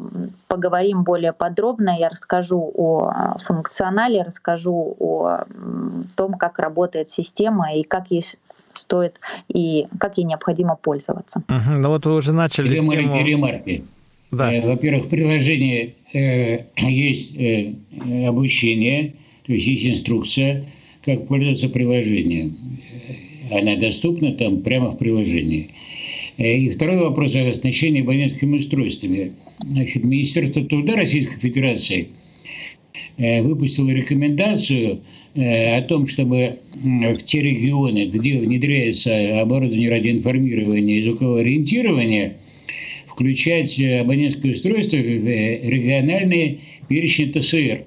поговорим 0.47 1.03
более 1.03 1.33
подробно, 1.33 1.97
я 1.97 2.09
расскажу 2.09 2.71
о 2.75 3.37
функционале, 3.45 4.21
расскажу 4.21 4.95
о 4.99 5.45
том, 6.15 6.33
как 6.33 6.59
работает 6.59 7.11
система 7.11 7.73
и 7.73 7.83
как 7.83 8.11
ей 8.11 8.23
стоит 8.73 9.19
и 9.47 9.87
как 9.99 10.17
ей 10.17 10.25
необходимо 10.25 10.75
пользоваться. 10.75 11.41
Угу, 11.49 11.79
ну 11.79 11.89
вот 11.89 12.05
вы 12.05 12.15
уже 12.15 12.33
начали 12.33 12.67
Две 12.67 12.77
тему... 12.77 12.91
ремарки. 12.93 13.85
Да. 14.31 14.53
Э, 14.53 14.65
во-первых, 14.65 15.05
в 15.05 15.09
приложении 15.09 15.95
э, 16.13 16.65
есть 16.87 17.35
э, 17.37 17.73
обучение, 18.25 19.15
то 19.45 19.53
есть 19.53 19.67
есть 19.67 19.85
инструкция, 19.85 20.65
как 21.03 21.27
пользоваться 21.27 21.69
приложением. 21.69 22.57
Она 23.51 23.75
доступна 23.77 24.33
там 24.33 24.61
прямо 24.61 24.91
в 24.91 24.97
приложении. 24.97 25.69
И 26.37 26.69
второй 26.69 26.99
вопрос 26.99 27.35
о 27.35 27.49
оснащении 27.49 28.01
абонентскими 28.01 28.57
устройствами. 28.57 29.33
Значит, 29.59 30.03
Министерство 30.03 30.63
труда 30.63 30.95
Российской 30.95 31.39
Федерации 31.39 32.09
выпустило 33.17 33.89
рекомендацию 33.89 35.01
о 35.35 35.81
том, 35.81 36.07
чтобы 36.07 36.59
в 36.75 37.17
те 37.23 37.41
регионы, 37.41 38.05
где 38.05 38.39
внедряется 38.39 39.41
оборудование 39.41 39.89
радиоинформирования 39.89 40.99
и 40.99 41.03
звукового 41.03 41.39
ориентирования– 41.39 42.37
включать 43.19 43.77
э, 43.79 43.99
абонентское 43.99 44.53
устройство 44.53 44.95
в 44.95 44.99
э, 44.99 45.59
региональные 45.69 46.59
перечни 46.87 47.25
ТСР. 47.25 47.85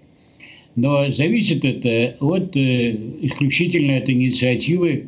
Но 0.76 1.10
зависит 1.10 1.64
это 1.64 2.16
от 2.20 2.54
э, 2.54 2.90
исключительно 3.22 3.96
от 3.96 4.10
инициативы 4.10 5.06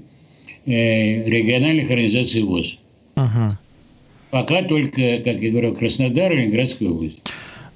региональных 0.66 1.90
организаций 1.90 2.42
ВОЗ. 2.42 2.78
Ага. 3.16 3.60
Пока 4.30 4.62
только, 4.62 5.18
как 5.18 5.36
я 5.42 5.50
говорил, 5.50 5.74
Краснодар 5.74 6.32
и 6.32 6.36
Ленинградская 6.36 6.88
область. 6.88 7.20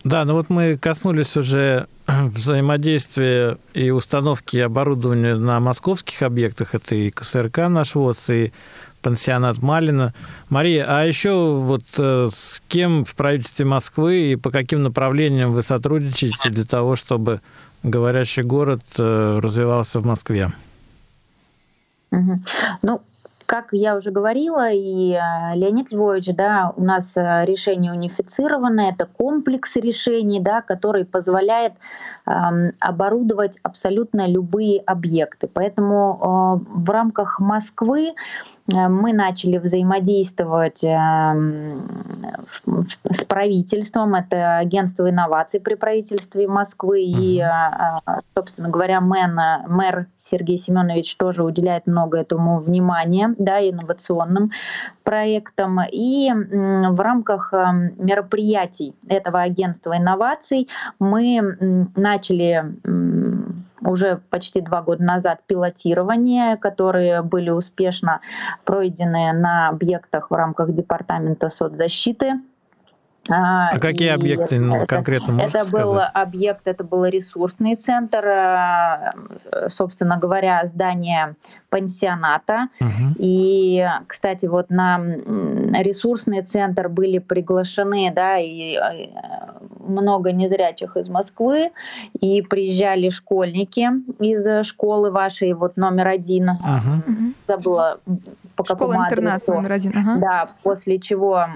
Да, 0.04 0.24
ну 0.24 0.32
вот 0.32 0.48
мы 0.48 0.76
коснулись 0.76 1.36
уже 1.36 1.86
взаимодействия 2.06 3.58
и 3.74 3.90
установки 3.90 4.56
оборудования 4.56 5.34
на 5.34 5.60
московских 5.60 6.22
объектах. 6.22 6.74
Это 6.74 6.94
и 6.94 7.10
КСРК 7.10 7.68
наш 7.68 7.94
ВОЗ, 7.94 8.30
и 8.30 8.52
пансионат 9.08 9.62
Малина. 9.62 10.12
Мария, 10.50 10.84
а 10.86 11.06
еще 11.06 11.54
вот 11.56 11.84
э, 11.96 12.28
с 12.30 12.60
кем 12.68 13.06
в 13.06 13.14
правительстве 13.14 13.64
Москвы 13.64 14.32
и 14.32 14.36
по 14.36 14.50
каким 14.50 14.82
направлениям 14.82 15.54
вы 15.54 15.62
сотрудничаете 15.62 16.50
для 16.50 16.64
того, 16.64 16.94
чтобы 16.94 17.40
говорящий 17.82 18.42
город 18.42 18.82
э, 18.98 19.38
развивался 19.40 20.00
в 20.00 20.04
Москве? 20.04 20.52
Ну, 22.10 23.00
как 23.46 23.68
я 23.72 23.96
уже 23.96 24.10
говорила, 24.10 24.70
и 24.70 25.14
э, 25.14 25.56
Леонид 25.56 25.90
Львович, 25.90 26.26
да, 26.36 26.74
у 26.76 26.84
нас 26.84 27.16
решение 27.16 27.92
унифицированное, 27.92 28.90
это 28.90 29.06
комплекс 29.06 29.76
решений, 29.76 30.38
да, 30.38 30.60
который 30.60 31.06
позволяет 31.06 31.72
э, 32.26 32.30
оборудовать 32.78 33.56
абсолютно 33.62 34.28
любые 34.28 34.80
объекты. 34.80 35.48
Поэтому 35.50 36.60
э, 36.60 36.78
в 36.78 36.90
рамках 36.90 37.40
Москвы 37.40 38.12
мы 38.68 39.12
начали 39.12 39.56
взаимодействовать 39.56 40.84
эм, 40.84 41.88
с 43.10 43.24
правительством, 43.24 44.14
это 44.14 44.58
агентство 44.58 45.08
инноваций 45.08 45.58
при 45.58 45.74
правительстве 45.74 46.46
Москвы, 46.46 47.02
и, 47.02 47.40
э, 47.40 47.44
э, 47.44 48.20
собственно 48.36 48.68
говоря, 48.68 49.00
мэр, 49.00 49.30
мэр 49.68 50.06
Сергей 50.20 50.58
Семенович 50.58 51.16
тоже 51.16 51.44
уделяет 51.44 51.86
много 51.86 52.18
этому 52.18 52.60
внимания, 52.60 53.34
да, 53.38 53.58
инновационным 53.58 54.50
проектам. 55.02 55.80
И 55.90 56.30
в 56.30 57.00
рамках 57.00 57.54
эм, 57.54 57.92
мероприятий 57.96 58.94
этого 59.08 59.40
агентства 59.40 59.96
инноваций 59.96 60.68
мы 60.98 61.88
начали 61.96 62.76
уже 63.80 64.20
почти 64.30 64.60
два 64.60 64.82
года 64.82 65.02
назад 65.02 65.40
пилотирование, 65.46 66.56
которые 66.56 67.22
были 67.22 67.50
успешно 67.50 68.20
пройдены 68.64 69.32
на 69.32 69.68
объектах 69.68 70.30
в 70.30 70.34
рамках 70.34 70.72
Департамента 70.74 71.50
соцзащиты 71.50 72.40
а, 73.30 73.70
а 73.70 73.78
какие 73.78 74.08
объекты 74.08 74.58
ну, 74.58 74.84
конкретно 74.86 75.40
Это 75.40 75.64
сказать? 75.64 75.72
был 75.72 76.00
объект, 76.00 76.66
это 76.66 76.84
был 76.84 77.04
ресурсный 77.04 77.74
центр, 77.74 78.24
э, 78.26 79.68
собственно 79.68 80.18
говоря, 80.18 80.64
здание 80.64 81.34
пансионата. 81.68 82.68
Угу. 82.80 83.16
И, 83.18 83.86
кстати, 84.06 84.46
вот 84.46 84.70
на 84.70 84.98
ресурсный 84.98 86.42
центр 86.42 86.88
были 86.88 87.18
приглашены, 87.18 88.12
да, 88.14 88.38
и 88.38 88.76
э, 88.76 89.08
много 89.86 90.32
незрячих 90.32 90.96
из 90.96 91.08
Москвы, 91.08 91.70
и 92.20 92.42
приезжали 92.42 93.10
школьники 93.10 93.88
из 94.20 94.66
школы 94.66 95.10
вашей, 95.10 95.52
вот 95.52 95.76
номер 95.76 96.08
один. 96.08 96.50
Угу. 96.50 97.32
Забыла 97.46 98.00
по 98.56 98.64
какому 98.64 98.92
Школа-интернат 98.92 99.46
номер 99.46 99.72
один. 99.72 99.92
Ага. 99.96 100.18
Да, 100.18 100.50
после 100.62 100.98
чего 100.98 101.46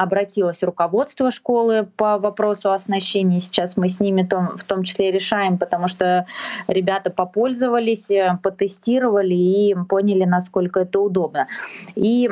обратилось 0.00 0.62
руководство 0.62 1.30
школы 1.30 1.86
по 1.96 2.18
вопросу 2.18 2.72
оснащения. 2.72 3.38
Сейчас 3.40 3.76
мы 3.76 3.90
с 3.90 4.00
ними 4.00 4.22
том, 4.22 4.56
в 4.56 4.64
том 4.64 4.82
числе 4.82 5.10
решаем, 5.10 5.58
потому 5.58 5.88
что 5.88 6.24
ребята 6.68 7.10
попользовались, 7.10 8.10
э, 8.10 8.38
потестировали 8.42 9.34
и 9.34 9.74
поняли, 9.88 10.24
насколько 10.24 10.80
это 10.80 11.00
удобно. 11.00 11.48
И 11.96 12.30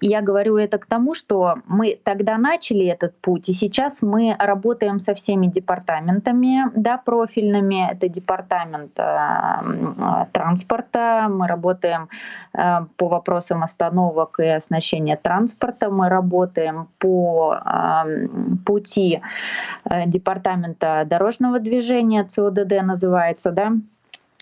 я 0.00 0.22
говорю 0.22 0.56
это 0.56 0.78
к 0.78 0.86
тому, 0.86 1.14
что 1.14 1.56
мы 1.66 1.98
тогда 2.04 2.38
начали 2.38 2.86
этот 2.86 3.16
путь, 3.20 3.48
и 3.48 3.52
сейчас 3.52 4.02
мы 4.02 4.36
работаем 4.38 5.00
со 5.00 5.14
всеми 5.14 5.48
департаментами 5.48 6.70
да, 6.76 6.96
профильными. 6.96 7.90
Это 7.90 8.08
департамент 8.08 8.92
э, 8.98 10.26
транспорта, 10.32 11.26
мы 11.28 11.48
работаем 11.48 12.08
э, 12.54 12.86
по 12.96 13.08
вопросам 13.08 13.64
остановок 13.64 14.38
и 14.38 14.46
оснащения 14.46 15.16
транспорта, 15.16 15.90
мы 15.90 16.08
работаем 16.08 16.86
по 17.00 17.56
пути 18.64 19.20
э, 19.84 20.06
Департамента 20.06 21.04
дорожного 21.06 21.58
движения, 21.58 22.24
ЦОДД 22.24 22.82
называется, 22.82 23.50
да, 23.50 23.72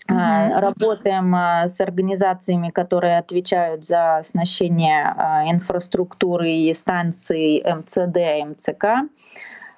Uh-huh. 0.07 0.59
Работаем 0.59 1.35
э, 1.35 1.69
с 1.69 1.79
организациями, 1.79 2.71
которые 2.71 3.19
отвечают 3.19 3.85
за 3.85 4.17
оснащение 4.17 5.13
инфраструктуры 5.45 6.49
и 6.49 6.73
станций 6.73 7.63
МЦД, 7.63 8.47
МЦК 8.47 8.85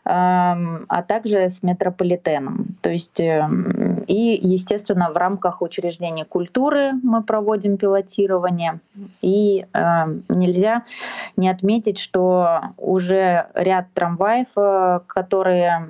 а 0.04 1.04
также 1.08 1.50
с 1.50 1.62
метрополитеном. 1.62 2.78
То 2.82 2.90
есть 2.90 3.20
эм, 3.20 3.91
и, 4.12 4.38
естественно, 4.46 5.10
в 5.10 5.16
рамках 5.16 5.62
учреждений 5.62 6.26
культуры 6.26 6.92
мы 7.02 7.24
проводим 7.24 7.78
пилотирование. 7.78 8.82
И 9.22 9.66
э, 9.74 10.20
нельзя 10.28 10.84
не 11.38 11.48
отметить, 11.48 11.98
что 11.98 12.60
уже 12.76 13.48
ряд 13.54 13.86
трамваев, 13.94 14.48
э, 14.58 15.00
которые 15.08 15.88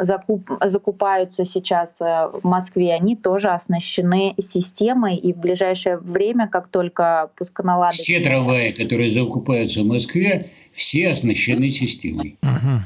закуп, 0.00 0.50
закупаются 0.64 1.44
сейчас 1.44 2.00
э, 2.00 2.30
в 2.32 2.44
Москве, 2.44 2.94
они 2.94 3.14
тоже 3.14 3.50
оснащены 3.50 4.34
системой. 4.40 5.16
И 5.16 5.34
в 5.34 5.36
ближайшее 5.36 5.98
время, 5.98 6.48
как 6.48 6.68
только 6.68 7.28
пусконаладочные... 7.36 8.04
Все 8.04 8.20
трамваи, 8.20 8.70
которые 8.70 9.10
закупаются 9.10 9.82
в 9.82 9.86
Москве, 9.86 10.48
все 10.72 11.10
оснащены 11.10 11.68
системой. 11.68 12.38
Uh-huh. 12.40 12.80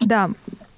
Да, 0.00 0.28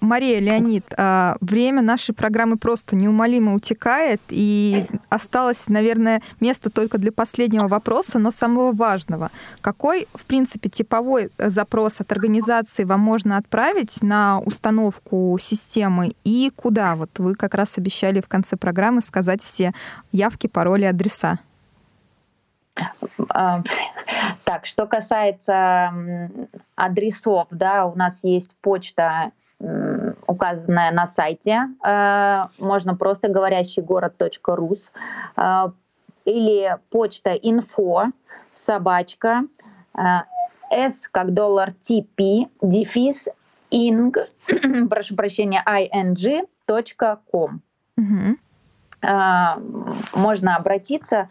Мария, 0.01 0.41
Леонид, 0.41 0.85
а, 0.97 1.37
время 1.41 1.83
нашей 1.83 2.15
программы 2.15 2.57
просто 2.59 2.97
неумолимо 2.97 3.55
утекает, 3.55 4.21
и 4.29 4.87
осталось, 5.09 5.69
наверное, 5.69 6.23
место 6.41 6.71
только 6.71 6.99
для 6.99 7.13
последнего 7.13 7.69
вопроса, 7.69 8.19
но 8.19 8.31
самого 8.31 8.73
важного. 8.73 9.31
Какой, 9.61 10.07
в 10.15 10.25
принципе, 10.25 10.69
типовой 10.69 11.31
запрос 11.39 12.01
от 12.01 12.13
организации 12.13 12.85
вам 12.85 13.01
можно 13.01 13.37
отправить 13.37 14.03
на 14.03 14.41
установку 14.41 15.39
системы 15.41 16.13
и 16.25 16.53
куда? 16.55 16.95
Вот 16.95 17.19
вы 17.19 17.35
как 17.35 17.55
раз 17.55 17.79
обещали 17.79 18.21
в 18.21 18.29
конце 18.29 18.57
программы 18.57 19.03
сказать 19.03 19.43
все 19.43 19.73
явки, 20.13 20.47
пароли, 20.47 20.85
адреса. 20.85 21.39
А, 23.31 23.63
так, 24.45 24.67
что 24.67 24.87
касается 24.87 25.93
адресов, 26.75 27.49
да, 27.51 27.87
у 27.87 27.97
нас 27.97 28.23
есть 28.23 28.55
почта, 28.61 29.33
указанная 29.59 30.91
на 30.93 31.07
сайте, 31.07 31.61
э, 31.85 32.45
можно 32.59 32.95
просто 32.95 33.29
говорящий 33.29 33.83
город.рус 33.83 34.91
э, 35.37 35.69
или 36.25 36.77
почта 36.91 37.35
info 37.35 38.11
собачка 38.53 39.45
S 40.71 41.09
как 41.09 41.33
доллар 41.33 41.71
TP, 41.71 42.49
дефис, 42.61 43.29
ing, 43.71 44.15
прошу 44.89 45.17
прощения, 45.17 45.63
ing.com. 45.67 47.61
Угу. 47.97 48.37
А, 49.03 49.59
можно 50.15 50.57
обратиться. 50.57 51.29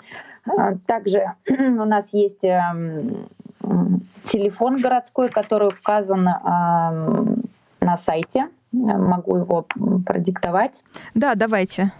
Также 0.86 1.34
у 1.50 1.86
нас 1.86 2.14
есть 2.14 2.44
эм, 2.44 3.28
телефон 4.26 4.78
городской, 4.78 5.30
который 5.30 5.68
указан 5.68 6.28
на 7.86 7.98
сайте. 7.98 8.48
Могу 8.72 9.38
его 9.38 9.66
продиктовать. 10.06 10.82
Да, 11.14 11.36
давайте. 11.36 11.94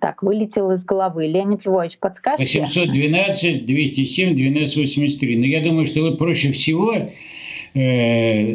Так, 0.00 0.22
вылетел 0.22 0.72
из 0.72 0.84
головы. 0.84 1.26
Леонид 1.28 1.64
Львович, 1.64 1.98
подскажите? 1.98 2.60
812 2.60 3.64
207 3.64 4.32
1283. 4.32 5.38
Но 5.38 5.46
я 5.46 5.62
думаю, 5.62 5.86
что 5.86 6.00
вот 6.00 6.18
проще 6.18 6.50
всего 6.52 6.92
э, 6.92 8.54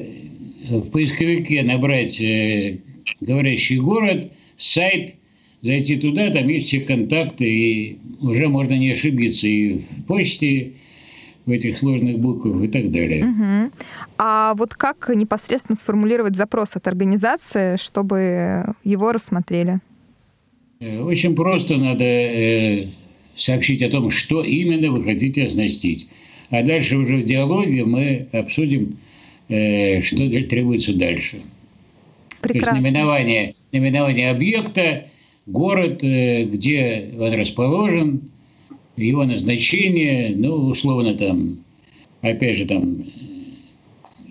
в 0.70 0.92
поисковике 0.92 1.64
набрать 1.64 2.20
э, 2.22 2.80
говорящий 3.22 3.78
город, 3.80 4.34
сайт, 4.58 5.16
зайти 5.62 5.96
туда, 5.96 6.30
там 6.32 6.48
есть 6.50 6.68
все 6.68 6.82
контакты, 6.82 7.46
и 7.46 7.98
уже 8.22 8.50
можно 8.50 8.74
не 8.74 8.92
ошибиться 8.92 9.48
и 9.48 9.78
в 9.78 10.06
почте, 10.06 10.74
в 11.48 11.52
этих 11.52 11.78
сложных 11.78 12.20
буквах 12.20 12.62
и 12.62 12.68
так 12.68 12.92
далее. 12.92 13.26
Угу. 13.26 13.72
А 14.18 14.54
вот 14.56 14.76
как 14.76 15.10
непосредственно 15.16 15.78
сформулировать 15.78 16.36
запрос 16.36 16.76
от 16.76 16.88
организации, 16.88 17.78
чтобы 17.78 18.76
его 18.84 19.14
рассмотрели? 19.14 19.80
Э, 20.82 21.00
очень 21.00 21.36
просто 21.36 21.78
надо 21.78 22.04
э, 22.04 22.88
сообщить 23.34 23.82
о 23.82 23.90
том, 23.90 24.10
что 24.10 24.44
именно 24.44 24.92
вы 24.92 25.04
хотите 25.04 25.46
оснастить. 25.46 26.10
А 26.50 26.64
дальше 26.64 26.98
уже 26.98 27.18
в 27.18 27.24
диалоге 27.24 27.86
мы 27.86 28.28
обсудим, 28.34 28.98
э, 29.48 30.02
что 30.02 30.18
требуется 30.18 30.94
дальше. 30.98 31.42
Прекрасно. 32.42 32.72
То 32.72 32.78
есть 32.78 32.84
наименование, 32.84 33.56
наименование 33.72 34.32
объекта, 34.32 35.08
город, 35.46 36.02
где 36.02 37.14
он 37.18 37.34
расположен, 37.34 38.30
его 38.98 39.24
назначение, 39.24 40.36
ну, 40.36 40.68
условно 40.68 41.14
там, 41.14 41.60
опять 42.22 42.58
же, 42.58 42.66
там, 42.66 43.06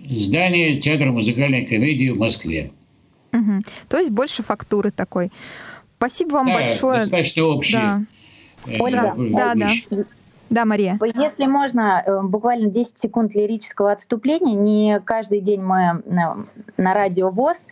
здание 0.09 0.75
театра 0.77 1.11
музыкальной 1.11 1.65
комедии 1.65 2.09
в 2.09 2.19
Москве. 2.19 2.71
Угу. 3.33 3.61
То 3.89 3.97
есть 3.97 4.11
больше 4.11 4.43
фактуры 4.43 4.91
такой. 4.91 5.31
Спасибо 5.97 6.33
вам 6.33 6.47
да, 6.47 6.53
большое. 6.53 6.99
Достаточно 7.01 7.43
общее. 7.43 7.81
Да. 7.81 8.05
Э, 8.65 8.77
Ольга, 8.79 9.15
да, 9.17 9.55
да. 9.55 9.69
Да, 10.49 10.65
Мария. 10.65 10.97
Если 11.15 11.45
можно, 11.45 12.03
э, 12.05 12.21
буквально 12.21 12.69
10 12.69 12.97
секунд 12.97 13.35
лирического 13.35 13.91
отступления. 13.91 14.55
Не 14.55 14.99
каждый 15.01 15.41
день 15.41 15.61
мы 15.61 16.01
э, 16.05 16.11
на 16.77 16.93
радио 16.93 17.29
ВОЗ. 17.29 17.65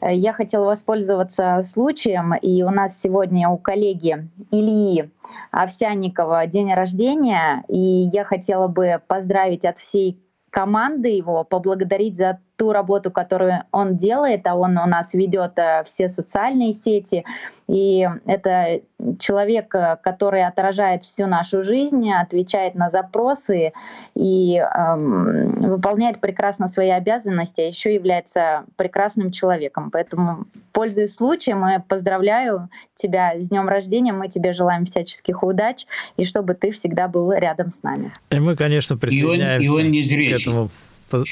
Я 0.00 0.32
хотела 0.32 0.66
воспользоваться 0.66 1.62
случаем, 1.64 2.34
и 2.34 2.62
у 2.62 2.70
нас 2.70 3.00
сегодня 3.00 3.48
у 3.48 3.58
коллеги 3.58 4.28
Ильи 4.50 5.10
Овсянникова 5.50 6.46
день 6.46 6.72
рождения, 6.72 7.64
и 7.68 7.78
я 7.78 8.24
хотела 8.24 8.68
бы 8.68 9.00
поздравить 9.06 9.64
от 9.64 9.78
всей 9.78 10.18
команды 10.50 11.08
его, 11.08 11.44
поблагодарить 11.44 12.16
за 12.16 12.38
ту 12.62 12.70
работу, 12.70 13.10
которую 13.10 13.64
он 13.72 13.96
делает, 13.96 14.46
а 14.46 14.54
он 14.54 14.78
у 14.78 14.86
нас 14.86 15.14
ведет 15.14 15.54
э, 15.56 15.82
все 15.84 16.08
социальные 16.08 16.74
сети, 16.74 17.24
и 17.66 18.08
это 18.24 18.82
человек, 19.18 19.74
э, 19.74 19.96
который 20.00 20.46
отражает 20.46 21.02
всю 21.02 21.26
нашу 21.26 21.64
жизнь, 21.64 22.08
отвечает 22.12 22.76
на 22.76 22.88
запросы 22.88 23.72
и 24.14 24.58
эм, 24.58 25.60
выполняет 25.60 26.20
прекрасно 26.20 26.68
свои 26.68 26.90
обязанности, 26.90 27.60
а 27.62 27.66
еще 27.66 27.92
является 27.92 28.64
прекрасным 28.76 29.32
человеком. 29.32 29.90
Поэтому, 29.90 30.44
пользуясь 30.70 31.14
случаем, 31.14 31.66
и 31.66 31.80
поздравляю 31.80 32.68
тебя 32.94 33.40
с 33.40 33.48
днем 33.48 33.68
рождения, 33.68 34.12
мы 34.12 34.28
тебе 34.28 34.52
желаем 34.52 34.86
всяческих 34.86 35.42
удач, 35.42 35.86
и 36.16 36.24
чтобы 36.24 36.54
ты 36.54 36.70
всегда 36.70 37.08
был 37.08 37.32
рядом 37.32 37.72
с 37.72 37.82
нами. 37.82 38.12
И 38.30 38.38
мы, 38.38 38.54
конечно, 38.54 38.96
присоединяемся 38.96 39.64
и 39.64 39.68
он, 39.68 39.80
и 39.80 39.86
он 39.86 39.90
не 39.90 40.32
к 40.32 40.40
этому 40.40 40.70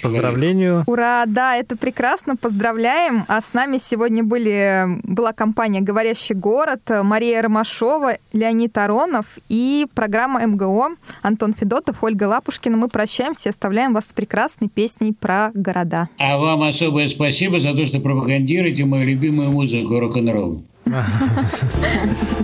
поздравлению. 0.02 0.84
Ура, 0.86 1.24
да, 1.26 1.56
это 1.56 1.76
прекрасно, 1.76 2.36
поздравляем. 2.36 3.24
А 3.28 3.40
с 3.40 3.52
нами 3.52 3.78
сегодня 3.78 4.22
были, 4.22 5.00
была 5.02 5.32
компания 5.32 5.80
«Говорящий 5.80 6.34
город», 6.34 6.80
Мария 7.02 7.42
Ромашова, 7.42 8.14
Леонид 8.32 8.76
Аронов 8.78 9.26
и 9.48 9.86
программа 9.94 10.46
МГО 10.46 10.90
Антон 11.22 11.54
Федотов, 11.54 12.02
Ольга 12.02 12.24
Лапушкина. 12.24 12.76
Мы 12.76 12.88
прощаемся 12.88 13.48
и 13.48 13.50
оставляем 13.50 13.94
вас 13.94 14.08
с 14.08 14.12
прекрасной 14.12 14.68
песней 14.68 15.12
про 15.12 15.50
города. 15.54 16.08
А 16.18 16.38
вам 16.38 16.62
особое 16.62 17.06
спасибо 17.08 17.58
за 17.60 17.74
то, 17.74 17.84
что 17.86 18.00
пропагандируете 18.00 18.84
мою 18.84 19.06
любимую 19.06 19.50
музыку 19.50 19.98
рок-н-ролл. 20.00 20.64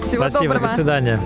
Всего 0.06 0.28
доброго. 0.28 0.68
До 0.68 0.74
свидания. 0.74 1.20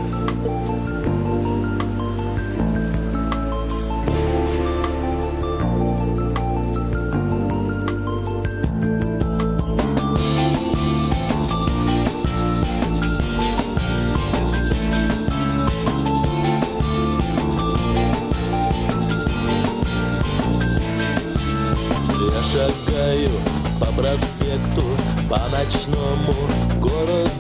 Ночному 25.62 26.34
городу. 26.80 27.30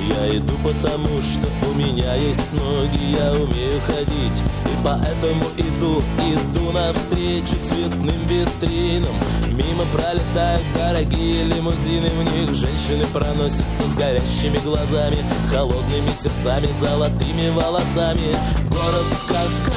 Я 0.00 0.36
иду 0.36 0.54
потому, 0.64 1.20
что 1.20 1.48
у 1.68 1.74
меня 1.74 2.14
есть 2.14 2.52
ноги 2.52 3.16
Я 3.16 3.32
умею 3.32 3.80
ходить, 3.82 4.42
и 4.64 4.84
поэтому 4.84 5.44
иду 5.56 6.02
Иду 6.18 6.72
навстречу 6.72 7.56
цветным 7.62 8.20
витринам. 8.26 9.14
Мимо 9.52 9.84
пролетают 9.92 10.64
дорогие 10.74 11.44
лимузины 11.44 12.08
В 12.08 12.32
них 12.32 12.54
женщины 12.54 13.06
проносятся 13.12 13.84
с 13.86 13.94
горящими 13.96 14.58
глазами 14.58 15.18
Холодными 15.50 16.10
сердцами, 16.20 16.68
золотыми 16.80 17.50
волосами. 17.50 18.34
Город-сказка, 18.70 19.72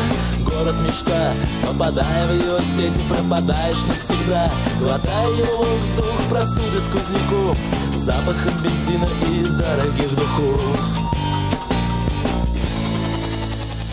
город 0.62 0.76
мечта. 0.88 1.34
Попадая 1.66 2.28
в 2.28 2.36
его 2.36 2.60
сети, 2.76 3.02
пропадаешь 3.10 3.84
навсегда. 3.88 4.52
Глотая 4.80 5.28
его 5.30 5.58
воздух, 5.58 6.16
простуды 6.30 6.80
сквозняков 6.80 7.58
Запахом 7.96 8.54
бензина 8.64 9.08
и 9.30 9.44
дорогих 9.60 10.16
духов. 10.16 10.80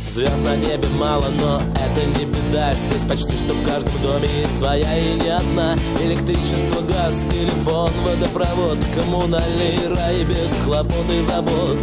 Звезд 0.09 0.43
на 0.43 0.57
небе 0.57 0.89
мало, 0.89 1.29
но 1.29 1.62
это 1.75 2.05
не 2.05 2.27
беда. 2.27 2.75
Здесь 2.89 3.09
почти 3.09 3.37
что 3.37 3.55
в 3.55 3.64
каждом 3.64 4.01
доме 4.03 4.29
есть 4.41 4.59
своя 4.59 4.99
и 4.99 5.14
не 5.14 5.29
одна. 5.29 5.77
Электричество, 6.03 6.81
газ, 6.83 7.14
телефон, 7.31 7.93
водопровод 8.05 8.79
Коммунальный 8.95 9.95
рай 9.95 10.25
без 10.25 10.64
хлопот 10.64 11.11
и 11.11 11.25
забот 11.25 11.79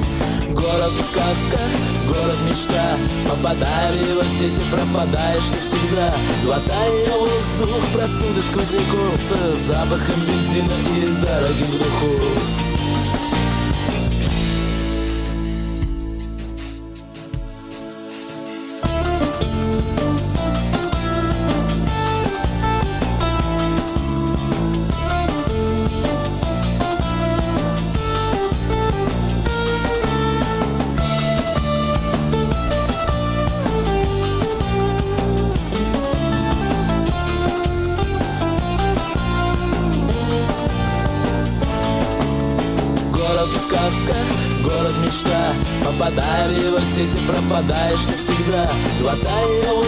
Город 0.56 0.94
сказка, 1.10 1.60
город 2.08 2.38
мечта. 2.50 2.98
Попадая 3.30 3.92
в 3.92 4.10
его 4.10 4.24
сети, 4.24 4.62
пропадаешь 4.72 5.50
навсегда. 5.52 6.16
Глотая 6.46 6.92
воздух, 7.10 7.84
простуды 7.94 8.42
сквозняков 8.42 9.20
С 9.20 9.68
запахом 9.68 10.22
бензина 10.22 10.74
и 10.96 11.22
дорогих 11.22 11.72
духов 11.72 12.75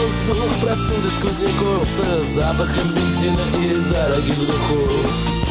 воздух, 0.08 0.60
простуды 0.62 1.10
сквозняков 1.10 1.88
С 2.24 2.36
запахом 2.36 2.90
бензина 2.94 3.42
и 3.58 3.92
дорогих 3.92 4.40
духов 4.40 5.47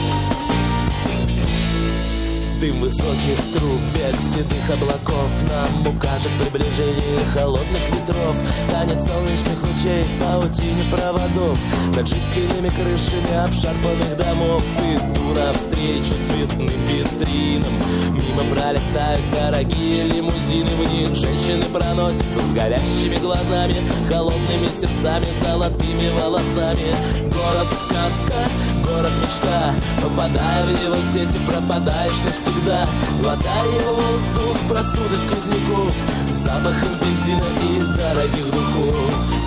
Дым 2.61 2.81
высоких 2.81 3.37
трубек, 3.53 4.17
седых 4.19 4.71
облаков. 4.71 5.31
Нам 5.47 5.95
укажет 5.95 6.31
приближение 6.39 7.25
холодных 7.35 7.91
ветров. 7.91 8.35
Танец 8.71 9.05
солнечных 9.05 9.63
лучей 9.63 10.05
в 10.05 10.19
паутине 10.19 10.85
проводов. 10.91 11.59
Над 11.95 12.09
жестяными 12.09 12.71
крышами 12.71 13.45
обшарпанных 13.45 14.17
домов. 14.17 14.63
Иду 14.91 15.35
навстречу 15.35 16.17
цветным 16.23 16.81
витринам. 16.87 17.75
Мимо 18.13 18.45
пролетают 18.51 19.31
дорогие 19.31 20.05
лимузины. 20.05 20.71
В 20.77 20.93
них 20.95 21.15
женщины 21.15 21.65
проносятся 21.67 22.41
с 22.41 22.55
горящими 22.55 23.17
глазами 23.17 23.87
Холодными 24.09 24.69
сердцами, 24.81 25.27
золотыми 25.43 26.09
волосами. 26.19 26.95
Город 27.29 27.69
сказка, 27.85 28.49
город 28.97 29.13
мечта. 29.23 29.75
Попадая 30.03 30.65
в 30.65 30.71
его 30.71 31.03
сети, 31.03 31.39
пропадаешь 31.47 32.23
навсегда. 32.25 32.87
Глотая 33.21 33.65
его 33.65 33.95
воздух, 33.95 34.57
простуды 34.69 35.17
сквозняков 35.19 35.95
Запахом 36.45 36.95
бензина 37.01 37.45
и 37.63 37.97
дорогих 37.97 38.51
духов 38.51 39.46